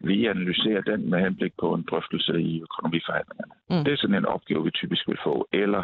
Vi 0.00 0.26
analyserer 0.26 0.80
den 0.80 1.10
med 1.10 1.20
henblik 1.20 1.52
på 1.60 1.74
en 1.74 1.86
drøftelse 1.90 2.42
i 2.42 2.62
økonomiforhandlingerne. 2.62 3.54
Mm. 3.70 3.84
Det 3.84 3.92
er 3.92 3.96
sådan 3.96 4.16
en 4.16 4.32
opgave, 4.34 4.64
vi 4.64 4.70
typisk 4.70 5.08
vil 5.08 5.18
få. 5.24 5.48
Eller 5.52 5.82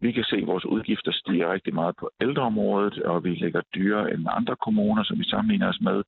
vi 0.00 0.12
kan 0.12 0.24
se, 0.24 0.36
at 0.36 0.46
vores 0.46 0.66
udgifter 0.66 1.12
stiger 1.12 1.52
rigtig 1.52 1.74
meget 1.74 1.96
på 1.96 2.10
ældreområdet, 2.20 3.02
og 3.02 3.24
vi 3.24 3.30
ligger 3.34 3.60
dyrere 3.74 4.14
end 4.14 4.26
andre 4.30 4.56
kommuner, 4.56 5.02
som 5.04 5.18
vi 5.18 5.24
sammenligner 5.24 5.68
os 5.68 5.80
med. 5.80 6.02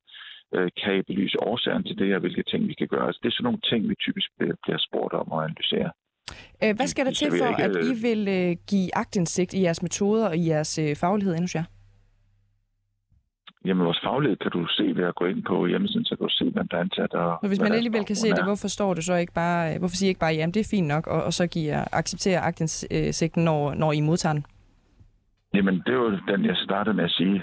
Øh, 0.55 0.69
Kan 0.83 0.97
I 0.99 1.03
belyse 1.03 1.37
årsagen 1.43 1.85
til 1.85 1.99
det, 1.99 2.15
og 2.15 2.21
hvilke 2.21 2.43
ting 2.43 2.69
vi 2.69 2.75
kan 2.75 2.89
gøre? 2.89 3.07
Altså, 3.07 3.21
det 3.23 3.29
er 3.29 3.33
sådan 3.33 3.45
nogle 3.45 3.61
ting, 3.71 3.89
vi 3.89 3.95
typisk 4.07 4.29
bliver 4.39 4.55
bliver 4.63 4.79
spurgt 4.79 5.15
om 5.15 5.27
at 5.33 5.45
analysere. 5.45 5.91
Øh, 6.63 6.77
hvad 6.77 6.87
skal 6.87 7.07
der 7.07 7.13
til 7.13 7.31
for, 7.39 7.51
at 7.65 7.73
I 7.91 7.93
vil 8.07 8.23
øh, 8.29 8.57
give 8.71 8.89
agtindsigt 9.03 9.55
i 9.55 9.63
jeres 9.63 9.83
metoder 9.83 10.29
og 10.29 10.37
i 10.37 10.49
jeres 10.49 10.79
øh, 10.79 10.97
faglighed 10.97 11.35
endnu 11.35 11.49
jer? 11.55 11.65
Jamen, 13.65 13.85
vores 13.85 14.01
faglighed 14.05 14.37
kan 14.37 14.51
du 14.51 14.67
se 14.67 14.83
ved 14.97 15.05
at 15.05 15.15
gå 15.15 15.25
ind 15.25 15.43
på 15.43 15.67
hjemmesiden, 15.67 16.05
så 16.05 16.17
kan 16.17 16.27
du 16.27 16.33
se, 16.33 16.45
hvem 16.51 16.69
der 16.69 16.77
er 16.77 16.81
ansat. 16.81 17.15
Og 17.15 17.39
Og 17.43 17.49
hvis 17.49 17.61
man 17.61 17.73
alligevel 17.73 18.05
kan 18.05 18.17
se 18.17 18.29
det, 18.29 18.45
hvorfor 18.45 18.69
står 18.69 18.95
du 18.95 19.03
så 19.03 19.15
ikke 19.15 19.33
bare, 19.33 19.73
øh, 19.73 19.79
hvorfor 19.79 19.97
siger 19.97 20.09
I 20.09 20.11
ikke 20.11 20.21
bare, 20.21 20.35
jamen 20.35 20.55
det 20.55 20.61
er 20.61 20.69
fint 20.71 20.87
nok, 20.89 21.07
og, 21.07 21.25
og 21.25 21.33
så 21.33 21.47
giver 21.47 21.85
accepterer 21.93 22.41
agtindsigten, 22.41 23.45
når, 23.45 23.75
når 23.75 23.93
I 23.93 24.01
modtager 24.01 24.33
den? 24.33 24.47
Jamen, 25.55 25.75
det 25.75 25.89
er 25.89 25.93
jo 25.93 26.11
den, 26.29 26.45
jeg 26.45 26.57
startede 26.57 26.97
med 26.97 27.05
at 27.05 27.11
sige. 27.11 27.43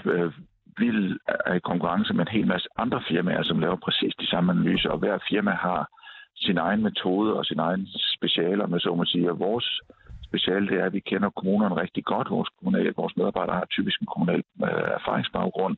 Øh, 0.80 0.86
Vi 0.86 1.16
er 1.46 1.54
i 1.54 1.58
konkurrence 1.58 2.14
med 2.14 2.26
en 2.26 2.32
hel 2.36 2.46
masse 2.46 2.68
andre 2.76 3.02
firmaer, 3.08 3.42
som 3.42 3.60
laver 3.60 3.76
præcis 3.76 4.14
de 4.20 4.26
samme 4.26 4.52
analyser, 4.52 4.90
og 4.90 4.98
hver 4.98 5.18
firma 5.30 5.50
har 5.50 5.88
sin 6.36 6.58
egen 6.58 6.82
metode 6.82 7.34
og 7.34 7.44
sin 7.44 7.58
egen 7.58 7.88
specialer, 8.16 8.66
med 8.66 8.80
så 8.80 8.94
må 8.94 9.04
sige. 9.04 9.30
Og 9.30 9.38
vores 9.38 9.80
speciale 10.24 10.68
det 10.68 10.80
er, 10.80 10.84
at 10.84 10.92
vi 10.92 11.00
kender 11.00 11.30
kommunerne 11.30 11.80
rigtig 11.80 12.04
godt. 12.04 12.30
Vores, 12.30 12.48
kommunale, 12.58 12.92
vores 12.96 13.16
medarbejdere 13.16 13.56
har 13.56 13.64
typisk 13.64 14.00
en 14.00 14.06
kommunal 14.06 14.42
øh, 14.64 14.88
erfaringsbaggrund. 14.98 15.76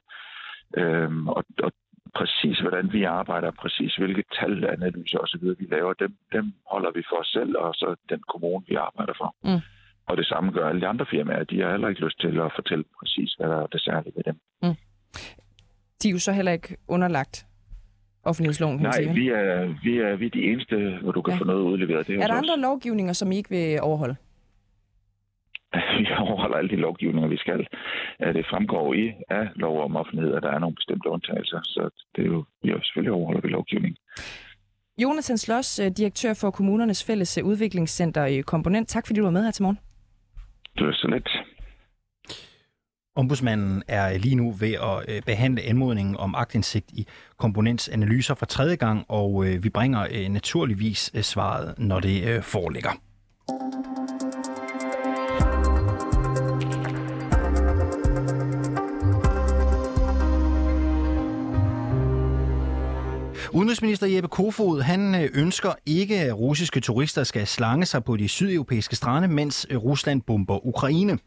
Øhm, 0.76 1.28
og, 1.28 1.44
og 1.62 1.72
præcis 2.14 2.58
hvordan 2.58 2.92
vi 2.92 3.02
arbejder, 3.04 3.50
præcis 3.50 3.96
hvilke 3.96 4.24
talanalyser 4.40 5.18
osv. 5.18 5.44
vi 5.58 5.66
laver, 5.70 5.92
dem, 5.92 6.16
dem 6.32 6.52
holder 6.70 6.90
vi 6.94 7.02
for 7.10 7.16
os 7.16 7.26
selv, 7.26 7.56
og 7.58 7.74
så 7.74 7.96
den 8.08 8.22
kommune, 8.32 8.64
vi 8.68 8.74
arbejder 8.74 9.14
for. 9.20 9.34
Mm. 9.44 9.62
Og 10.08 10.16
det 10.16 10.26
samme 10.26 10.52
gør 10.52 10.68
alle 10.68 10.80
de 10.80 10.86
andre 10.86 11.06
firmaer. 11.06 11.44
De 11.44 11.60
har 11.60 11.70
heller 11.70 11.88
ikke 11.88 12.04
lyst 12.04 12.20
til 12.20 12.40
at 12.40 12.52
fortælle 12.54 12.84
præcis, 13.00 13.34
hvad 13.34 13.48
der 13.48 13.62
er 13.62 13.66
det 13.66 13.80
særlige 13.80 14.12
ved 14.16 14.24
dem. 14.24 14.38
De 16.02 16.08
er 16.08 16.12
jo 16.12 16.18
så 16.18 16.32
heller 16.32 16.52
ikke 16.52 16.76
underlagt 16.88 17.46
offentlighedsloven, 18.24 18.78
kan 18.78 18.82
man 18.84 18.92
sige. 18.92 19.06
Nej, 19.06 19.14
vel? 19.14 19.22
vi 19.22 19.28
er, 19.28 19.74
vi, 19.84 19.98
er, 19.98 20.16
vi 20.16 20.26
er 20.26 20.30
de 20.30 20.42
eneste, 20.44 20.98
hvor 21.02 21.12
du 21.12 21.22
kan 21.22 21.34
Ja. 21.34 21.40
få 21.40 21.44
noget 21.44 21.62
udleveret. 21.62 22.06
Det 22.06 22.16
er, 22.16 22.22
Er 22.22 22.26
der 22.26 22.34
andre 22.34 22.58
lovgivninger, 22.60 23.12
som 23.12 23.32
I 23.32 23.36
ikke 23.36 23.50
vil 23.50 23.80
overholde? 23.82 24.16
Vi 25.98 26.06
overholder 26.18 26.56
alle 26.56 26.70
de 26.70 26.76
lovgivninger, 26.76 27.28
vi 27.28 27.36
skal. 27.36 27.66
Det 28.20 28.46
fremgår 28.50 28.94
i 28.94 29.12
af 29.30 29.48
lov 29.56 29.84
om 29.84 29.96
offentlighed, 29.96 30.34
at 30.34 30.42
der 30.42 30.50
er 30.50 30.58
nogle 30.58 30.74
bestemte 30.76 31.08
undtagelser. 31.08 31.60
Så 31.64 31.90
det 32.16 32.22
er 32.22 32.26
jo, 32.26 32.44
vi 32.62 32.68
er 32.68 32.72
jo 32.72 32.80
selvfølgelig 32.82 33.12
overholder 33.12 33.40
vi 33.40 33.48
lovgivning. 33.48 33.96
Jonathan 34.98 35.38
Sloss, 35.38 35.78
øh, 35.78 35.86
direktør 35.90 36.34
for 36.34 36.50
Kommunernes 36.50 37.04
Fælles 37.04 37.38
Udviklingscenter 37.44 38.24
i 38.24 38.40
Komponent. 38.40 38.88
Tak 38.88 39.06
fordi 39.06 39.18
du 39.18 39.24
var 39.24 39.30
med 39.30 39.44
her 39.44 39.50
til 39.50 39.62
morgen. 39.62 39.78
Det 40.78 40.86
er 40.88 40.92
så 40.92 41.08
lidt. 41.08 41.28
Ombudsmanden 43.16 43.82
er 43.88 44.18
lige 44.18 44.34
nu 44.34 44.50
ved 44.52 44.72
at 44.72 45.04
øh, 45.08 45.22
behandle 45.22 45.62
anmodningen 45.62 46.16
om 46.16 46.34
agtindsigt 46.34 46.90
i 46.92 47.06
komponents 47.38 47.88
analyser 47.88 48.34
for 48.34 48.46
tredje 48.46 48.76
gang, 48.76 49.04
og 49.08 49.46
øh, 49.46 49.64
vi 49.64 49.68
bringer 49.68 50.06
øh, 50.10 50.28
naturligvis 50.28 51.10
svaret, 51.22 51.74
når 51.78 52.00
det 52.00 52.44
foreligger. 52.44 52.90
Udenrigsminister 63.54 64.06
Jeppe 64.06 64.28
Kofod 64.28 64.80
han 64.82 65.14
øh, 65.14 65.30
ønsker 65.34 65.72
ikke, 65.86 66.20
at 66.20 66.38
russiske 66.38 66.80
turister 66.80 67.24
skal 67.24 67.46
slange 67.46 67.86
sig 67.86 68.04
på 68.04 68.16
de 68.16 68.28
sydeuropæiske 68.28 68.96
strande, 68.96 69.28
mens 69.28 69.66
øh, 69.70 69.76
Rusland 69.76 70.22
bomber 70.22 70.66
Ukraine. 70.66 71.18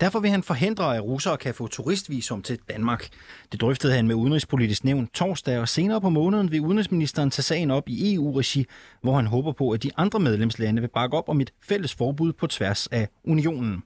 Derfor 0.00 0.20
vil 0.20 0.30
han 0.30 0.42
forhindre, 0.42 0.96
at 0.96 1.04
russere 1.04 1.36
kan 1.36 1.54
få 1.54 1.66
turistvisum 1.66 2.42
til 2.42 2.58
Danmark. 2.70 3.08
Det 3.52 3.60
drøftede 3.60 3.92
han 3.92 4.06
med 4.06 4.14
Udenrigspolitisk 4.14 4.84
Nævn 4.84 5.06
torsdag, 5.14 5.58
og 5.58 5.68
senere 5.68 6.00
på 6.00 6.08
måneden 6.08 6.50
vil 6.50 6.60
udenrigsministeren 6.60 7.30
tage 7.30 7.42
sagen 7.42 7.70
op 7.70 7.88
i 7.88 8.14
EU-regi, 8.14 8.66
hvor 9.02 9.16
han 9.16 9.26
håber 9.26 9.52
på, 9.52 9.70
at 9.70 9.82
de 9.82 9.90
andre 9.96 10.20
medlemslande 10.20 10.80
vil 10.80 10.90
bakke 10.94 11.16
op 11.16 11.28
om 11.28 11.40
et 11.40 11.50
fælles 11.62 11.94
forbud 11.94 12.32
på 12.32 12.46
tværs 12.46 12.86
af 12.86 13.08
unionen. 13.24 13.82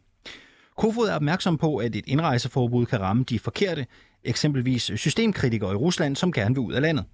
Kofod 0.77 1.09
er 1.09 1.15
opmærksom 1.15 1.59
på, 1.59 1.77
at 1.77 1.97
et 1.97 2.05
indrejseforbud 2.07 2.87
kan 2.87 3.01
ramme 3.01 3.25
de 3.25 3.39
forkerte, 3.39 3.87
eksempelvis 4.25 4.91
systemkritikere 4.97 5.73
i 5.73 5.77
Rusland, 5.77 6.17
som 6.17 6.33
gerne 6.33 6.55
vil 6.55 6.63
ud 6.63 6.73
af 6.73 6.83
landet. 6.83 7.05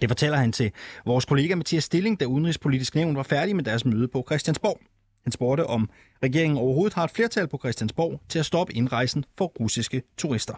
Det 0.00 0.10
fortæller 0.10 0.38
han 0.38 0.52
til 0.52 0.72
vores 1.06 1.24
kollega 1.24 1.54
Mathias 1.54 1.84
Stilling, 1.84 2.20
da 2.20 2.24
Udenrigspolitisk 2.24 2.94
Nævn 2.94 3.16
var 3.16 3.22
færdig 3.22 3.56
med 3.56 3.64
deres 3.64 3.84
møde 3.84 4.08
på 4.08 4.24
Christiansborg. 4.26 4.80
Han 5.24 5.32
spurgte, 5.32 5.66
om 5.66 5.90
regeringen 6.22 6.58
overhovedet 6.58 6.94
har 6.94 7.04
et 7.04 7.10
flertal 7.10 7.48
på 7.48 7.58
Christiansborg 7.58 8.20
til 8.28 8.38
at 8.38 8.46
stoppe 8.46 8.72
indrejsen 8.72 9.24
for 9.38 9.46
russiske 9.60 10.02
turister. 10.16 10.54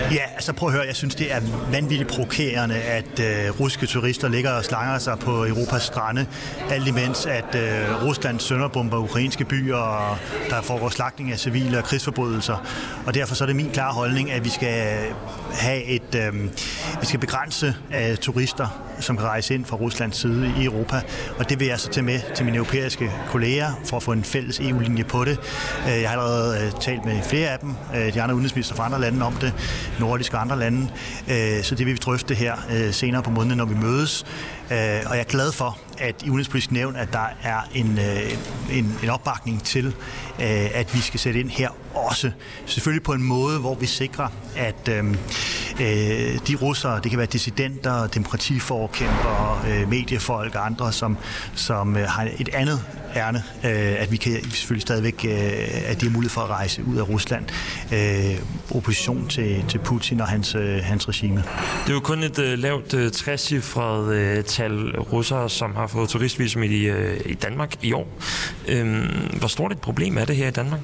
Ja, 0.00 0.24
altså 0.34 0.52
prøv 0.52 0.68
at 0.68 0.74
høre, 0.74 0.86
jeg 0.86 0.96
synes, 0.96 1.14
det 1.14 1.32
er 1.32 1.40
vanvittigt 1.70 2.10
provokerende, 2.10 2.74
at 2.74 3.20
øh, 3.20 3.60
russiske 3.60 3.86
turister 3.86 4.28
ligger 4.28 4.50
og 4.50 4.64
slanger 4.64 4.98
sig 4.98 5.18
på 5.18 5.46
Europas 5.46 5.82
strande, 5.82 6.26
alt 6.70 6.88
imens 6.88 7.26
at 7.26 7.54
øh, 7.54 8.04
Rusland 8.04 8.40
sønderbomber 8.40 8.98
ukrainske 8.98 9.44
byer, 9.44 9.76
og 9.76 10.18
der 10.50 10.62
foregår 10.62 10.88
slagtning 10.88 11.32
af 11.32 11.38
civile 11.38 11.78
og 11.78 11.84
krigsforbrydelser. 11.84 12.66
Og 13.06 13.14
derfor 13.14 13.34
så 13.34 13.44
er 13.44 13.46
det 13.46 13.56
min 13.56 13.70
klare 13.70 13.92
holdning, 13.92 14.32
at 14.32 14.44
vi 14.44 14.50
skal 14.50 14.96
have 15.52 15.84
et, 15.84 16.14
øh, 16.14 16.44
vi 17.00 17.06
skal 17.06 17.20
begrænse 17.20 17.74
øh, 17.96 18.16
turister 18.16 18.92
som 19.02 19.16
kan 19.16 19.26
rejse 19.26 19.54
ind 19.54 19.64
fra 19.64 19.76
Ruslands 19.76 20.16
side 20.16 20.54
i 20.60 20.64
Europa, 20.64 21.00
og 21.38 21.48
det 21.48 21.60
vil 21.60 21.68
jeg 21.68 21.80
så 21.80 21.88
tage 21.88 22.04
med 22.04 22.20
til 22.34 22.44
mine 22.44 22.56
europæiske 22.56 23.10
kolleger 23.28 23.72
for 23.84 23.96
at 23.96 24.02
få 24.02 24.12
en 24.12 24.24
fælles 24.24 24.60
EU-linje 24.60 25.04
på 25.04 25.24
det. 25.24 25.38
Øh, 25.88 26.02
jeg 26.02 26.10
har 26.10 26.16
allerede 26.16 26.66
øh, 26.66 26.72
talt 26.80 27.04
med 27.04 27.22
flere 27.22 27.48
af 27.48 27.58
dem, 27.58 27.74
øh, 27.94 28.14
de 28.14 28.22
andre 28.22 28.34
udenrigsminister 28.34 28.74
fra 28.74 28.84
andre 28.84 29.00
lande 29.00 29.26
om 29.26 29.32
det, 29.32 29.52
nordiske 30.00 30.36
og 30.36 30.40
andre 30.40 30.58
lande, 30.58 30.88
øh, 31.28 31.62
så 31.62 31.74
det 31.74 31.86
vil 31.86 31.94
vi 31.94 31.98
drøfte 31.98 32.34
her 32.34 32.56
øh, 32.70 32.92
senere 32.92 33.22
på 33.22 33.30
måneden, 33.30 33.58
når 33.58 33.64
vi 33.64 33.74
mødes. 33.74 34.24
Øh, 34.70 34.78
og 35.06 35.16
jeg 35.16 35.18
er 35.18 35.24
glad 35.24 35.52
for, 35.52 35.78
at 35.98 36.22
i 36.22 36.28
Udenrigspolitisk 36.28 36.72
Nævn, 36.72 36.96
at 36.96 37.12
der 37.12 37.26
er 37.42 37.60
en, 37.74 37.98
en, 38.72 38.98
en 39.02 39.10
opbakning 39.10 39.62
til, 39.62 39.94
at 40.74 40.94
vi 40.94 41.00
skal 41.00 41.20
sætte 41.20 41.40
ind 41.40 41.50
her 41.50 41.68
også. 41.94 42.30
Selvfølgelig 42.66 43.02
på 43.02 43.12
en 43.12 43.22
måde, 43.22 43.58
hvor 43.58 43.74
vi 43.74 43.86
sikrer, 43.86 44.28
at 44.56 44.88
øh, 45.80 46.38
de 46.48 46.54
russere, 46.54 47.00
det 47.02 47.10
kan 47.10 47.18
være 47.18 47.26
dissidenter, 47.26 48.06
demokratiforkæmpere, 48.06 49.58
øh, 49.68 49.88
mediefolk 49.88 50.54
og 50.54 50.66
andre, 50.66 50.92
som, 50.92 51.16
som 51.54 51.96
øh, 51.96 52.08
har 52.08 52.28
et 52.38 52.48
andet 52.54 52.80
ærne, 53.16 53.42
øh, 53.64 54.02
at 54.02 54.12
vi 54.12 54.16
kan 54.16 54.50
selvfølgelig 54.50 54.82
stadigvæk, 54.82 55.24
øh, 55.28 55.90
at 55.90 56.00
de 56.00 56.06
har 56.06 56.12
mulighed 56.12 56.30
for 56.30 56.40
at 56.40 56.50
rejse 56.50 56.84
ud 56.84 56.96
af 56.96 57.08
Rusland. 57.08 57.44
Øh, 57.92 58.38
opposition 58.76 59.28
til, 59.28 59.64
til 59.68 59.78
Putin 59.78 60.20
og 60.20 60.28
hans, 60.28 60.54
øh, 60.54 60.78
hans 60.82 61.08
regime. 61.08 61.36
Det 61.82 61.90
er 61.90 61.94
jo 61.94 62.00
kun 62.00 62.22
et 62.22 62.38
øh, 62.38 62.58
lavt 62.58 62.94
øh, 62.94 63.06
60-cifret 63.06 64.12
øh, 64.12 64.44
tal 64.44 64.96
russere, 64.96 65.50
som 65.50 65.74
har 65.74 65.86
fået 65.86 66.08
turistvisum 66.08 66.62
i, 66.62 66.76
øh, 66.76 67.20
i 67.26 67.34
Danmark 67.34 67.74
i 67.82 67.92
år. 67.92 68.08
Øh, 68.68 69.04
hvor 69.38 69.48
stort 69.48 69.72
et 69.72 69.78
problem 69.78 70.18
er 70.18 70.24
det 70.24 70.36
her 70.36 70.48
i 70.48 70.50
Danmark? 70.50 70.80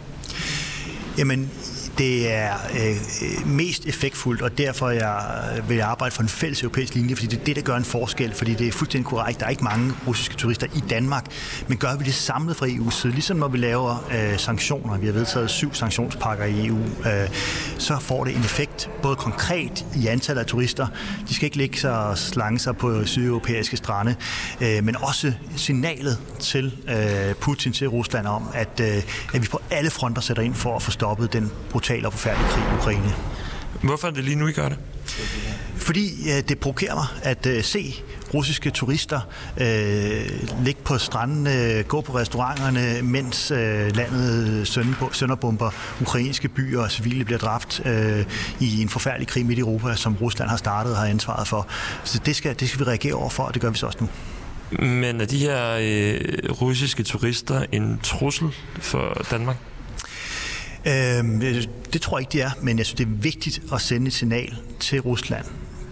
Jamen, 1.18 1.50
det 1.98 2.32
er 2.32 2.54
øh, 2.74 2.90
øh, 2.90 3.48
mest 3.48 3.86
effektfuldt, 3.86 4.42
og 4.42 4.58
derfor 4.58 4.90
jeg 4.90 5.24
øh, 5.56 5.68
vil 5.68 5.76
jeg 5.76 5.86
arbejde 5.86 6.14
for 6.14 6.22
en 6.22 6.28
fælles 6.28 6.62
europæisk 6.62 6.94
linje, 6.94 7.16
fordi 7.16 7.28
det 7.28 7.40
er 7.40 7.44
det, 7.44 7.56
der 7.56 7.62
gør 7.62 7.76
en 7.76 7.84
forskel, 7.84 8.34
fordi 8.34 8.54
det 8.54 8.68
er 8.68 8.72
fuldstændig 8.72 9.06
korrekt. 9.06 9.40
Der 9.40 9.46
er 9.46 9.50
ikke 9.50 9.64
mange 9.64 9.92
russiske 10.06 10.34
turister 10.34 10.66
i 10.76 10.80
Danmark, 10.90 11.26
men 11.68 11.78
gør 11.78 11.96
vi 11.96 12.04
det 12.04 12.14
samlet 12.14 12.56
fra 12.56 12.66
EU's 12.66 12.90
side, 12.90 13.12
ligesom 13.12 13.36
når 13.36 13.48
vi 13.48 13.58
laver 13.58 14.08
øh, 14.10 14.38
sanktioner, 14.38 14.98
vi 14.98 15.06
har 15.06 15.12
vedtaget 15.12 15.50
syv 15.50 15.74
sanktionspakker 15.74 16.44
i 16.44 16.66
EU, 16.66 16.78
øh, 16.78 17.28
så 17.78 17.98
får 18.00 18.24
det 18.24 18.36
en 18.36 18.40
effekt, 18.40 18.90
både 19.02 19.16
konkret 19.16 19.86
i 19.96 20.06
antallet 20.06 20.40
af 20.40 20.46
turister, 20.46 20.86
de 21.28 21.34
skal 21.34 21.44
ikke 21.44 21.56
ligge 21.56 21.78
sig 21.78 21.98
og 21.98 22.18
slange 22.18 22.58
sig 22.58 22.76
på 22.76 23.06
sydeuropæiske 23.06 23.76
strande, 23.76 24.14
øh, 24.60 24.84
men 24.84 24.96
også 24.96 25.32
signalet 25.56 26.18
til 26.40 26.74
øh, 26.88 27.34
Putin, 27.34 27.72
til 27.72 27.88
Rusland 27.88 28.26
om, 28.26 28.48
at, 28.54 28.80
øh, 28.80 29.02
at 29.34 29.42
vi 29.42 29.48
på 29.48 29.60
alle 29.70 29.90
fronter 29.90 30.22
sætter 30.22 30.42
ind 30.42 30.54
for 30.54 30.76
at 30.76 30.82
få 30.82 30.90
stoppet 30.90 31.32
den 31.32 31.50
brutale 31.70 31.87
brutal 31.88 32.06
og 32.06 32.12
forfærdelig 32.12 32.48
krig 32.50 32.62
i 32.62 32.76
Ukraine. 32.76 33.14
Hvorfor 33.82 34.08
er 34.08 34.12
det 34.12 34.24
lige 34.24 34.36
nu, 34.36 34.46
I 34.46 34.52
gør 34.52 34.68
det? 34.68 34.78
Fordi 35.76 36.26
ja, 36.26 36.40
det 36.40 36.58
provokerer 36.58 36.94
mig 36.94 37.06
at 37.22 37.46
uh, 37.46 37.62
se 37.62 37.94
russiske 38.34 38.70
turister 38.70 39.20
uh, 39.56 40.64
ligge 40.64 40.80
på 40.84 40.98
strandene, 40.98 41.82
gå 41.82 42.00
på 42.00 42.14
restauranterne, 42.14 43.02
mens 43.02 43.50
uh, 43.50 43.58
landet 43.96 44.68
sønderbomber 45.12 45.70
ukrainske 46.00 46.48
byer 46.48 46.80
og 46.80 46.90
civile 46.90 47.24
bliver 47.24 47.38
dræbt 47.38 47.80
uh, 47.84 47.90
i 48.60 48.82
en 48.82 48.88
forfærdelig 48.88 49.28
krig 49.28 49.46
midt 49.46 49.58
i 49.58 49.60
Europa, 49.60 49.96
som 49.96 50.16
Rusland 50.20 50.50
har 50.50 50.56
startet 50.56 50.92
og 50.92 50.98
har 50.98 51.06
ansvaret 51.06 51.48
for. 51.48 51.66
Så 52.04 52.20
det 52.26 52.36
skal, 52.36 52.60
det 52.60 52.68
skal 52.68 52.80
vi 52.80 52.84
reagere 52.84 53.14
over 53.14 53.30
for, 53.30 53.42
og 53.42 53.54
det 53.54 53.62
gør 53.62 53.70
vi 53.70 53.78
så 53.78 53.86
også 53.86 53.98
nu. 54.00 54.08
Men 54.86 55.20
er 55.20 55.24
de 55.24 55.38
her 55.38 55.76
uh, 55.76 56.62
russiske 56.62 57.02
turister 57.02 57.64
en 57.72 57.98
trussel 58.02 58.48
for 58.80 59.26
Danmark? 59.30 59.56
Øhm, 60.88 61.40
det 61.92 62.00
tror 62.02 62.18
jeg 62.18 62.22
ikke, 62.22 62.32
det 62.32 62.42
er, 62.42 62.50
men 62.62 62.78
jeg 62.78 62.86
synes, 62.86 62.96
det 62.98 63.06
er 63.06 63.20
vigtigt 63.22 63.62
at 63.72 63.80
sende 63.80 64.06
et 64.06 64.12
signal 64.12 64.56
til 64.80 65.00
Rusland, 65.00 65.44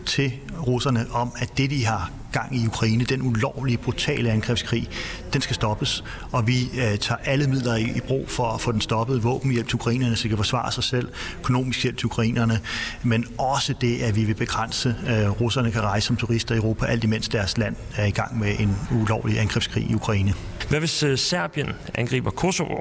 til 0.07 0.32
russerne, 0.66 1.07
om 1.12 1.32
at 1.36 1.59
det, 1.59 1.70
de 1.70 1.84
har 1.84 2.11
gang 2.32 2.57
i 2.57 2.66
Ukraine, 2.66 3.05
den 3.05 3.22
ulovlige, 3.22 3.78
brutale 3.78 4.30
angrebskrig, 4.30 4.88
den 5.32 5.40
skal 5.40 5.55
stoppes. 5.55 6.05
Og 6.32 6.47
vi 6.47 6.62
øh, 6.62 6.99
tager 6.99 7.18
alle 7.24 7.47
midler 7.47 7.76
i, 7.76 7.82
i 7.97 8.01
brug 8.01 8.30
for 8.30 8.44
at 8.44 8.61
få 8.61 8.72
den 8.72 8.80
stoppet. 8.80 9.24
Våbenhjælp 9.24 9.68
til 9.68 9.74
ukrainerne, 9.74 10.16
så 10.16 10.22
de 10.22 10.28
kan 10.28 10.36
forsvare 10.36 10.72
sig 10.72 10.84
selv. 10.84 11.09
Økonomisk 11.38 11.82
hjælp 11.82 11.97
til 11.99 12.07
ukrainerne. 12.07 12.61
Men 13.03 13.26
også 13.38 13.74
det, 13.80 14.03
at 14.03 14.16
vi 14.16 14.24
vil 14.24 14.34
begrænse, 14.34 14.94
øh, 15.09 15.40
russerne 15.40 15.70
kan 15.72 15.82
rejse 15.82 16.07
som 16.07 16.16
turister 16.16 16.55
i 16.55 16.59
Europa, 16.59 16.86
alt 16.86 17.05
imens 17.05 17.28
deres 17.28 17.59
land 17.59 17.76
er 17.97 18.05
i 18.05 18.11
gang 18.11 18.38
med 18.38 18.55
en 18.59 18.76
ulovlig 19.03 19.40
angrebskrig 19.40 19.90
i 19.90 19.94
Ukraine. 19.94 20.34
Hvad 20.68 20.78
hvis 20.78 21.03
øh, 21.03 21.18
Serbien 21.18 21.72
angriber 21.94 22.30
Kosovo? 22.30 22.80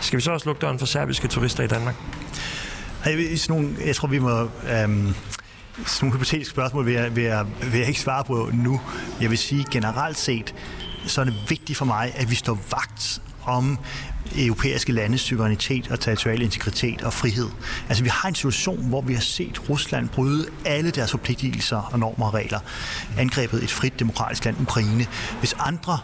Skal 0.00 0.16
vi 0.16 0.22
så 0.22 0.32
også 0.32 0.46
lukke 0.46 0.60
døren 0.60 0.78
for 0.78 0.86
serbiske 0.86 1.28
turister 1.28 1.64
i 1.64 1.66
Danmark? 1.66 1.94
Jeg, 3.06 3.38
sådan 3.38 3.62
nogle, 3.62 3.76
jeg 3.86 3.96
tror, 3.96 4.08
vi 4.08 4.18
må... 4.18 4.40
Øhm, 4.40 5.14
sådan 5.86 6.06
nogle 6.06 6.12
hypotetiske 6.16 6.50
spørgsmål 6.50 6.86
vil 6.86 6.94
jeg, 6.94 7.16
vil, 7.16 7.24
jeg, 7.24 7.46
vil 7.62 7.78
jeg 7.78 7.88
ikke 7.88 8.00
svare 8.00 8.24
på 8.24 8.50
nu. 8.54 8.80
Jeg 9.20 9.30
vil 9.30 9.38
sige 9.38 9.66
generelt 9.70 10.18
set, 10.18 10.54
så 11.06 11.20
er 11.20 11.24
det 11.24 11.34
vigtigt 11.48 11.78
for 11.78 11.84
mig, 11.84 12.12
at 12.16 12.30
vi 12.30 12.34
står 12.34 12.58
vagt 12.70 13.22
om 13.44 13.78
europæiske 14.36 14.92
landes 14.92 15.20
suverænitet 15.20 15.90
og 15.90 16.00
territorial 16.00 16.42
integritet 16.42 17.02
og 17.02 17.12
frihed. 17.12 17.48
Altså 17.88 18.02
vi 18.02 18.08
har 18.08 18.28
en 18.28 18.34
situation, 18.34 18.88
hvor 18.88 19.00
vi 19.00 19.14
har 19.14 19.20
set 19.20 19.68
Rusland 19.68 20.08
bryde 20.08 20.46
alle 20.64 20.90
deres 20.90 21.10
forpligtelser 21.10 21.90
og 21.92 21.98
normer 21.98 22.26
og 22.26 22.34
regler. 22.34 22.60
Angrebet 23.18 23.62
et 23.62 23.70
frit 23.70 24.00
demokratisk 24.00 24.44
land, 24.44 24.56
Ukraine. 24.60 25.06
Hvis 25.38 25.56
andre 25.58 25.98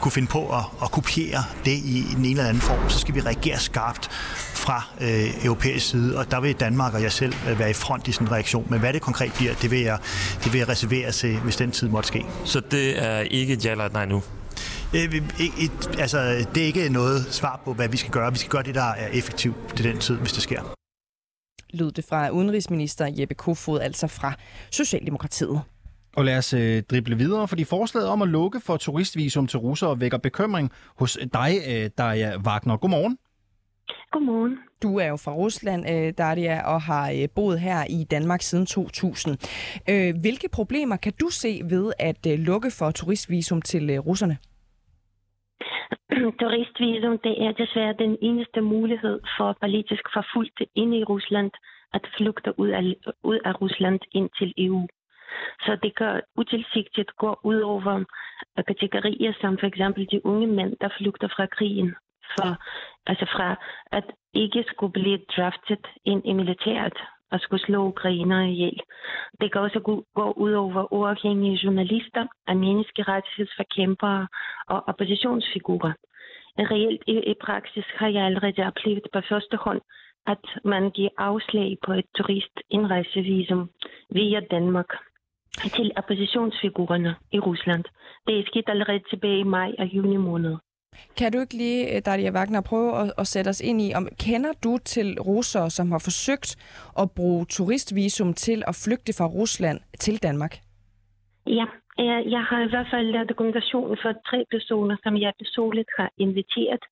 kunne 0.00 0.12
finde 0.12 0.28
på 0.28 0.56
at, 0.56 0.64
at 0.82 0.90
kopiere 0.90 1.44
det 1.64 1.70
i 1.70 2.04
en 2.16 2.24
eller 2.24 2.44
anden 2.44 2.60
form, 2.60 2.90
så 2.90 2.98
skal 2.98 3.14
vi 3.14 3.20
reagere 3.20 3.58
skarpt 3.58 4.08
fra 4.54 4.84
øh, 5.00 5.44
europæisk 5.44 5.88
side, 5.88 6.18
og 6.18 6.30
der 6.30 6.40
vil 6.40 6.54
Danmark 6.54 6.94
og 6.94 7.02
jeg 7.02 7.12
selv 7.12 7.34
øh, 7.48 7.58
være 7.58 7.70
i 7.70 7.72
front 7.72 8.08
i 8.08 8.12
sådan 8.12 8.26
en 8.26 8.32
reaktion. 8.32 8.66
Men 8.70 8.80
hvad 8.80 8.92
det 8.92 9.02
konkret 9.02 9.32
bliver, 9.32 9.54
det 9.54 9.70
vil 9.70 9.80
jeg, 9.80 9.98
det 10.44 10.52
vil 10.52 10.58
jeg 10.58 10.68
reservere 10.68 11.12
til, 11.12 11.38
hvis 11.38 11.56
den 11.56 11.70
tid 11.70 11.88
måtte 11.88 12.06
ske. 12.06 12.26
Så 12.44 12.60
det 12.60 13.02
er 13.02 13.20
ikke 13.20 13.52
et 13.52 13.64
ja 13.64 13.70
eller 13.70 13.86
et 13.86 13.92
nej 13.92 14.06
nu? 14.06 14.22
Øh, 14.94 15.00
et, 15.00 15.24
et, 15.58 15.98
altså, 15.98 16.46
det 16.54 16.62
er 16.62 16.66
ikke 16.66 16.88
noget 16.88 17.26
svar 17.30 17.60
på, 17.64 17.72
hvad 17.72 17.88
vi 17.88 17.96
skal 17.96 18.12
gøre. 18.12 18.32
Vi 18.32 18.38
skal 18.38 18.50
gøre 18.50 18.62
det, 18.62 18.74
der 18.74 18.82
er 18.82 19.08
effektivt 19.08 19.56
til 19.76 19.84
den 19.84 19.98
tid, 19.98 20.16
hvis 20.16 20.32
det 20.32 20.42
sker. 20.42 20.62
Lød 21.72 21.92
det 21.92 22.04
fra 22.08 22.28
udenrigsminister 22.28 23.10
Jeppe 23.18 23.34
Kofod, 23.34 23.80
altså 23.80 24.06
fra 24.06 24.34
Socialdemokratiet. 24.70 25.60
Og 26.16 26.24
lad 26.24 26.38
os 26.38 26.54
øh, 26.54 26.82
drible 26.90 27.16
videre, 27.16 27.48
fordi 27.48 27.64
forslaget 27.64 28.08
om 28.08 28.22
at 28.22 28.28
lukke 28.28 28.60
for 28.66 28.76
turistvisum 28.76 29.46
til 29.46 29.58
russere 29.58 30.00
vækker 30.00 30.18
bekymring 30.18 30.70
hos 30.98 31.18
dig, 31.32 31.52
øh, 31.70 31.90
Daria 31.98 32.38
Wagner. 32.46 32.76
Godmorgen. 32.76 33.18
Godmorgen. 34.12 34.58
Du 34.82 34.98
er 34.98 35.08
jo 35.08 35.16
fra 35.16 35.32
Rusland, 35.32 35.82
øh, 35.92 36.12
Daria, 36.18 36.74
og 36.74 36.80
har 36.82 37.10
øh, 37.10 37.28
boet 37.34 37.60
her 37.60 37.84
i 37.90 38.04
Danmark 38.04 38.42
siden 38.42 38.66
2000. 38.66 39.38
Øh, 39.90 40.14
hvilke 40.20 40.48
problemer 40.52 40.96
kan 40.96 41.12
du 41.20 41.28
se 41.30 41.60
ved 41.70 41.92
at 41.98 42.26
øh, 42.32 42.38
lukke 42.38 42.70
for 42.78 42.90
turistvisum 42.90 43.62
til 43.62 43.90
øh, 43.90 43.98
russerne? 43.98 44.36
Turistvisum 46.40 47.18
det 47.26 47.34
er 47.44 47.52
desværre 47.52 47.94
den 48.04 48.16
eneste 48.22 48.60
mulighed 48.60 49.20
for 49.38 49.56
politisk 49.60 50.04
forfulgte 50.16 50.66
inde 50.74 50.98
i 50.98 51.04
Rusland 51.04 51.50
at 51.92 52.04
flygte 52.16 52.58
ud 52.58 52.68
af, 52.68 52.82
ud 53.22 53.38
af 53.44 53.60
Rusland 53.60 54.00
ind 54.12 54.28
til 54.38 54.54
EU. 54.58 54.86
Så 55.60 55.78
det 55.82 55.96
kan 55.96 56.20
utilsigtet 56.36 57.16
gå 57.16 57.40
ud 57.44 57.60
over 57.60 58.04
øh, 58.58 58.64
kategorier 58.64 59.32
som 59.40 59.58
for 59.58 59.66
eksempel 59.66 60.08
de 60.10 60.26
unge 60.26 60.46
mænd, 60.46 60.76
der 60.80 60.88
flygter 60.98 61.28
fra 61.28 61.46
krigen. 61.46 61.94
For, 62.34 62.50
altså 63.06 63.26
fra 63.34 63.56
at 63.92 64.04
ikke 64.34 64.64
skulle 64.68 64.92
blive 64.92 65.18
draftet 65.36 65.86
ind 66.04 66.22
i 66.26 66.32
militæret 66.32 66.98
og 67.32 67.40
skulle 67.40 67.64
slå 67.64 67.78
ukrainer 67.86 68.40
ihjel. 68.42 68.80
Det 69.40 69.52
kan 69.52 69.60
også 69.60 69.80
gå 70.14 70.32
ud 70.36 70.52
over 70.52 70.92
uafhængige 70.92 71.60
journalister, 71.64 72.26
og 72.48 72.56
menneskerettighedsforkæmpere 72.56 74.28
og 74.68 74.84
oppositionsfigurer. 74.88 75.92
Reelt 76.58 77.02
i, 77.06 77.30
i 77.32 77.34
praksis 77.40 77.84
har 77.94 78.08
jeg 78.08 78.24
allerede 78.24 78.66
oplevet 78.66 79.06
på 79.12 79.20
første 79.28 79.56
hånd, 79.56 79.80
at 80.26 80.44
man 80.64 80.90
giver 80.90 81.10
afslag 81.18 81.76
på 81.86 81.92
et 81.92 82.04
turistindrejsevisum 82.16 83.70
via 84.10 84.40
Danmark 84.40 84.90
til 85.68 85.92
oppositionsfigurerne 85.96 87.14
i 87.32 87.38
Rusland. 87.38 87.84
Det 88.26 88.38
er 88.38 88.44
sket 88.46 88.64
allerede 88.68 89.02
tilbage 89.10 89.40
i 89.40 89.42
maj 89.42 89.70
og 89.78 89.86
juni 89.86 90.16
måned. 90.16 90.56
Kan 91.18 91.32
du 91.32 91.40
ikke 91.40 91.54
lige, 91.54 91.96
øh, 91.96 92.02
Daria 92.06 92.32
Wagner, 92.32 92.60
prøve 92.60 92.96
at, 93.00 93.12
at 93.18 93.26
sætte 93.26 93.48
os 93.48 93.60
ind 93.60 93.82
i, 93.82 93.92
om 93.94 94.08
kender 94.18 94.52
du 94.64 94.78
til 94.84 95.18
russere, 95.20 95.70
som 95.70 95.90
har 95.92 95.98
forsøgt 95.98 96.56
at 96.98 97.10
bruge 97.16 97.46
turistvisum 97.46 98.34
til 98.34 98.62
at 98.66 98.80
flygte 98.84 99.12
fra 99.18 99.26
Rusland 99.26 99.80
til 99.98 100.22
Danmark? 100.22 100.56
Ja, 101.46 101.66
jeg 102.34 102.42
har 102.50 102.60
i 102.66 102.68
hvert 102.68 102.86
fald 102.90 103.26
dokumentation 103.26 103.98
for 104.02 104.12
tre 104.30 104.44
personer, 104.50 104.96
som 105.02 105.16
jeg 105.16 105.32
personligt 105.38 105.88
har 105.98 106.10
inviteret 106.18 106.84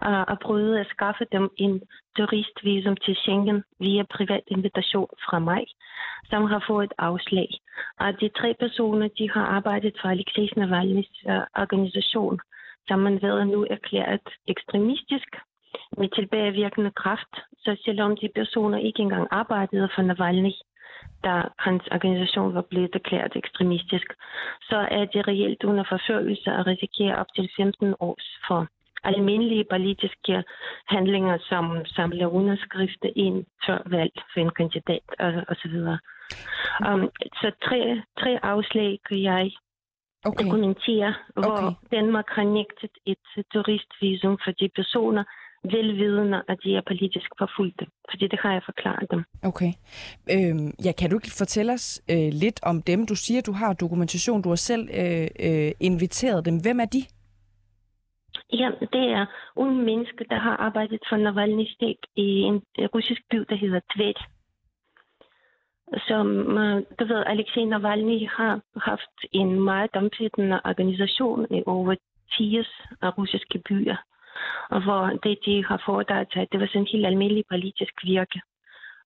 og 0.00 0.38
prøvet 0.38 0.78
at 0.78 0.86
skaffe 0.94 1.24
dem 1.32 1.50
en 1.56 1.82
turistvisum 2.16 2.96
til 2.96 3.14
Schengen 3.16 3.62
via 3.80 4.02
privat 4.16 4.44
invitation 4.46 5.08
fra 5.24 5.38
mig, 5.38 5.64
som 6.30 6.42
har 6.44 6.64
fået 6.68 6.84
et 6.84 6.92
afslag. 6.98 7.48
Og 8.00 8.20
de 8.20 8.28
tre 8.28 8.54
personer, 8.60 9.08
de 9.18 9.30
har 9.30 9.44
arbejdet 9.46 9.94
for 10.00 10.08
Alexej 10.08 10.48
Navalny's 10.56 11.16
organisation, 11.62 12.40
som 12.88 12.98
man 12.98 13.22
ved 13.22 13.44
nu 13.44 13.66
erklæret 13.70 14.28
ekstremistisk 14.46 15.28
med 15.98 16.08
tilbagevirkende 16.08 16.90
kraft. 16.90 17.32
Så 17.58 17.76
selvom 17.84 18.16
de 18.16 18.28
personer 18.34 18.78
ikke 18.78 19.02
engang 19.02 19.28
arbejdede 19.30 19.88
for 19.94 20.02
Navalny, 20.02 20.52
da 21.24 21.42
hans 21.58 21.84
organisation 21.92 22.54
var 22.54 22.62
blevet 22.70 22.94
erklæret 22.94 23.36
ekstremistisk, 23.36 24.08
så 24.62 24.76
er 24.90 25.04
det 25.04 25.28
reelt 25.28 25.64
under 25.64 25.84
forfølgelse 25.88 26.50
at 26.50 26.66
risikere 26.66 27.16
op 27.16 27.26
til 27.34 27.50
15 27.56 27.94
års 28.00 28.26
for 28.48 28.66
almindelige 29.10 29.64
politiske 29.70 30.34
handlinger, 30.88 31.38
som 31.48 31.64
samler 31.96 32.26
underskrifter 32.26 33.10
ind 33.16 33.44
før 33.66 33.78
valg 33.86 34.14
for 34.32 34.40
en 34.40 34.50
kandidat 34.50 35.06
og, 35.18 35.32
og 35.48 35.56
så 35.62 35.68
videre. 35.68 35.98
Um, 36.88 37.10
så 37.40 37.48
tre, 37.66 37.80
tre 38.20 38.32
afslag 38.42 38.98
kan 39.08 39.22
jeg 39.22 39.50
okay. 40.24 40.44
dokumentere, 40.44 41.14
hvor 41.34 41.58
okay. 41.60 41.76
Danmark 41.96 42.28
har 42.28 42.44
nægtet 42.58 42.94
et 43.06 43.44
turistvisum 43.52 44.38
for 44.44 44.50
de 44.50 44.68
personer, 44.76 45.24
velvidende, 45.64 46.42
at 46.48 46.58
de 46.64 46.76
er 46.76 46.82
politisk 46.86 47.28
forfulgte. 47.38 47.86
Fordi 48.10 48.28
det 48.28 48.38
har 48.42 48.52
jeg 48.52 48.62
forklaret 48.64 49.06
dem. 49.10 49.24
Okay. 49.42 49.72
Øhm, 50.34 50.70
ja, 50.84 50.92
kan 50.92 51.10
du 51.10 51.16
ikke 51.16 51.32
fortælle 51.38 51.72
os 51.72 52.00
øh, 52.10 52.28
lidt 52.32 52.60
om 52.62 52.82
dem? 52.82 53.06
Du 53.06 53.14
siger, 53.14 53.40
du 53.42 53.52
har 53.52 53.72
dokumentation. 53.72 54.42
Du 54.42 54.48
har 54.48 54.56
selv 54.56 54.88
øh, 55.00 55.28
øh, 55.40 55.72
inviteret 55.80 56.44
dem. 56.44 56.56
Hvem 56.62 56.80
er 56.80 56.84
de? 56.84 57.02
Ja, 58.52 58.70
det 58.92 59.04
er 59.10 59.26
unge 59.56 59.82
mennesker, 59.82 60.24
der 60.30 60.38
har 60.38 60.56
arbejdet 60.56 61.00
for 61.08 61.16
Navalny 61.16 61.66
stab 61.66 61.96
i 62.16 62.28
en 62.48 62.62
russisk 62.94 63.22
by, 63.30 63.36
der 63.36 63.56
hedder 63.56 63.80
Tvet. 63.96 64.18
Som, 66.08 66.58
øh, 66.58 66.82
du 66.98 67.04
ved, 67.04 67.24
Alexej 67.26 67.64
Navalny 67.64 68.28
har 68.28 68.60
haft 68.76 69.16
en 69.32 69.60
meget 69.60 69.96
omfattende 69.96 70.60
organisation 70.64 71.46
i 71.50 71.62
over 71.66 71.94
80 72.38 72.66
russiske 73.18 73.58
byer 73.68 73.96
og 74.70 74.82
hvor 74.84 75.02
det, 75.24 75.38
de 75.46 75.64
har 75.64 75.82
foretaget 75.86 76.28
sig, 76.32 76.46
det 76.52 76.60
var 76.60 76.66
sådan 76.66 76.80
en 76.80 76.92
helt 76.92 77.06
almindelig 77.06 77.44
politisk 77.50 77.94
virke. 78.04 78.40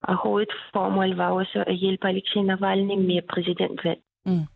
Og 0.03 0.17
hovedformålet 0.17 1.17
var 1.17 1.31
også 1.31 1.65
at 1.67 1.77
hjælpe 1.77 2.09
Alexej 2.09 2.43
Navalny 2.43 2.95
med 2.95 3.23
præsidentvalg. 3.33 4.01
Mm. 4.27 4.47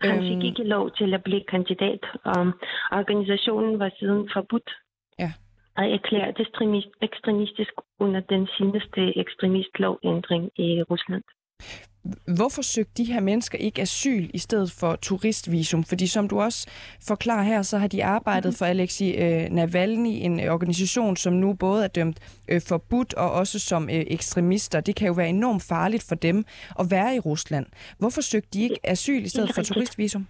Han 0.00 0.20
fik 0.22 0.32
øhm... 0.32 0.40
ikke 0.40 0.64
lov 0.64 0.90
til 0.90 1.14
at 1.14 1.22
blive 1.22 1.44
kandidat, 1.48 2.04
og 2.24 2.52
organisationen 2.92 3.78
var 3.78 3.90
siden 3.98 4.30
forbudt. 4.32 4.70
Ja. 5.18 5.32
Og 5.76 5.84
erklæret 5.90 6.36
ekstremistisk 7.02 7.72
under 7.98 8.20
den 8.20 8.48
seneste 8.58 9.18
ekstremistlovændring 9.18 10.50
i 10.56 10.82
Rusland. 10.82 11.22
Hvorfor 12.36 12.62
søgte 12.62 12.92
de 12.96 13.12
her 13.12 13.20
mennesker 13.20 13.58
ikke 13.58 13.82
asyl 13.82 14.30
i 14.34 14.38
stedet 14.38 14.70
for 14.80 14.96
turistvisum? 14.96 15.84
Fordi 15.84 16.06
som 16.06 16.28
du 16.28 16.40
også 16.40 16.68
forklarer 17.08 17.42
her, 17.42 17.62
så 17.62 17.78
har 17.78 17.86
de 17.86 18.04
arbejdet 18.04 18.48
mhm. 18.48 18.56
for 18.56 18.64
Alexei 18.64 19.10
øh, 19.10 19.50
Navalny, 19.50 20.08
en 20.08 20.48
organisation, 20.48 21.16
som 21.16 21.32
nu 21.32 21.54
både 21.54 21.84
er 21.84 21.88
dømt 21.88 22.42
øh, 22.48 22.60
forbudt 22.68 23.14
og 23.14 23.32
også 23.32 23.58
som 23.58 23.82
øh, 23.84 24.04
ekstremister. 24.06 24.80
Det 24.80 24.96
kan 24.96 25.06
jo 25.06 25.12
være 25.12 25.28
enormt 25.28 25.62
farligt 25.68 26.04
for 26.08 26.14
dem 26.14 26.44
at 26.80 26.86
være 26.90 27.16
i 27.16 27.18
Rusland. 27.18 27.66
Hvorfor 27.98 28.20
søgte 28.20 28.48
de 28.52 28.62
ikke 28.62 28.80
asyl 28.84 29.24
i 29.24 29.28
stedet 29.28 29.50
for 29.54 29.62
turistvisum? 29.62 30.26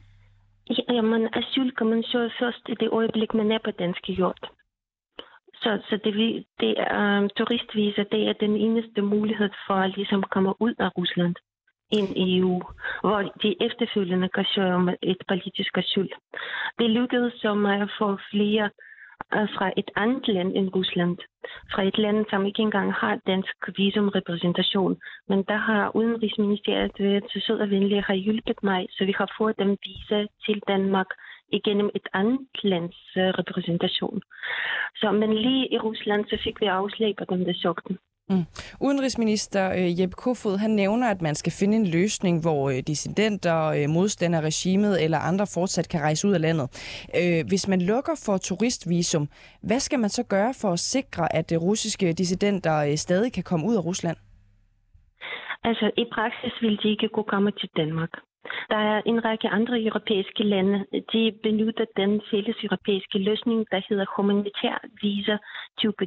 Jamen, 0.89 1.29
asyl 1.33 1.71
kan 1.79 1.87
man 1.87 2.03
søge 2.03 2.31
først 2.41 2.69
i 2.69 2.75
det 2.81 2.89
øjeblik, 2.93 3.35
man 3.35 3.53
er 3.53 3.59
på 3.65 3.71
dansk 3.71 4.09
jord. 4.09 4.53
Så, 5.63 5.71
så 5.89 5.97
det, 6.05 6.15
det 6.61 6.75
er 6.79 7.17
øhm, 7.17 7.25
um, 7.25 7.31
turistvisa, 7.37 8.05
det 8.13 8.29
er 8.29 8.33
den 8.33 8.57
eneste 8.57 9.03
mulighed 9.03 9.51
for 9.67 9.75
at 9.75 9.97
ligesom 9.97 10.23
komme 10.23 10.55
ud 10.61 10.75
af 10.79 10.89
Rusland 10.99 11.35
ind 11.91 12.17
i 12.17 12.39
EU, 12.39 12.63
hvor 13.01 13.21
de 13.43 13.51
efterfølgende 13.67 14.29
kan 14.29 14.47
søge 14.55 14.75
om 14.75 14.89
et 15.03 15.23
politisk 15.29 15.79
asyl. 15.79 16.09
Det 16.79 16.91
lykkedes 16.91 17.33
som 17.37 17.67
at 17.67 17.91
få 17.99 18.19
flere 18.31 18.71
øh, 19.35 19.49
fra 19.57 19.73
et 19.77 19.91
andet 19.97 20.29
land 20.29 20.57
end 20.57 20.75
Rusland, 20.77 21.17
fra 21.73 21.83
et 21.83 21.99
land, 21.99 22.27
som 22.31 22.47
ikke 22.47 22.63
engang 22.63 22.93
har 22.93 23.15
dansk 23.27 23.57
visumrepræsentation. 23.77 24.97
Men 25.29 25.43
der 25.43 25.57
har 25.57 25.97
Udenrigsministeriet 25.97 26.97
været 26.99 27.25
så 27.33 27.41
sød 27.47 27.59
og 27.61 27.71
venlig 27.71 28.03
har 28.03 28.15
hjulpet 28.15 28.63
mig, 28.63 28.87
så 28.91 29.05
vi 29.05 29.15
har 29.19 29.35
fået 29.39 29.59
dem 29.59 29.77
visa 29.85 30.27
til 30.47 30.63
Danmark 30.69 31.11
igennem 31.53 31.91
et 31.95 32.09
andet 32.15 32.41
lands 32.63 33.01
uh, 33.17 33.23
repræsentation. 33.41 34.23
Så, 35.01 35.13
men 35.13 35.33
lige 35.35 35.73
i 35.75 35.79
Rusland, 35.79 36.25
så 36.31 36.37
fik 36.45 36.61
vi 36.61 36.67
afslag 36.67 37.17
på 37.17 37.25
dem, 37.31 37.45
der 37.45 37.53
søgte. 37.55 37.95
Mm. 38.31 38.45
Udenrigsminister 38.81 39.73
øh, 39.79 40.01
Jeppe 40.01 40.17
Kofod 40.23 40.59
han 40.59 40.71
nævner, 40.71 41.07
at 41.11 41.23
man 41.23 41.35
skal 41.35 41.53
finde 41.61 41.77
en 41.77 41.87
løsning, 41.87 42.43
hvor 42.43 42.71
øh, 42.71 42.77
dissidenter, 42.87 43.59
øh, 43.67 43.89
modstandere 43.89 44.43
af 44.43 44.47
regimet 44.47 45.05
eller 45.05 45.19
andre 45.19 45.47
fortsat 45.55 45.89
kan 45.89 46.01
rejse 46.01 46.29
ud 46.29 46.33
af 46.33 46.41
landet. 46.41 46.67
Øh, 47.21 47.45
hvis 47.49 47.69
man 47.69 47.81
lukker 47.83 48.17
for 48.27 48.37
turistvisum, 48.37 49.29
hvad 49.63 49.81
skal 49.81 49.99
man 49.99 50.11
så 50.11 50.23
gøre 50.35 50.55
for 50.63 50.69
at 50.69 50.79
sikre, 50.79 51.37
at 51.37 51.53
øh, 51.53 51.59
russiske 51.59 52.13
dissidenter 52.13 52.77
øh, 52.87 52.97
stadig 52.97 53.33
kan 53.33 53.43
komme 53.43 53.67
ud 53.67 53.77
af 53.77 53.85
Rusland? 53.85 54.17
Altså, 55.65 55.91
i 55.97 56.05
praksis 56.13 56.53
vil 56.63 56.79
de 56.83 56.89
ikke 56.91 57.09
kunne 57.09 57.31
komme 57.35 57.51
til 57.51 57.69
Danmark. 57.77 58.13
Der 58.71 58.77
er 58.77 59.03
en 59.07 59.25
række 59.25 59.49
andre 59.49 59.83
europæiske 59.83 60.45
lande, 60.45 60.87
de 61.13 61.33
benytter 61.43 61.85
den 61.97 62.23
fælles 62.31 62.57
europæiske 62.65 63.19
løsning, 63.19 63.67
der 63.71 63.81
hedder 63.89 64.05
humanitær 64.17 64.79
visa 65.03 65.37
type 65.79 66.07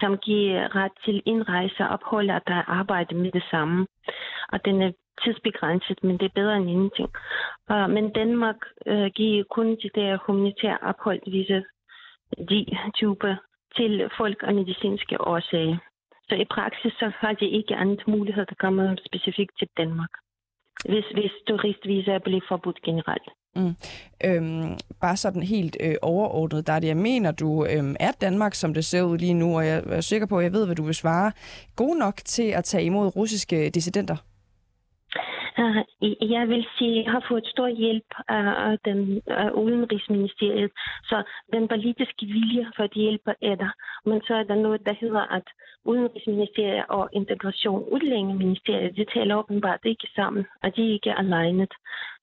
som 0.00 0.18
giver 0.18 0.76
ret 0.76 0.92
til 1.04 1.22
indrejse 1.26 1.82
og 1.84 1.88
ophold, 1.88 2.30
og 2.30 2.40
der 2.46 2.70
arbejde 2.78 3.14
med 3.14 3.32
det 3.32 3.44
samme. 3.50 3.86
Og 4.52 4.64
den 4.64 4.82
er 4.82 4.92
tidsbegrænset, 5.24 6.04
men 6.04 6.18
det 6.18 6.26
er 6.26 6.40
bedre 6.40 6.56
end 6.56 6.70
ingenting. 6.70 7.08
Uh, 7.70 7.90
men 7.90 8.12
Danmark 8.12 8.56
uh, 8.86 9.06
giver 9.06 9.44
kun 9.50 9.76
de 9.82 9.90
der 9.94 10.18
humanitære 10.26 10.78
ophold, 10.82 11.20
visa 11.26 11.60
de 12.50 12.66
type 12.94 13.36
til 13.76 14.10
folk 14.16 14.38
af 14.42 14.54
medicinske 14.54 15.20
årsager. 15.20 15.76
Så 16.28 16.34
i 16.34 16.44
praksis 16.44 16.92
så 16.92 17.12
har 17.16 17.32
de 17.32 17.48
ikke 17.48 17.74
andet 17.76 18.08
mulighed, 18.08 18.46
der 18.46 18.54
kommer 18.54 18.96
specifikt 19.06 19.58
til 19.58 19.68
Danmark 19.76 20.10
hvis, 20.84 21.04
hvis 21.14 21.32
turistvisa 21.46 22.18
bliver 22.18 22.40
forbudt 22.48 22.82
generelt. 22.82 23.28
Mm. 23.56 23.74
Øhm, 24.24 24.78
bare 25.00 25.16
sådan 25.16 25.42
helt 25.42 25.76
øh, 25.80 25.94
overordnet, 26.02 26.66
der 26.66 26.72
er 26.72 26.80
det, 26.80 26.88
jeg 26.88 26.96
mener, 26.96 27.30
du 27.30 27.66
øhm, 27.66 27.96
er 28.00 28.12
Danmark, 28.20 28.54
som 28.54 28.74
det 28.74 28.84
ser 28.84 29.02
ud 29.02 29.18
lige 29.18 29.34
nu, 29.34 29.56
og 29.56 29.66
jeg 29.66 29.82
er 29.86 30.00
sikker 30.00 30.26
på, 30.26 30.38
at 30.38 30.44
jeg 30.44 30.52
ved, 30.52 30.66
hvad 30.66 30.76
du 30.76 30.82
vil 30.82 30.94
svare, 30.94 31.32
god 31.76 31.96
nok 31.96 32.14
til 32.24 32.48
at 32.48 32.64
tage 32.64 32.84
imod 32.84 33.16
russiske 33.16 33.70
dissidenter? 33.70 34.16
Øh, 35.58 35.84
jeg 36.30 36.48
vil 36.48 36.66
sige, 36.78 36.98
at 36.98 37.04
jeg 37.04 37.12
har 37.12 37.24
fået 37.28 37.46
stor 37.46 37.68
hjælp 37.68 38.10
af 38.28 38.78
den 38.84 39.22
af 39.26 39.50
Udenrigsministeriet, 39.50 40.70
så 41.04 41.22
den 41.52 41.68
politiske 41.68 42.26
vilje 42.26 42.66
for 42.76 42.82
at 42.82 42.92
hjælpe 42.92 43.34
er 43.42 43.54
der. 43.54 43.72
Men 44.04 44.22
så 44.26 44.34
er 44.34 44.42
der 44.42 44.54
noget, 44.54 44.86
der 44.86 44.94
hedder, 45.00 45.34
at 45.36 45.46
Udenrigsministeriet 45.84 46.84
og 46.88 47.08
Integration 47.12 47.84
Udlængeministeriet, 47.94 48.96
de 48.96 49.04
taler 49.04 49.36
åbenbart 49.36 49.80
ikke 49.84 50.08
sammen, 50.16 50.46
og 50.62 50.76
de 50.76 50.88
er 50.88 50.92
ikke 50.92 51.18
alene. 51.18 51.66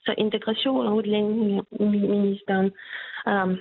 Så 0.06 0.14
Integration 0.18 0.88
og 0.88 0.96
Udlængeministeren 0.96 2.72
um, 3.28 3.34
øhm, 3.34 3.58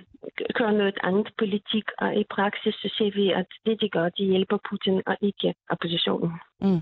gør 0.54 0.70
noget 0.70 0.98
andet 1.02 1.28
politik, 1.38 1.86
og 1.98 2.16
i 2.16 2.24
praksis 2.30 2.74
så 2.74 2.88
ser 2.98 3.10
vi, 3.14 3.30
at 3.30 3.46
det 3.66 3.80
de 3.80 3.88
gør, 3.88 4.08
de 4.08 4.24
hjælper 4.24 4.58
Putin 4.68 5.02
og 5.06 5.16
ikke 5.20 5.54
oppositionen. 5.70 6.32
Mm. 6.60 6.80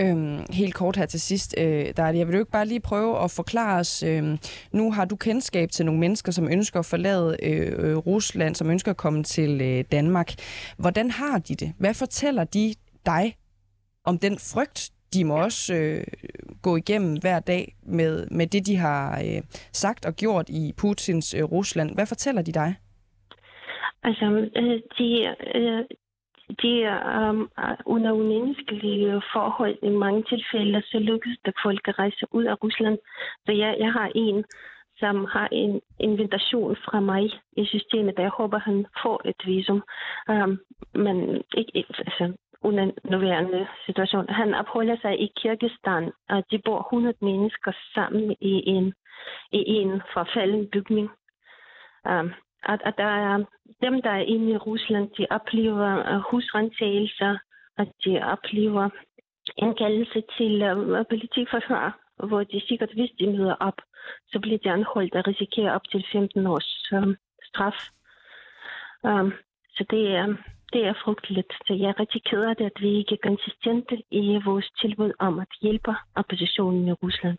Øhm, 0.00 0.44
helt 0.52 0.74
kort 0.74 0.96
her 0.96 1.06
til 1.06 1.20
sidst, 1.20 1.54
øh. 1.58 1.86
Jeg 1.96 2.26
vil 2.26 2.34
jo 2.34 2.38
ikke 2.38 2.50
bare 2.50 2.66
lige 2.66 2.80
prøve 2.80 3.24
at 3.24 3.30
forklare 3.30 3.80
os. 3.80 4.02
Øh, 4.02 4.38
nu 4.72 4.92
har 4.92 5.04
du 5.04 5.16
kendskab 5.16 5.70
til 5.70 5.86
nogle 5.86 6.00
mennesker, 6.00 6.32
som 6.32 6.48
ønsker 6.52 6.78
at 6.78 6.86
forlade 6.86 7.36
øh, 7.42 7.96
Rusland, 7.96 8.54
som 8.54 8.70
ønsker 8.70 8.90
at 8.90 8.96
komme 8.96 9.22
til 9.22 9.60
øh, 9.62 9.84
Danmark. 9.92 10.32
Hvordan 10.78 11.10
har 11.10 11.38
de 11.38 11.54
det? 11.54 11.72
Hvad 11.78 11.94
fortæller 11.94 12.44
de 12.44 12.74
dig 13.06 13.36
om 14.04 14.18
den 14.18 14.38
frygt, 14.38 14.90
de 15.14 15.24
må 15.24 15.42
også 15.42 15.74
øh, 15.74 16.04
gå 16.62 16.76
igennem 16.76 17.16
hver 17.20 17.40
dag 17.40 17.74
med, 17.82 18.26
med 18.30 18.46
det, 18.46 18.66
de 18.66 18.76
har 18.76 19.18
øh, 19.18 19.42
sagt 19.72 20.06
og 20.06 20.14
gjort 20.14 20.48
i 20.48 20.72
Putins 20.78 21.34
øh, 21.34 21.44
Rusland. 21.44 21.94
Hvad 21.94 22.06
fortæller 22.06 22.42
de 22.42 22.52
dig? 22.52 22.74
Altså, 24.02 24.24
øh, 24.56 24.80
de, 24.98 25.36
øh, 26.50 26.56
de 26.62 26.82
er 26.82 27.28
um, 27.30 27.50
under 27.86 28.12
umenneskelige 28.12 29.22
forhold 29.32 29.76
i 29.82 29.88
mange 29.88 30.22
tilfælde, 30.22 30.82
så 30.82 30.98
lykkes 30.98 31.36
det 31.44 31.54
folk 31.64 31.88
at 31.88 31.98
rejse 31.98 32.26
ud 32.30 32.44
af 32.44 32.62
Rusland. 32.62 32.98
Så 33.46 33.52
jeg, 33.52 33.76
jeg 33.78 33.92
har 33.92 34.10
en, 34.14 34.44
som 34.98 35.24
har 35.24 35.48
en 35.52 35.80
invitation 36.00 36.76
fra 36.76 37.00
mig 37.00 37.30
i 37.56 37.64
systemet, 37.64 38.16
der 38.16 38.22
jeg 38.22 38.30
håber, 38.30 38.58
han 38.58 38.86
får 39.02 39.20
et 39.24 39.46
visum. 39.46 39.82
Um, 40.28 40.58
men 40.94 41.42
ikke, 41.56 41.84
altså, 41.98 42.32
under 42.62 42.90
nuværende 43.04 43.66
situation. 43.86 44.28
Han 44.28 44.54
opholder 44.54 44.96
sig 45.02 45.20
i 45.20 45.32
Kirgistan, 45.36 46.12
og 46.28 46.44
de 46.50 46.58
bor 46.64 46.78
100 46.78 47.14
mennesker 47.20 47.72
sammen 47.94 48.36
i 48.40 48.62
en, 48.66 48.94
i 49.52 49.62
en 49.82 50.02
forfalden 50.12 50.68
bygning. 50.72 51.10
Um, 52.10 52.32
at, 52.62 52.80
at 52.84 52.94
der 52.96 53.12
er 53.28 53.44
dem, 53.82 54.02
der 54.02 54.10
er 54.10 54.24
inde 54.34 54.52
i 54.52 54.56
Rusland, 54.56 55.10
de 55.18 55.26
oplever 55.30 56.16
uh, 56.16 56.22
husrentagelser, 56.30 57.38
at 57.78 57.88
de 58.04 58.22
oplever 58.22 58.88
en 59.56 59.74
kaldelse 59.74 60.22
til 60.36 60.62
øh, 60.62 60.78
øh, 60.78 61.00
uh, 61.00 61.06
politikforhør, 61.10 61.98
hvor 62.28 62.44
de 62.44 62.60
sikkert, 62.68 62.92
hvis 62.92 63.10
de 63.18 63.26
møder 63.26 63.54
op, 63.54 63.78
så 64.28 64.40
bliver 64.40 64.58
de 64.58 64.70
anholdt 64.70 65.14
og 65.14 65.26
risikerer 65.26 65.74
op 65.74 65.88
til 65.90 66.04
15 66.12 66.46
års 66.46 66.92
uh, 66.92 67.14
straf. 67.44 67.78
Um, 69.02 69.32
så 69.76 69.84
det 69.90 70.16
er, 70.16 70.26
det 70.72 70.86
er 70.86 70.94
frygteligt. 71.04 71.52
Så 71.66 71.74
jeg 71.74 71.88
er 71.88 72.00
rigtig 72.00 72.24
ked 72.24 72.42
af 72.42 72.56
det, 72.56 72.64
at 72.64 72.80
vi 72.80 72.88
ikke 72.88 73.14
er 73.14 73.28
konsistente 73.28 74.02
i 74.10 74.40
vores 74.44 74.70
tilbud 74.80 75.12
om 75.18 75.38
at 75.38 75.52
hjælpe 75.62 75.94
oppositionen 76.14 76.88
i 76.88 76.92
Rusland. 76.92 77.38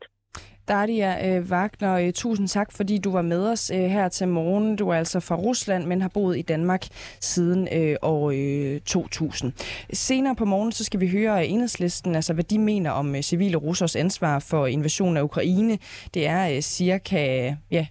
Daria 0.67 1.37
øh, 1.37 1.49
Wagner, 1.49 1.93
øh, 1.93 2.13
tusind 2.13 2.47
tak, 2.47 2.71
fordi 2.71 2.97
du 2.97 3.11
var 3.11 3.21
med 3.21 3.47
os 3.47 3.71
øh, 3.73 3.79
her 3.79 4.09
til 4.09 4.27
morgen. 4.27 4.75
Du 4.75 4.89
er 4.89 4.95
altså 4.95 5.19
fra 5.19 5.35
Rusland, 5.35 5.85
men 5.85 6.01
har 6.01 6.09
boet 6.09 6.37
i 6.37 6.41
Danmark 6.41 6.87
siden 7.19 7.67
øh, 7.71 7.95
år 8.01 8.31
øh, 8.35 8.81
2000. 8.81 9.53
Senere 9.93 10.35
på 10.35 10.45
morgen 10.45 10.71
så 10.71 10.83
skal 10.83 10.99
vi 10.99 11.07
høre 11.07 11.47
enhedslisten, 11.47 12.15
altså 12.15 12.33
hvad 12.33 12.43
de 12.43 12.59
mener 12.59 12.91
om 12.91 13.15
øh, 13.15 13.21
civile 13.21 13.57
russers 13.57 13.95
ansvar 13.95 14.39
for 14.39 14.67
invasionen 14.67 15.17
af 15.17 15.21
Ukraine. 15.21 15.77
Det 16.13 16.27
er 16.27 16.55
øh, 16.55 16.61
cirka 16.61 17.55
ja, 17.71 17.87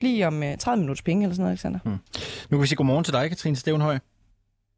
lige 0.00 0.26
om 0.26 0.42
øh, 0.42 0.56
30 0.58 0.80
minutters 0.80 1.02
penge 1.02 1.24
eller 1.24 1.34
sådan 1.34 1.42
noget, 1.42 1.52
Alexander. 1.52 1.78
Mm. 1.84 1.90
Nu 1.90 2.56
kan 2.56 2.60
vi 2.60 2.66
sige 2.66 2.76
godmorgen 2.76 3.04
til 3.04 3.14
dig, 3.14 3.28
Katrine 3.28 3.56
Stevenhøj. 3.56 3.98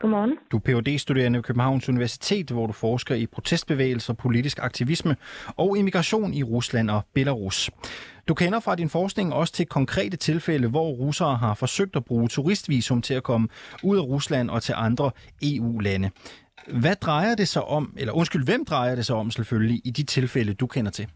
Godmorgen. 0.02 0.38
Du 0.52 0.56
er 0.56 0.60
phd 0.66 0.98
studerende 0.98 1.36
ved 1.36 1.42
Københavns 1.42 1.88
Universitet, 1.88 2.50
hvor 2.50 2.66
du 2.66 2.72
forsker 2.72 3.14
i 3.14 3.26
protestbevægelser, 3.26 4.14
politisk 4.14 4.58
aktivisme 4.62 5.16
og 5.56 5.78
immigration 5.78 6.34
i 6.34 6.42
Rusland 6.42 6.90
og 6.90 7.02
Belarus. 7.14 7.70
Du 8.28 8.34
kender 8.34 8.60
fra 8.60 8.74
din 8.74 8.88
forskning 8.88 9.34
også 9.34 9.52
til 9.52 9.66
konkrete 9.66 10.16
tilfælde, 10.16 10.68
hvor 10.68 10.88
russere 10.90 11.36
har 11.36 11.54
forsøgt 11.54 11.96
at 11.96 12.04
bruge 12.04 12.28
turistvisum 12.28 13.02
til 13.02 13.14
at 13.14 13.22
komme 13.22 13.48
ud 13.84 13.96
af 13.96 14.02
Rusland 14.02 14.50
og 14.50 14.62
til 14.62 14.74
andre 14.76 15.10
EU-lande. 15.42 16.10
Hvad 16.80 16.96
drejer 16.96 17.34
det 17.34 17.48
sig 17.48 17.64
om, 17.64 17.94
eller 17.98 18.12
undskyld, 18.12 18.44
hvem 18.44 18.64
drejer 18.64 18.94
det 18.94 19.06
sig 19.06 19.16
om 19.16 19.30
selvfølgelig 19.30 19.80
i 19.84 19.90
de 19.90 20.04
tilfælde, 20.04 20.54
du 20.54 20.66
kender 20.66 20.90
til? 20.90 21.06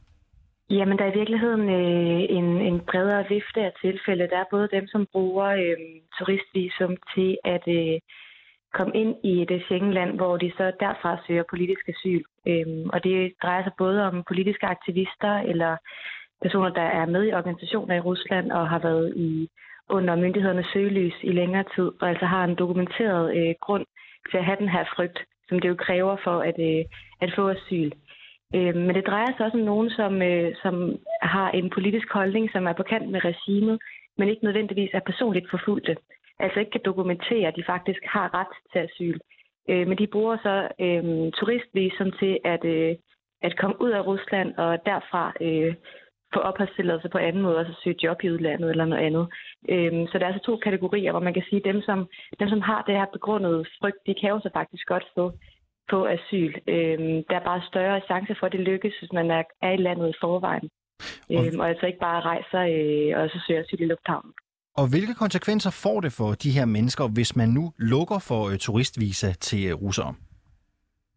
Jamen, 0.70 0.98
der 0.98 1.04
er 1.04 1.12
i 1.12 1.18
virkeligheden 1.18 1.64
øh, 1.78 2.20
en, 2.38 2.48
en 2.68 2.80
bredere 2.90 3.24
vifte 3.28 3.60
af 3.60 3.72
tilfælde. 3.84 4.28
Der 4.32 4.38
er 4.38 4.48
både 4.50 4.68
dem, 4.76 4.86
som 4.86 5.06
bruger 5.12 5.48
øh, 5.64 5.76
turistvisum 6.18 6.96
til 7.14 7.38
at 7.44 7.64
øh, 7.78 7.98
komme 8.78 8.94
ind 9.02 9.14
i 9.24 9.32
et 9.42 9.62
Schengenland, 9.64 10.10
hvor 10.16 10.36
de 10.36 10.52
så 10.56 10.72
derfra 10.80 11.18
søger 11.26 11.44
politisk 11.50 11.88
asyl. 11.88 12.22
Øhm, 12.50 12.88
og 12.94 13.04
det 13.04 13.32
drejer 13.42 13.62
sig 13.62 13.72
både 13.78 13.98
om 14.08 14.24
politiske 14.28 14.66
aktivister 14.66 15.32
eller 15.50 15.76
personer, 16.42 16.70
der 16.80 16.88
er 17.00 17.06
med 17.06 17.22
i 17.26 17.32
organisationer 17.32 17.94
i 17.94 18.06
Rusland 18.10 18.52
og 18.52 18.68
har 18.68 18.78
været 18.78 19.12
i 19.16 19.48
under 19.88 20.16
myndighedernes 20.16 20.66
søgelys 20.72 21.14
i 21.22 21.32
længere 21.32 21.64
tid, 21.74 21.90
og 22.00 22.08
altså 22.08 22.26
har 22.26 22.44
en 22.44 22.54
dokumenteret 22.54 23.36
øh, 23.36 23.54
grund 23.60 23.84
til 24.30 24.38
at 24.38 24.44
have 24.44 24.60
den 24.60 24.68
her 24.68 24.84
frygt, 24.96 25.18
som 25.48 25.60
det 25.60 25.68
jo 25.68 25.74
kræver 25.74 26.16
for 26.24 26.36
at, 26.40 26.58
øh, 26.70 26.84
at 27.20 27.32
få 27.36 27.48
asyl. 27.48 27.90
Øh, 28.54 28.74
men 28.74 28.94
det 28.94 29.06
drejer 29.06 29.32
sig 29.36 29.46
også 29.46 29.58
om 29.58 29.64
nogen, 29.64 29.90
som, 29.90 30.22
øh, 30.22 30.54
som 30.62 30.74
har 31.22 31.50
en 31.50 31.70
politisk 31.70 32.12
holdning, 32.12 32.50
som 32.52 32.66
er 32.66 32.72
på 32.72 32.82
kant 32.82 33.08
med 33.10 33.24
regimet, 33.24 33.78
men 34.18 34.28
ikke 34.28 34.44
nødvendigvis 34.44 34.90
er 34.94 35.00
personligt 35.00 35.50
forfulgte 35.50 35.96
altså 36.38 36.60
ikke 36.60 36.70
kan 36.70 36.84
dokumentere, 36.84 37.48
at 37.48 37.56
de 37.56 37.64
faktisk 37.66 38.00
har 38.04 38.34
ret 38.34 38.54
til 38.72 38.78
asyl. 38.78 39.18
Øh, 39.70 39.88
men 39.88 39.98
de 39.98 40.06
bruger 40.06 40.36
så 40.36 40.68
øh, 40.80 41.32
turistvisum 41.32 42.12
til 42.12 42.38
at, 42.44 42.64
øh, 42.64 42.94
at 43.42 43.58
komme 43.58 43.76
ud 43.80 43.90
af 43.90 44.06
Rusland 44.06 44.54
og 44.54 44.86
derfra 44.86 45.32
øh, 45.40 45.74
få 46.34 46.40
opholdstilladelse 46.40 47.08
på 47.08 47.18
anden 47.18 47.42
måde, 47.42 47.58
altså 47.58 47.74
søge 47.84 48.02
job 48.04 48.18
i 48.22 48.30
udlandet 48.30 48.70
eller 48.70 48.84
noget 48.84 49.02
andet. 49.02 49.26
Øh, 49.68 50.08
så 50.08 50.18
der 50.18 50.24
er 50.24 50.32
altså 50.32 50.46
to 50.46 50.56
kategorier, 50.56 51.10
hvor 51.10 51.20
man 51.20 51.34
kan 51.34 51.46
sige, 51.48 51.60
at 51.60 51.74
dem, 51.74 51.82
som, 51.82 52.08
dem, 52.40 52.48
som 52.48 52.60
har 52.60 52.82
det 52.82 52.94
her 52.94 53.06
begrundede 53.12 53.64
frygt, 53.80 54.06
de 54.06 54.14
kan 54.14 54.30
jo 54.30 54.40
så 54.40 54.50
faktisk 54.54 54.86
godt 54.86 55.06
få 55.14 55.32
få 55.90 56.06
asyl. 56.06 56.52
Øh, 56.68 56.98
der 57.28 57.36
er 57.36 57.44
bare 57.50 57.68
større 57.70 58.00
chance 58.00 58.34
for, 58.38 58.46
at 58.46 58.52
det 58.52 58.60
lykkes, 58.60 58.98
hvis 58.98 59.12
man 59.12 59.30
er, 59.30 59.42
er 59.62 59.72
i 59.72 59.76
landet 59.76 60.08
i 60.08 60.18
forvejen. 60.20 60.68
Og, 61.30 61.46
øh, 61.46 61.52
og 61.58 61.68
altså 61.68 61.86
ikke 61.86 61.98
bare 61.98 62.20
rejser 62.20 62.62
øh, 62.74 63.22
og 63.22 63.30
så 63.30 63.38
søger 63.46 63.60
asyl 63.60 63.82
i 63.82 63.86
lufthavnen. 63.86 64.32
Og 64.80 64.86
hvilke 64.92 65.14
konsekvenser 65.14 65.70
får 65.84 66.00
det 66.00 66.12
for 66.12 66.30
de 66.44 66.50
her 66.50 66.66
mennesker, 66.76 67.04
hvis 67.16 67.36
man 67.36 67.48
nu 67.48 67.64
lukker 67.92 68.18
for 68.28 68.40
øh, 68.50 68.58
turistvisa 68.58 69.30
til 69.32 69.62
øh, 69.70 69.74
russere? 69.84 70.14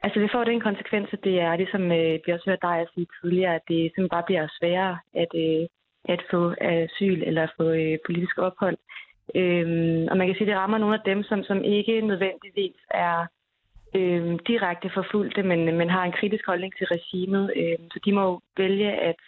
Altså 0.03 0.19
det 0.19 0.29
får 0.31 0.43
den 0.43 0.61
konsekvens, 0.61 1.07
at 1.11 1.23
det 1.23 1.39
er 1.39 1.55
ligesom 1.55 1.83
øh, 1.99 2.19
vi 2.25 2.31
også 2.31 2.49
hørte 2.49 2.67
dig 2.67 2.85
sige 2.93 3.07
tidligere, 3.21 3.55
at 3.55 3.61
det 3.67 3.79
simpelthen 3.81 4.15
bare 4.17 4.27
bliver 4.29 4.47
sværere 4.59 4.97
at, 5.23 5.31
øh, 5.43 5.63
at 6.13 6.21
få 6.31 6.41
asyl 6.61 7.21
eller 7.29 7.43
at 7.43 7.53
få 7.57 7.65
øh, 7.81 7.97
politisk 8.05 8.37
ophold. 8.37 8.77
Um, 9.35 10.07
og 10.11 10.17
man 10.17 10.27
kan 10.27 10.35
sige, 10.35 10.47
at 10.47 10.51
det 10.51 10.61
rammer 10.61 10.77
nogle 10.77 10.95
af 10.95 11.01
dem, 11.05 11.23
som, 11.23 11.43
som 11.43 11.63
ikke 11.63 12.01
nødvendigvis 12.01 12.79
er 12.91 13.17
uh, 13.97 14.39
direkte 14.47 14.89
forfulgte, 14.93 15.43
men, 15.43 15.77
men 15.77 15.89
har 15.89 16.03
en 16.03 16.17
kritisk 16.19 16.45
holdning 16.45 16.73
til 16.77 16.87
regimet. 16.87 17.43
Uh, 17.59 17.87
så 17.91 17.99
de 18.05 18.11
må 18.11 18.21
jo 18.21 18.39
vælge 18.57 18.91
at, 18.91 19.21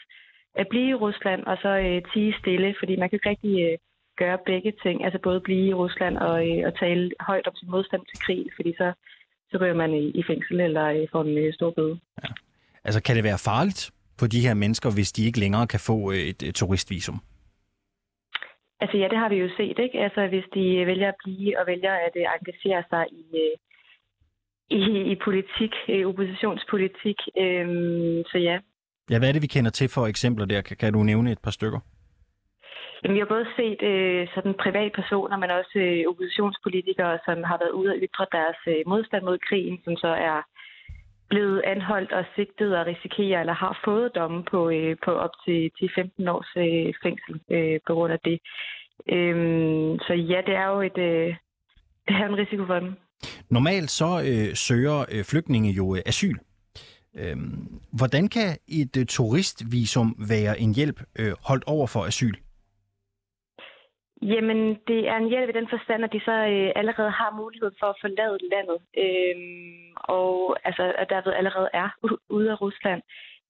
at 0.55 0.67
blive 0.67 0.89
i 0.89 0.99
Rusland 1.05 1.43
og 1.43 1.57
så 1.61 1.69
øh, 1.69 2.01
tige 2.13 2.35
stille, 2.39 2.75
fordi 2.79 2.95
man 2.95 3.09
kan 3.09 3.15
ikke 3.17 3.29
rigtig... 3.29 3.55
Øh, 3.65 3.77
gøre 4.23 4.37
begge 4.51 4.71
ting, 4.83 4.97
altså 5.05 5.19
både 5.27 5.39
blive 5.47 5.67
i 5.71 5.73
Rusland 5.73 6.15
og, 6.17 6.35
øh, 6.49 6.67
og 6.67 6.73
tale 6.79 7.03
højt 7.19 7.47
om 7.47 7.55
sin 7.55 7.71
modstand 7.75 8.03
til 8.09 8.19
krig, 8.25 8.43
fordi 8.55 8.71
så, 8.81 8.87
så 9.49 9.55
ryger 9.61 9.77
man 9.83 9.91
i, 9.93 10.05
i 10.19 10.23
fængsel 10.29 10.59
eller 10.67 10.85
øh, 10.95 11.07
får 11.11 11.21
en 11.23 11.37
øh, 11.37 11.53
stor 11.53 11.71
bøde. 11.77 11.99
Ja. 12.23 12.29
Altså 12.83 12.99
kan 13.05 13.15
det 13.15 13.23
være 13.23 13.45
farligt 13.49 13.81
for 14.19 14.27
de 14.27 14.45
her 14.45 14.53
mennesker, 14.53 14.89
hvis 14.97 15.11
de 15.11 15.25
ikke 15.27 15.39
længere 15.39 15.67
kan 15.67 15.79
få 15.89 16.11
øh, 16.11 16.17
et, 16.31 16.39
et 16.43 16.55
turistvisum? 16.55 17.19
Altså 18.83 18.97
ja, 18.97 19.07
det 19.11 19.17
har 19.17 19.29
vi 19.29 19.35
jo 19.35 19.49
set, 19.57 19.77
ikke? 19.85 19.97
Altså 20.05 20.21
hvis 20.27 20.47
de 20.55 20.85
vælger 20.85 21.07
at 21.07 21.19
blive 21.23 21.59
og 21.59 21.67
vælger 21.67 21.93
at 22.07 22.15
engagere 22.15 22.83
sig 22.89 23.05
i, 23.11 23.23
i, 24.69 24.81
i 25.11 25.15
politik, 25.25 25.73
uh, 25.93 26.09
oppositionspolitik, 26.09 27.19
uh, 27.43 27.67
så 28.31 28.37
ja. 28.49 28.57
Ja, 29.11 29.17
hvad 29.19 29.27
er 29.29 29.33
det, 29.33 29.41
vi 29.41 29.47
kender 29.47 29.71
til 29.71 29.89
for 29.89 30.07
eksempler 30.07 30.45
der? 30.45 30.61
Kan, 30.61 30.77
kan 30.77 30.93
du 30.93 31.03
nævne 31.03 31.31
et 31.31 31.39
par 31.39 31.51
stykker? 31.51 31.79
Jamen, 33.01 33.15
vi 33.15 33.19
har 33.19 33.33
både 33.35 33.47
set 33.59 33.81
øh, 33.91 34.27
sådan 34.35 34.53
privatpersoner, 34.63 35.37
men 35.37 35.49
også 35.59 35.77
øh, 35.85 36.03
oppositionspolitikere, 36.09 37.19
som 37.25 37.37
har 37.49 37.57
været 37.61 37.77
ude 37.79 37.91
og 37.93 37.99
ytre 38.05 38.25
deres 38.37 38.59
øh, 38.67 38.81
modstand 38.87 39.23
mod 39.23 39.37
krigen, 39.47 39.77
som 39.85 39.95
så 40.03 40.11
er 40.31 40.39
blevet 41.29 41.61
anholdt 41.73 42.11
og 42.11 42.23
sigtet 42.35 42.77
og 42.79 42.85
risikerer 42.85 43.39
eller 43.39 43.53
har 43.53 43.79
fået 43.85 44.15
domme 44.15 44.43
på, 44.51 44.69
øh, 44.69 44.95
på 45.05 45.11
op 45.25 45.35
til, 45.45 45.71
til 45.77 45.89
15 45.95 46.27
års 46.27 46.51
øh, 46.65 46.93
fængsel 47.03 47.33
øh, 47.55 47.79
på 47.87 47.93
grund 47.93 48.13
af 48.13 48.19
det. 48.29 48.37
Øhm, 49.15 49.99
så 50.07 50.13
ja, 50.13 50.39
det 50.47 50.55
er 50.63 50.67
jo 50.73 50.81
et, 50.81 50.97
øh, 50.97 51.27
det 52.07 52.15
er 52.21 52.25
en 52.25 52.37
risiko 52.43 52.65
for 52.65 52.79
dem. 52.79 52.93
Normalt 53.49 53.91
så 53.91 54.11
øh, 54.29 54.55
søger 54.55 54.99
øh, 55.13 55.23
flygtninge 55.23 55.71
jo 55.71 55.95
øh, 55.95 56.01
asyl. 56.05 56.37
Øhm, 57.15 57.81
hvordan 57.99 58.27
kan 58.27 58.57
et 58.67 58.97
øh, 58.97 59.05
turistvisum 59.05 60.15
være 60.29 60.59
en 60.59 60.75
hjælp 60.75 60.99
øh, 61.19 61.33
holdt 61.47 61.63
over 61.67 61.87
for 61.87 62.03
asyl? 62.05 62.35
Jamen, 64.21 64.77
det 64.87 65.07
er 65.09 65.17
en 65.17 65.29
hjælp 65.29 65.49
i 65.49 65.59
den 65.59 65.67
forstand, 65.69 66.03
at 66.03 66.13
de 66.13 66.21
så 66.25 66.31
øh, 66.31 66.71
allerede 66.75 67.09
har 67.09 67.35
mulighed 67.41 67.71
for 67.79 67.87
at 67.87 67.99
forlade 68.01 68.37
landet, 68.53 68.79
øhm, 69.03 69.93
og 69.95 70.57
altså, 70.63 70.93
at 70.97 71.09
derved 71.09 71.33
allerede 71.33 71.69
er 71.73 71.89
ude 72.29 72.51
af 72.51 72.61
Rusland. 72.61 73.01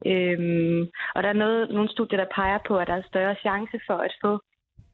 Øhm, 0.05 0.81
og 1.15 1.23
der 1.23 1.29
er 1.29 1.41
noget, 1.43 1.69
nogle 1.69 1.89
studier, 1.89 2.19
der 2.19 2.35
peger 2.35 2.59
på, 2.67 2.77
at 2.77 2.87
der 2.87 2.93
er 2.93 3.09
større 3.11 3.35
chance 3.35 3.79
for 3.87 3.97
at 3.97 4.13
få 4.21 4.39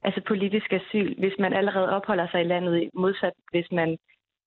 altså 0.03 0.21
politisk 0.27 0.73
asyl, 0.73 1.15
hvis 1.19 1.33
man 1.39 1.53
allerede 1.53 1.89
opholder 1.89 2.27
sig 2.31 2.41
i 2.41 2.49
landet, 2.53 2.89
modsat 2.93 3.33
hvis 3.51 3.71
man 3.71 3.97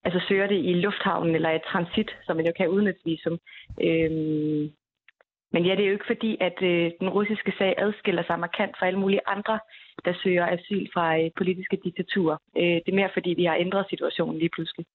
altså 0.05 0.21
søger 0.29 0.47
det 0.47 0.65
i 0.65 0.73
lufthavnen 0.73 1.35
eller 1.35 1.51
i 1.51 1.67
transit, 1.73 2.11
som 2.25 2.37
man 2.37 2.47
jo 2.47 2.53
kan 2.57 2.69
uden 2.69 2.95
visum. 3.05 3.39
Øhm, 3.83 4.71
men 5.53 5.67
ja, 5.67 5.73
det 5.75 5.83
er 5.83 5.87
jo 5.87 5.93
ikke 5.93 6.13
fordi, 6.15 6.37
at 6.41 6.63
øh, 6.63 6.91
den 7.01 7.09
russiske 7.09 7.53
sag 7.59 7.75
adskiller 7.79 8.23
sig 8.23 8.39
markant 8.39 8.79
fra 8.79 8.87
alle 8.87 8.99
mulige 8.99 9.27
andre 9.27 9.59
der 10.05 10.15
søger 10.23 10.47
asyl 10.47 10.87
fra 10.95 11.19
øh, 11.19 11.31
politiske 11.37 11.77
diktaturer. 11.85 12.37
Øh, 12.57 12.77
det 12.83 12.91
er 12.91 13.01
mere 13.01 13.11
fordi, 13.17 13.31
vi 13.37 13.45
har 13.45 13.55
ændret 13.55 13.87
situationen 13.91 14.39
lige 14.39 14.55
pludselig. 14.57 14.87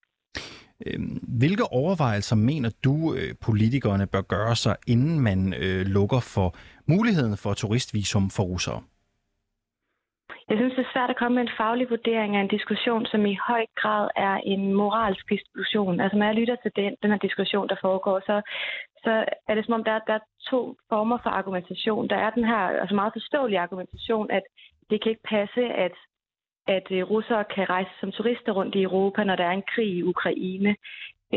Øhm, 0.85 1.17
hvilke 1.39 1.63
overvejelser 1.71 2.35
mener 2.35 2.71
du, 2.83 2.95
øh, 3.13 3.31
politikerne 3.45 4.07
bør 4.07 4.21
gøre 4.21 4.55
sig, 4.55 4.75
inden 4.87 5.19
man 5.19 5.53
øh, 5.53 5.85
lukker 5.85 6.21
for 6.35 6.55
muligheden 6.87 7.37
for 7.37 7.53
turistvisum 7.53 8.29
for 8.29 8.43
russere? 8.43 8.81
Jeg 10.49 10.57
synes, 10.57 10.73
det 10.75 10.85
er 10.85 10.93
svært 10.93 11.09
at 11.09 11.19
komme 11.19 11.35
med 11.35 11.43
en 11.43 11.57
faglig 11.57 11.89
vurdering 11.89 12.35
af 12.35 12.41
en 12.41 12.55
diskussion, 12.57 13.05
som 13.05 13.25
i 13.25 13.37
høj 13.47 13.65
grad 13.81 14.09
er 14.15 14.35
en 14.53 14.73
moralsk 14.73 15.29
diskussion. 15.29 15.99
Altså, 15.99 16.17
når 16.17 16.25
jeg 16.25 16.35
lytter 16.35 16.55
til 16.55 16.71
den, 16.75 16.95
den 17.01 17.11
her 17.11 17.17
diskussion, 17.17 17.69
der 17.69 17.75
foregår, 17.81 18.19
så, 18.19 18.35
så 19.03 19.25
er 19.47 19.55
det 19.55 19.65
som 19.65 19.73
om, 19.73 19.83
der, 19.83 19.99
der 20.07 20.13
er 20.13 20.25
to 20.49 20.75
former 20.89 21.17
for 21.23 21.29
argumentation. 21.29 22.09
Der 22.09 22.15
er 22.15 22.29
den 22.29 22.45
her 22.45 22.61
altså 22.81 22.95
meget 22.95 23.13
forståelige 23.13 23.59
argumentation, 23.59 24.31
at 24.31 24.43
det 24.89 25.01
kan 25.01 25.09
ikke 25.09 25.29
passe, 25.35 25.63
at, 25.85 25.95
at 26.67 26.87
øh, 26.91 27.03
russere 27.03 27.43
kan 27.55 27.69
rejse 27.69 27.91
som 27.99 28.11
turister 28.11 28.51
rundt 28.51 28.75
i 28.75 28.83
Europa, 28.83 29.23
når 29.23 29.35
der 29.35 29.43
er 29.43 29.51
en 29.51 29.69
krig 29.75 29.87
i 29.87 30.03
Ukraine. 30.03 30.75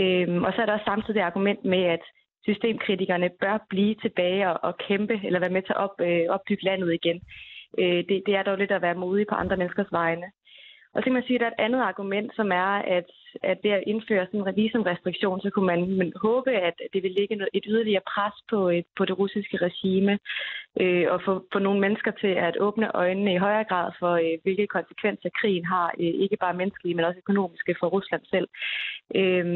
Øhm, 0.03 0.44
og 0.44 0.53
så 0.53 0.62
er 0.62 0.66
der 0.66 0.72
også 0.72 0.90
samtidig 0.92 1.22
argument 1.22 1.64
med, 1.64 1.82
at 1.82 2.03
systemkritikerne 2.42 3.30
bør 3.40 3.66
blive 3.70 3.94
tilbage 3.94 4.51
og, 4.51 4.59
og 4.62 4.78
kæmpe, 4.78 5.20
eller 5.24 5.40
være 5.40 5.57
med 5.57 5.62
til 5.62 5.72
at 5.72 5.76
op, 5.76 6.01
øh, 6.01 6.24
opbygge 6.28 6.64
landet 6.64 6.94
igen. 6.94 7.20
Øh, 7.78 8.05
det, 8.09 8.22
det 8.26 8.34
er 8.36 8.42
dog 8.42 8.59
lidt 8.59 8.70
at 8.70 8.82
være 8.82 8.94
modig 8.94 9.26
på 9.26 9.34
andre 9.34 9.57
menneskers 9.57 9.92
vegne. 9.92 10.26
Og 10.95 10.99
så 11.01 11.05
kan 11.05 11.12
man 11.12 11.26
sige, 11.26 11.36
at 11.36 11.41
der 11.41 11.47
er 11.47 11.51
et 11.51 11.64
andet 11.66 11.80
argument, 11.80 12.30
som 12.36 12.53
er, 12.53 12.72
at, 12.97 13.11
at 13.43 13.59
ved 13.62 13.70
at 13.70 13.84
indføre 13.86 14.26
sådan 14.26 14.41
en 14.41 14.47
revisumrestriktion, 14.47 15.41
så 15.41 15.51
kunne 15.51 15.66
man, 15.66 15.80
man 16.01 16.12
håbe, 16.22 16.51
at 16.51 16.76
det 16.93 17.03
vil 17.03 17.16
lægge 17.18 17.34
et 17.55 17.64
yderligere 17.68 18.09
pres 18.14 18.36
på, 18.51 18.68
et, 18.68 18.86
på 18.97 19.05
det 19.05 19.18
russiske 19.18 19.57
regime, 19.57 20.18
øh, 20.80 21.07
og 21.12 21.22
få, 21.24 21.32
få 21.53 21.59
nogle 21.59 21.80
mennesker 21.80 22.11
til 22.11 22.32
at 22.49 22.57
åbne 22.61 22.97
øjnene 22.97 23.34
i 23.34 23.43
højere 23.47 23.64
grad 23.64 23.93
for, 23.99 24.12
øh, 24.24 24.39
hvilke 24.43 24.66
konsekvenser 24.66 25.28
krigen 25.41 25.64
har, 25.64 25.89
øh, 26.01 26.14
ikke 26.24 26.36
bare 26.36 26.59
menneskelige, 26.61 26.95
men 26.95 27.05
også 27.05 27.18
økonomiske 27.18 27.74
for 27.80 27.86
Rusland 27.86 28.22
selv. 28.30 28.49
Øh, 29.14 29.47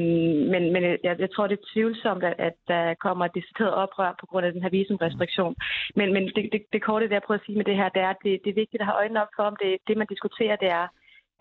men 0.53 0.63
men 0.73 0.83
jeg, 1.07 1.15
jeg 1.19 1.31
tror, 1.31 1.47
det 1.47 1.59
er 1.59 1.71
tvivlsomt, 1.73 2.25
at, 2.25 2.35
at 2.39 2.57
der 2.69 2.95
kommer 2.95 3.25
et 3.25 3.35
decideret 3.35 3.75
oprør 3.75 4.13
på 4.21 4.27
grund 4.27 4.47
af 4.47 4.53
den 4.53 4.63
her 4.63 4.71
visumrestriktion. 4.71 5.55
Men, 5.97 6.13
men 6.13 6.23
det, 6.37 6.49
det, 6.53 6.63
det 6.73 6.83
korte, 6.83 7.09
det 7.09 7.15
jeg 7.15 7.23
prøver 7.27 7.39
at 7.39 7.47
sige 7.47 7.57
med 7.57 7.65
det 7.65 7.77
her, 7.77 7.89
det 7.89 8.03
er, 8.03 8.11
at 8.11 8.23
det, 8.25 8.41
det 8.45 8.51
er 8.51 8.61
vigtigt 8.63 8.81
at 8.81 8.87
have 8.87 9.01
øjnene 9.03 9.23
op 9.23 9.33
for, 9.37 9.43
om 9.43 9.57
det, 9.63 9.79
det 9.89 9.97
man 9.97 10.07
diskuterer, 10.07 10.57
det 10.57 10.71
er, 10.71 10.87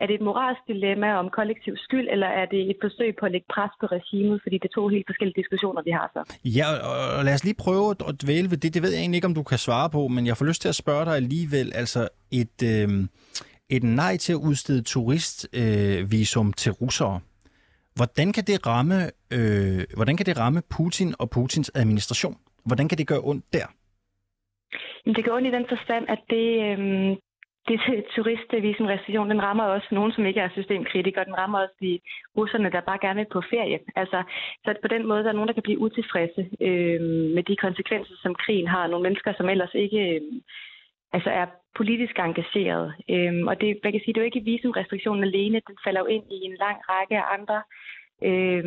er 0.02 0.06
det 0.08 0.16
et 0.16 0.22
moralsk 0.30 0.62
dilemma 0.68 1.10
om 1.22 1.30
kollektiv 1.30 1.74
skyld, 1.78 2.08
eller 2.14 2.28
er 2.28 2.46
det 2.46 2.62
et 2.70 2.78
forsøg 2.82 3.10
på 3.20 3.26
at 3.26 3.32
lægge 3.32 3.48
pres 3.56 3.72
på 3.82 3.86
regimet? 3.86 4.40
Fordi 4.44 4.56
det 4.58 4.68
er 4.72 4.76
to 4.80 4.88
helt 4.88 5.08
forskellige 5.08 5.40
diskussioner, 5.42 5.82
vi 5.82 5.92
har 5.92 6.08
så. 6.16 6.22
Ja, 6.58 6.66
og 7.18 7.26
lad 7.26 7.34
os 7.34 7.44
lige 7.44 7.64
prøve 7.66 7.86
at 8.10 8.16
dvæle 8.24 8.52
ved 8.52 8.58
det. 8.58 8.74
Det 8.74 8.82
ved 8.84 8.92
jeg 8.92 9.00
egentlig 9.00 9.18
ikke, 9.18 9.32
om 9.32 9.38
du 9.40 9.44
kan 9.44 9.58
svare 9.58 9.90
på, 9.90 10.08
men 10.08 10.28
jeg 10.28 10.38
får 10.38 10.46
lyst 10.46 10.62
til 10.62 10.70
at 10.70 10.76
spørge 10.76 11.06
dig 11.06 11.16
alligevel. 11.16 11.72
Altså 11.76 12.02
et, 12.32 12.58
øh, 12.72 12.90
et 13.70 13.84
nej 13.84 14.18
til 14.18 14.34
at 14.34 14.42
udstede 14.50 14.82
turistvisum 14.82 16.48
øh, 16.48 16.54
til 16.54 16.72
russere. 16.72 17.20
Hvordan 17.96 18.34
kan 18.34 18.44
det 18.44 18.68
ramme, 18.68 18.98
øh, 19.36 19.80
hvordan 19.96 20.18
kan 20.18 20.26
det 20.26 20.40
ramme 20.40 20.62
Putin 20.76 21.14
og 21.20 21.30
Putins 21.30 21.72
administration? 21.76 22.38
Hvordan 22.66 22.88
kan 22.88 22.98
det 22.98 23.08
gøre 23.08 23.22
ondt 23.24 23.46
der? 23.54 23.68
Det 25.06 25.26
gør 25.26 25.36
ondt 25.38 25.48
i 25.48 25.52
den 25.52 25.66
forstand, 25.70 26.06
at 26.10 26.22
det, 26.30 26.48
øh, 26.70 27.18
det 27.68 28.06
turistvisumrestriktion, 28.16 29.30
den 29.30 29.44
rammer 29.44 29.64
også 29.64 29.88
nogen, 29.92 30.12
som 30.12 30.26
ikke 30.26 30.40
er 30.40 30.50
systemkritikere. 30.50 31.26
Den 31.26 31.38
rammer 31.38 31.60
også 31.60 31.76
de 31.82 32.00
russerne, 32.38 32.72
der 32.72 32.82
bare 32.82 33.00
gerne 33.02 33.20
vil 33.20 33.28
på 33.32 33.42
ferie. 33.50 33.80
Altså, 33.96 34.24
så 34.66 34.76
på 34.82 34.88
den 34.88 35.08
måde 35.08 35.24
der 35.24 35.30
er 35.30 35.34
nogen, 35.34 35.48
der 35.48 35.54
kan 35.54 35.64
blive 35.64 35.80
utilfredse 35.80 36.50
øh, 36.62 37.02
med 37.36 37.44
de 37.44 37.56
konsekvenser, 37.56 38.14
som 38.22 38.36
krigen 38.36 38.68
har. 38.68 38.88
Nogle 38.88 39.04
mennesker, 39.04 39.34
som 39.38 39.50
ellers 39.50 39.74
ikke 39.74 40.02
øh, 40.16 40.22
altså 41.14 41.30
er 41.30 41.46
politisk 41.76 42.20
engageret. 42.20 42.94
Øh, 43.10 43.34
og 43.50 43.62
det, 43.62 43.80
man 43.84 43.92
kan 43.92 44.02
sige, 44.02 44.14
det 44.14 44.18
er 44.20 44.26
jo 44.26 44.32
ikke 44.32 44.50
visumrestriktionen 44.52 45.24
alene. 45.24 45.62
Den 45.68 45.78
falder 45.86 46.02
jo 46.02 46.06
ind 46.06 46.26
i 46.32 46.40
en 46.46 46.56
lang 46.60 46.78
række 46.90 47.18
af 47.18 47.34
andre 47.38 47.62
øh, 48.30 48.64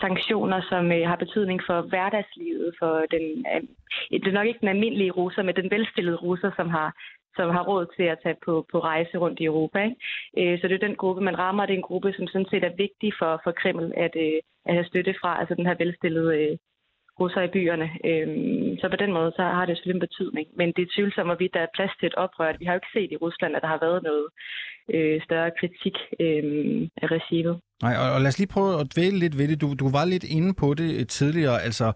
sanktioner, 0.00 0.60
som 0.70 0.92
øh, 0.92 1.08
har 1.08 1.16
betydning 1.16 1.60
for 1.66 1.80
hverdagslivet, 1.82 2.74
for 2.78 2.94
den, 3.14 3.24
øh, 3.52 3.62
det 4.20 4.28
er 4.28 4.38
nok 4.38 4.46
ikke 4.46 4.60
den 4.60 4.74
almindelige 4.74 5.10
russer, 5.10 5.42
men 5.42 5.56
den 5.56 5.70
velstillede 5.70 6.16
russer, 6.16 6.50
som 6.56 6.68
har 6.68 6.88
som 7.36 7.50
har 7.56 7.64
råd 7.70 7.86
til 7.96 8.02
at 8.02 8.18
tage 8.22 8.38
på, 8.44 8.66
på 8.72 8.78
rejse 8.78 9.18
rundt 9.18 9.40
i 9.40 9.44
Europa. 9.44 9.78
Ikke? 9.84 9.96
Øh, 10.38 10.60
så 10.60 10.68
det 10.68 10.74
er 10.74 10.86
den 10.86 10.96
gruppe, 10.96 11.20
man 11.22 11.38
rammer. 11.38 11.66
Det 11.66 11.72
er 11.72 11.82
en 11.82 11.90
gruppe, 11.90 12.12
som 12.12 12.26
sådan 12.26 12.50
set 12.50 12.64
er 12.64 12.80
vigtig 12.84 13.12
for, 13.18 13.40
for 13.44 13.52
Kreml 13.60 13.92
at, 13.96 14.14
øh, 14.16 14.38
at 14.66 14.74
have 14.74 14.86
støtte 14.90 15.14
fra, 15.20 15.40
altså 15.40 15.54
den 15.54 15.66
her 15.66 15.74
velstillede 15.78 16.32
øh, 16.42 16.56
russer 17.20 17.42
i 17.42 17.54
byerne. 17.56 17.88
Øhm, 18.10 18.78
så 18.80 18.86
på 18.94 18.98
den 19.02 19.12
måde 19.18 19.30
så 19.38 19.42
har 19.42 19.64
det 19.66 19.76
selvfølgelig 19.76 20.00
en 20.00 20.08
betydning. 20.08 20.46
Men 20.58 20.68
det 20.76 20.82
er 20.82 20.94
tvivlsomt, 20.94 21.28
hvorvidt 21.30 21.54
der 21.54 21.62
er 21.64 21.74
plads 21.76 21.94
til 21.96 22.06
et 22.06 22.14
oprør. 22.24 22.58
Vi 22.58 22.64
har 22.64 22.72
jo 22.74 22.80
ikke 22.80 22.94
set 22.96 23.12
i 23.12 23.22
Rusland, 23.24 23.56
at 23.56 23.62
der 23.62 23.70
har 23.74 23.80
været 23.86 24.00
noget 24.10 24.26
øh, 24.94 25.16
større 25.26 25.50
kritik 25.60 25.96
øh, 26.24 26.44
af 27.02 27.08
regimet. 27.16 27.56
Nej, 27.82 27.94
og, 28.02 28.06
og 28.14 28.20
lad 28.20 28.28
os 28.32 28.38
lige 28.38 28.54
prøve 28.56 28.80
at 28.80 28.86
dvæle 28.94 29.18
lidt 29.18 29.38
ved 29.38 29.48
det. 29.48 29.60
Du, 29.60 29.68
du 29.82 29.88
var 29.98 30.04
lidt 30.04 30.26
inde 30.36 30.50
på 30.62 30.74
det 30.74 31.08
tidligere, 31.08 31.58
altså 31.68 31.86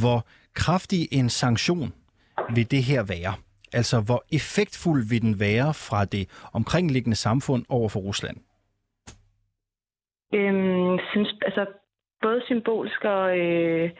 hvor 0.00 0.18
kraftig 0.62 1.02
en 1.18 1.28
sanktion 1.28 1.88
vil 2.54 2.70
det 2.70 2.82
her 2.90 3.02
være? 3.14 3.34
Altså, 3.74 3.96
hvor 4.06 4.24
effektfuld 4.32 5.02
vil 5.10 5.22
den 5.22 5.40
være 5.40 5.74
fra 5.74 6.04
det 6.04 6.24
omkringliggende 6.52 7.16
samfund 7.16 7.64
over 7.68 7.88
for 7.88 8.00
Rusland? 8.00 8.36
Øhm, 10.34 10.98
synes, 11.12 11.34
altså, 11.42 11.66
både 12.22 12.42
symbolsk 12.46 13.04
og, 13.04 13.38
øh, 13.38 13.90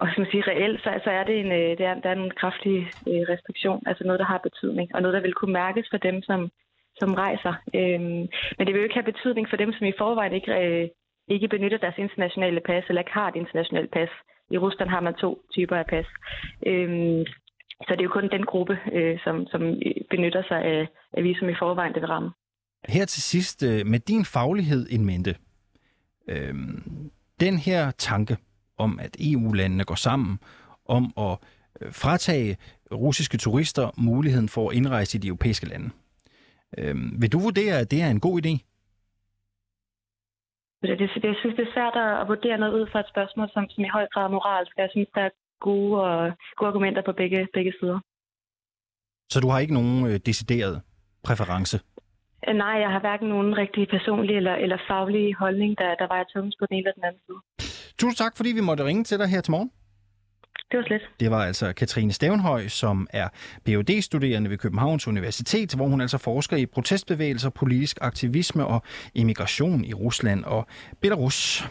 og 0.00 0.08
som 0.14 0.24
sige, 0.30 0.42
reelt, 0.50 0.80
så, 0.82 0.90
så 1.04 1.10
er 1.10 1.24
det 1.24 1.36
en, 1.40 1.52
øh, 1.52 1.70
det 1.78 1.84
er, 1.86 1.94
der 1.94 2.10
er 2.10 2.18
en 2.24 2.30
kraftig 2.40 2.76
øh, 3.10 3.22
restriktion, 3.32 3.82
altså 3.86 4.04
noget, 4.04 4.18
der 4.20 4.24
har 4.32 4.46
betydning, 4.48 4.94
og 4.94 5.02
noget, 5.02 5.14
der 5.14 5.20
vil 5.20 5.34
kunne 5.34 5.52
mærkes 5.52 5.86
for 5.90 5.96
dem, 5.96 6.22
som, 6.22 6.50
som 7.00 7.14
rejser. 7.14 7.54
Øhm, 7.74 8.24
men 8.56 8.62
det 8.66 8.72
vil 8.72 8.80
jo 8.80 8.88
ikke 8.88 9.00
have 9.00 9.12
betydning 9.12 9.46
for 9.48 9.56
dem, 9.56 9.72
som 9.72 9.86
i 9.86 9.98
forvejen 9.98 10.32
ikke, 10.32 10.52
øh, 10.62 10.88
ikke 11.28 11.48
benytter 11.48 11.78
deres 11.78 11.98
internationale 11.98 12.60
pas, 12.60 12.84
eller 12.88 13.02
ikke 13.02 13.18
har 13.20 13.28
et 13.28 13.36
internationalt 13.36 13.90
pas. 13.90 14.10
I 14.50 14.58
Rusland 14.58 14.90
har 14.90 15.00
man 15.00 15.14
to 15.14 15.30
typer 15.54 15.76
af 15.76 15.86
pas. 15.86 16.06
Øhm, 16.66 17.24
så 17.86 17.92
det 17.92 18.00
er 18.00 18.04
jo 18.04 18.18
kun 18.18 18.28
den 18.28 18.44
gruppe, 18.44 18.78
øh, 18.92 19.18
som, 19.24 19.46
som 19.46 19.60
benytter 20.10 20.42
sig 20.48 20.60
af, 20.64 20.88
af 21.12 21.24
visum 21.24 21.48
i 21.48 21.54
forvejen, 21.58 21.94
det 21.94 22.02
vil 22.02 22.08
ramme. 22.08 22.30
Her 22.88 23.04
til 23.04 23.22
sidst, 23.22 23.62
øh, 23.62 23.86
med 23.86 24.00
din 24.00 24.24
faglighed 24.24 24.86
in 24.88 25.04
mente, 25.04 25.34
øh, 26.28 26.54
den 27.40 27.58
her 27.58 27.90
tanke 27.90 28.36
om, 28.78 28.98
at 29.02 29.16
EU-landene 29.20 29.84
går 29.84 29.94
sammen 29.94 30.38
om 30.86 31.04
at 31.16 31.38
øh, 31.80 31.92
fratage 31.92 32.56
russiske 32.92 33.38
turister 33.38 33.90
muligheden 33.96 34.48
for 34.48 34.70
at 34.70 34.76
indrejse 34.76 35.18
i 35.18 35.20
de 35.20 35.28
europæiske 35.28 35.68
lande. 35.68 35.90
Øh, 36.78 36.94
vil 37.20 37.32
du 37.32 37.38
vurdere, 37.38 37.78
at 37.80 37.90
det 37.90 38.02
er 38.02 38.10
en 38.10 38.20
god 38.20 38.36
idé? 38.42 38.54
Det, 40.82 40.98
det, 40.98 41.24
jeg 41.24 41.36
synes, 41.40 41.56
det 41.56 41.64
er 41.68 41.74
svært 41.76 41.96
at 41.96 42.28
vurdere 42.28 42.58
noget 42.58 42.74
ud 42.78 42.86
fra 42.92 43.00
et 43.00 43.08
spørgsmål, 43.08 43.48
som, 43.54 43.68
som 43.70 43.84
i 43.84 43.88
høj 43.96 44.06
grad 44.12 44.24
er 44.24 44.28
moralsk. 44.36 44.72
Jeg 44.76 44.88
synes, 44.90 45.08
der 45.14 45.20
er 45.20 45.30
gode, 45.68 45.92
og, 46.02 46.32
gode 46.56 46.68
argumenter 46.68 47.02
på 47.08 47.12
begge, 47.20 47.48
begge 47.56 47.72
sider. 47.80 47.98
Så 49.32 49.40
du 49.40 49.48
har 49.48 49.58
ikke 49.58 49.74
nogen 49.80 50.06
øh, 50.06 50.16
decideret 50.26 50.82
præference? 51.24 51.76
Øh, 52.48 52.54
nej, 52.54 52.74
jeg 52.84 52.90
har 52.94 53.00
hverken 53.00 53.28
nogen 53.28 53.56
rigtig 53.62 53.88
personlig 53.88 54.36
eller, 54.36 54.54
eller 54.54 54.78
faglig 54.88 55.34
holdning, 55.34 55.78
der, 55.78 55.90
der 56.00 56.06
vejer 56.12 56.24
tungest 56.34 56.56
på 56.58 56.66
den 56.66 56.74
ene 56.76 56.80
eller 56.80 56.98
den 56.98 57.04
anden 57.04 57.22
side. 57.26 57.40
Tusind 57.98 58.16
tak, 58.16 58.36
fordi 58.36 58.50
vi 58.58 58.60
måtte 58.60 58.84
ringe 58.84 59.04
til 59.04 59.18
dig 59.18 59.28
her 59.28 59.40
til 59.40 59.50
morgen. 59.50 59.70
Det 60.70 60.78
var 60.78 60.84
slet. 60.86 61.02
Det 61.20 61.30
var 61.30 61.44
altså 61.44 61.72
Katrine 61.72 62.12
Stavnhøj, 62.12 62.68
som 62.68 63.06
er 63.10 63.28
phd 63.66 64.02
studerende 64.02 64.50
ved 64.50 64.58
Københavns 64.58 65.08
Universitet, 65.08 65.74
hvor 65.74 65.86
hun 65.86 66.00
altså 66.00 66.18
forsker 66.18 66.56
i 66.56 66.66
protestbevægelser, 66.66 67.50
politisk 67.50 67.98
aktivisme 68.00 68.66
og 68.66 68.82
immigration 69.14 69.84
i 69.84 69.94
Rusland 69.94 70.44
og 70.44 70.66
Belarus. 71.00 71.64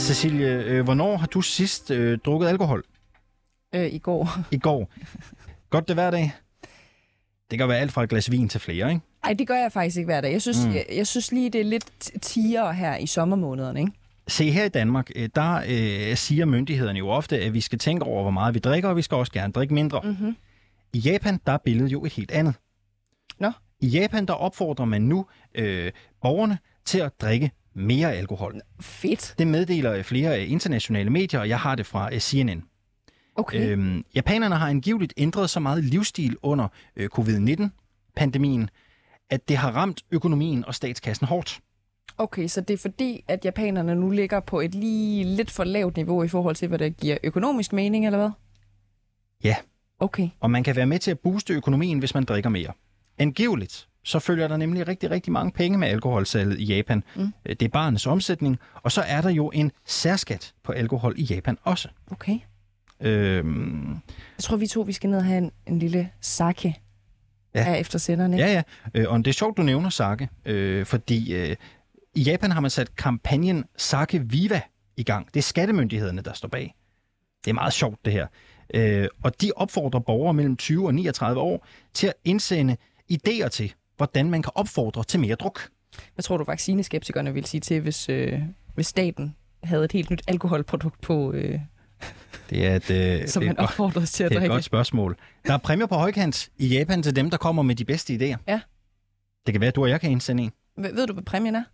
Cecilie, 0.00 0.64
øh, 0.64 0.84
hvornår 0.84 1.16
har 1.16 1.26
du 1.26 1.40
sidst 1.40 1.90
øh, 1.90 2.18
drukket 2.18 2.48
alkohol? 2.48 2.84
Øh, 3.74 3.86
I 3.86 3.98
går. 3.98 4.28
I 4.50 4.58
går. 4.58 4.90
Godt 5.70 5.88
det 5.88 5.96
hver 5.96 6.10
dag? 6.10 6.32
Det 7.50 7.58
kan 7.58 7.68
være 7.68 7.78
alt 7.78 7.92
fra 7.92 8.02
et 8.02 8.08
glas 8.08 8.30
vin 8.30 8.48
til 8.48 8.60
flere, 8.60 8.88
ikke? 8.88 9.00
Nej, 9.24 9.32
det 9.32 9.46
gør 9.46 9.56
jeg 9.56 9.72
faktisk 9.72 9.96
ikke 9.96 10.06
hver 10.06 10.20
dag. 10.20 10.32
Jeg 10.32 10.42
synes, 10.42 10.66
mm. 10.66 10.74
jeg, 10.74 10.86
jeg 10.96 11.06
synes 11.06 11.32
lige, 11.32 11.50
det 11.50 11.60
er 11.60 11.64
lidt 11.64 12.10
tiere 12.22 12.74
her 12.74 12.96
i 12.96 13.06
sommermånederne, 13.06 13.80
ikke? 13.80 13.92
Se, 14.28 14.50
her 14.50 14.64
i 14.64 14.68
Danmark, 14.68 15.10
øh, 15.16 15.28
der 15.34 15.62
øh, 15.68 16.16
siger 16.16 16.44
myndighederne 16.44 16.98
jo 16.98 17.08
ofte, 17.08 17.40
at 17.40 17.54
vi 17.54 17.60
skal 17.60 17.78
tænke 17.78 18.04
over, 18.04 18.22
hvor 18.22 18.30
meget 18.30 18.54
vi 18.54 18.58
drikker, 18.58 18.88
og 18.88 18.96
vi 18.96 19.02
skal 19.02 19.16
også 19.16 19.32
gerne 19.32 19.52
drikke 19.52 19.74
mindre. 19.74 20.00
Mm-hmm. 20.04 20.36
I 20.92 20.98
Japan, 20.98 21.40
der 21.46 21.52
er 21.52 21.58
billedet 21.64 21.92
jo 21.92 22.04
et 22.04 22.12
helt 22.12 22.30
andet. 22.30 22.54
Nå? 23.38 23.52
I 23.80 23.86
Japan, 23.86 24.26
der 24.26 24.34
opfordrer 24.34 24.84
man 24.84 25.02
nu 25.02 25.26
øh, 25.54 25.92
borgerne 26.22 26.58
til 26.84 26.98
at 26.98 27.12
drikke 27.20 27.50
mere 27.74 28.12
alkohol. 28.14 28.60
Fedt. 28.80 29.34
Det 29.38 29.46
meddeler 29.46 30.02
flere 30.02 30.46
internationale 30.46 31.10
medier, 31.10 31.40
og 31.40 31.48
jeg 31.48 31.58
har 31.58 31.74
det 31.74 31.86
fra 31.86 32.14
øh, 32.14 32.20
CNN. 32.20 32.62
Okay. 33.34 33.68
Øhm, 33.68 34.04
japanerne 34.14 34.56
har 34.56 34.68
angiveligt 34.68 35.14
ændret 35.16 35.50
så 35.50 35.60
meget 35.60 35.84
livsstil 35.84 36.36
under 36.42 36.68
øh, 36.96 37.08
covid-19-pandemien, 37.08 38.70
at 39.30 39.48
det 39.48 39.56
har 39.56 39.70
ramt 39.72 40.04
økonomien 40.10 40.64
og 40.64 40.74
statskassen 40.74 41.26
hårdt. 41.26 41.60
Okay, 42.18 42.48
så 42.48 42.60
det 42.60 42.74
er 42.74 42.78
fordi, 42.78 43.24
at 43.28 43.44
japanerne 43.44 43.94
nu 43.94 44.10
ligger 44.10 44.40
på 44.40 44.60
et 44.60 44.74
lige 44.74 45.24
lidt 45.24 45.50
for 45.50 45.64
lavt 45.64 45.96
niveau 45.96 46.22
i 46.22 46.28
forhold 46.28 46.56
til, 46.56 46.68
hvad 46.68 46.78
der 46.78 46.88
giver 46.88 47.18
økonomisk 47.24 47.72
mening, 47.72 48.06
eller 48.06 48.18
hvad? 48.18 48.30
Ja. 49.44 49.56
Okay. 49.98 50.28
Og 50.40 50.50
man 50.50 50.62
kan 50.62 50.76
være 50.76 50.86
med 50.86 50.98
til 50.98 51.10
at 51.10 51.18
booste 51.18 51.54
økonomien, 51.54 51.98
hvis 51.98 52.14
man 52.14 52.24
drikker 52.24 52.50
mere. 52.50 52.72
Angiveligt 53.18 53.88
så 54.04 54.18
følger 54.18 54.48
der 54.48 54.56
nemlig 54.56 54.88
rigtig, 54.88 55.10
rigtig 55.10 55.32
mange 55.32 55.52
penge 55.52 55.78
med 55.78 55.88
alkoholsalget 55.88 56.60
i 56.60 56.64
Japan. 56.64 57.02
Mm. 57.16 57.32
Det 57.46 57.62
er 57.62 57.68
barnets 57.68 58.06
omsætning, 58.06 58.58
og 58.74 58.92
så 58.92 59.00
er 59.00 59.20
der 59.20 59.30
jo 59.30 59.50
en 59.54 59.72
særskat 59.86 60.54
på 60.62 60.72
alkohol 60.72 61.14
i 61.16 61.22
Japan 61.22 61.58
også. 61.62 61.88
Okay. 62.10 62.38
Øhm, 63.00 63.90
jeg 64.38 64.42
tror, 64.42 64.56
vi 64.56 64.66
to 64.66 64.80
vi 64.80 64.92
skal 64.92 65.10
ned 65.10 65.18
og 65.18 65.24
have 65.24 65.38
en, 65.38 65.50
en 65.66 65.78
lille 65.78 66.10
sake 66.20 66.80
ja. 67.54 67.64
af 67.64 67.80
efter 67.80 67.98
senderne. 67.98 68.36
Ja, 68.36 68.52
ja. 68.52 68.62
Øh, 68.94 69.12
og 69.12 69.18
det 69.18 69.26
er 69.26 69.32
sjovt, 69.32 69.56
du 69.56 69.62
nævner 69.62 69.90
sake, 69.90 70.28
øh, 70.44 70.86
fordi 70.86 71.34
øh, 71.34 71.56
i 72.14 72.22
Japan 72.22 72.50
har 72.50 72.60
man 72.60 72.70
sat 72.70 72.96
kampagnen 72.96 73.64
Sake 73.76 74.20
Viva 74.30 74.60
i 74.96 75.02
gang. 75.02 75.26
Det 75.26 75.40
er 75.40 75.42
skattemyndighederne, 75.42 76.22
der 76.22 76.32
står 76.32 76.48
bag. 76.48 76.74
Det 77.44 77.50
er 77.50 77.54
meget 77.54 77.72
sjovt, 77.72 78.04
det 78.04 78.12
her. 78.12 78.26
Øh, 78.74 79.08
og 79.22 79.40
de 79.40 79.52
opfordrer 79.56 80.00
borgere 80.00 80.34
mellem 80.34 80.56
20 80.56 80.86
og 80.86 80.94
39 80.94 81.40
år 81.40 81.66
til 81.94 82.06
at 82.06 82.14
indsende 82.24 82.76
idéer 83.12 83.48
til, 83.48 83.74
hvordan 84.00 84.30
man 84.30 84.42
kan 84.42 84.52
opfordre 84.54 85.04
til 85.04 85.20
mere 85.20 85.34
druk. 85.34 85.68
Hvad 86.14 86.22
tror 86.22 86.36
du, 86.36 86.44
vaccineskeptikerne 86.44 87.34
vil 87.34 87.44
sige 87.44 87.60
til, 87.60 87.80
hvis, 87.80 88.08
øh, 88.08 88.42
hvis 88.74 88.86
staten 88.86 89.36
havde 89.62 89.84
et 89.84 89.92
helt 89.92 90.10
nyt 90.10 90.22
alkoholprodukt 90.28 91.00
på... 91.00 91.32
Øh, 91.32 91.60
det 92.50 92.66
er 92.66 92.76
et, 92.76 92.90
øh, 92.90 93.28
som 93.28 93.42
man 93.44 93.58
opfordres 93.58 94.12
til 94.12 94.24
at 94.24 94.30
Det 94.30 94.36
er 94.36 94.40
drikke. 94.40 94.52
et 94.52 94.56
godt 94.56 94.64
spørgsmål. 94.64 95.16
Der 95.46 95.52
er 95.52 95.58
præmier 95.58 95.86
på 95.86 95.94
højkant 95.94 96.50
i 96.58 96.66
Japan 96.66 97.02
til 97.02 97.16
dem, 97.16 97.30
der 97.30 97.36
kommer 97.36 97.62
med 97.62 97.74
de 97.74 97.84
bedste 97.84 98.14
idéer. 98.14 98.36
Ja. 98.48 98.60
Det 99.46 99.54
kan 99.54 99.60
være, 99.60 99.68
at 99.68 99.76
du 99.76 99.82
og 99.82 99.90
jeg 99.90 100.00
kan 100.00 100.10
indsende 100.10 100.42
en. 100.42 100.52
Ved, 100.76 101.06
du, 101.06 101.12
hvad 101.12 101.22
præmien 101.22 101.54
er? 101.54 101.64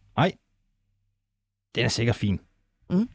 Den 1.74 1.84
er 1.84 1.88
sikkert 1.88 2.16
fin. 2.16 2.40
Mm. 2.90 3.08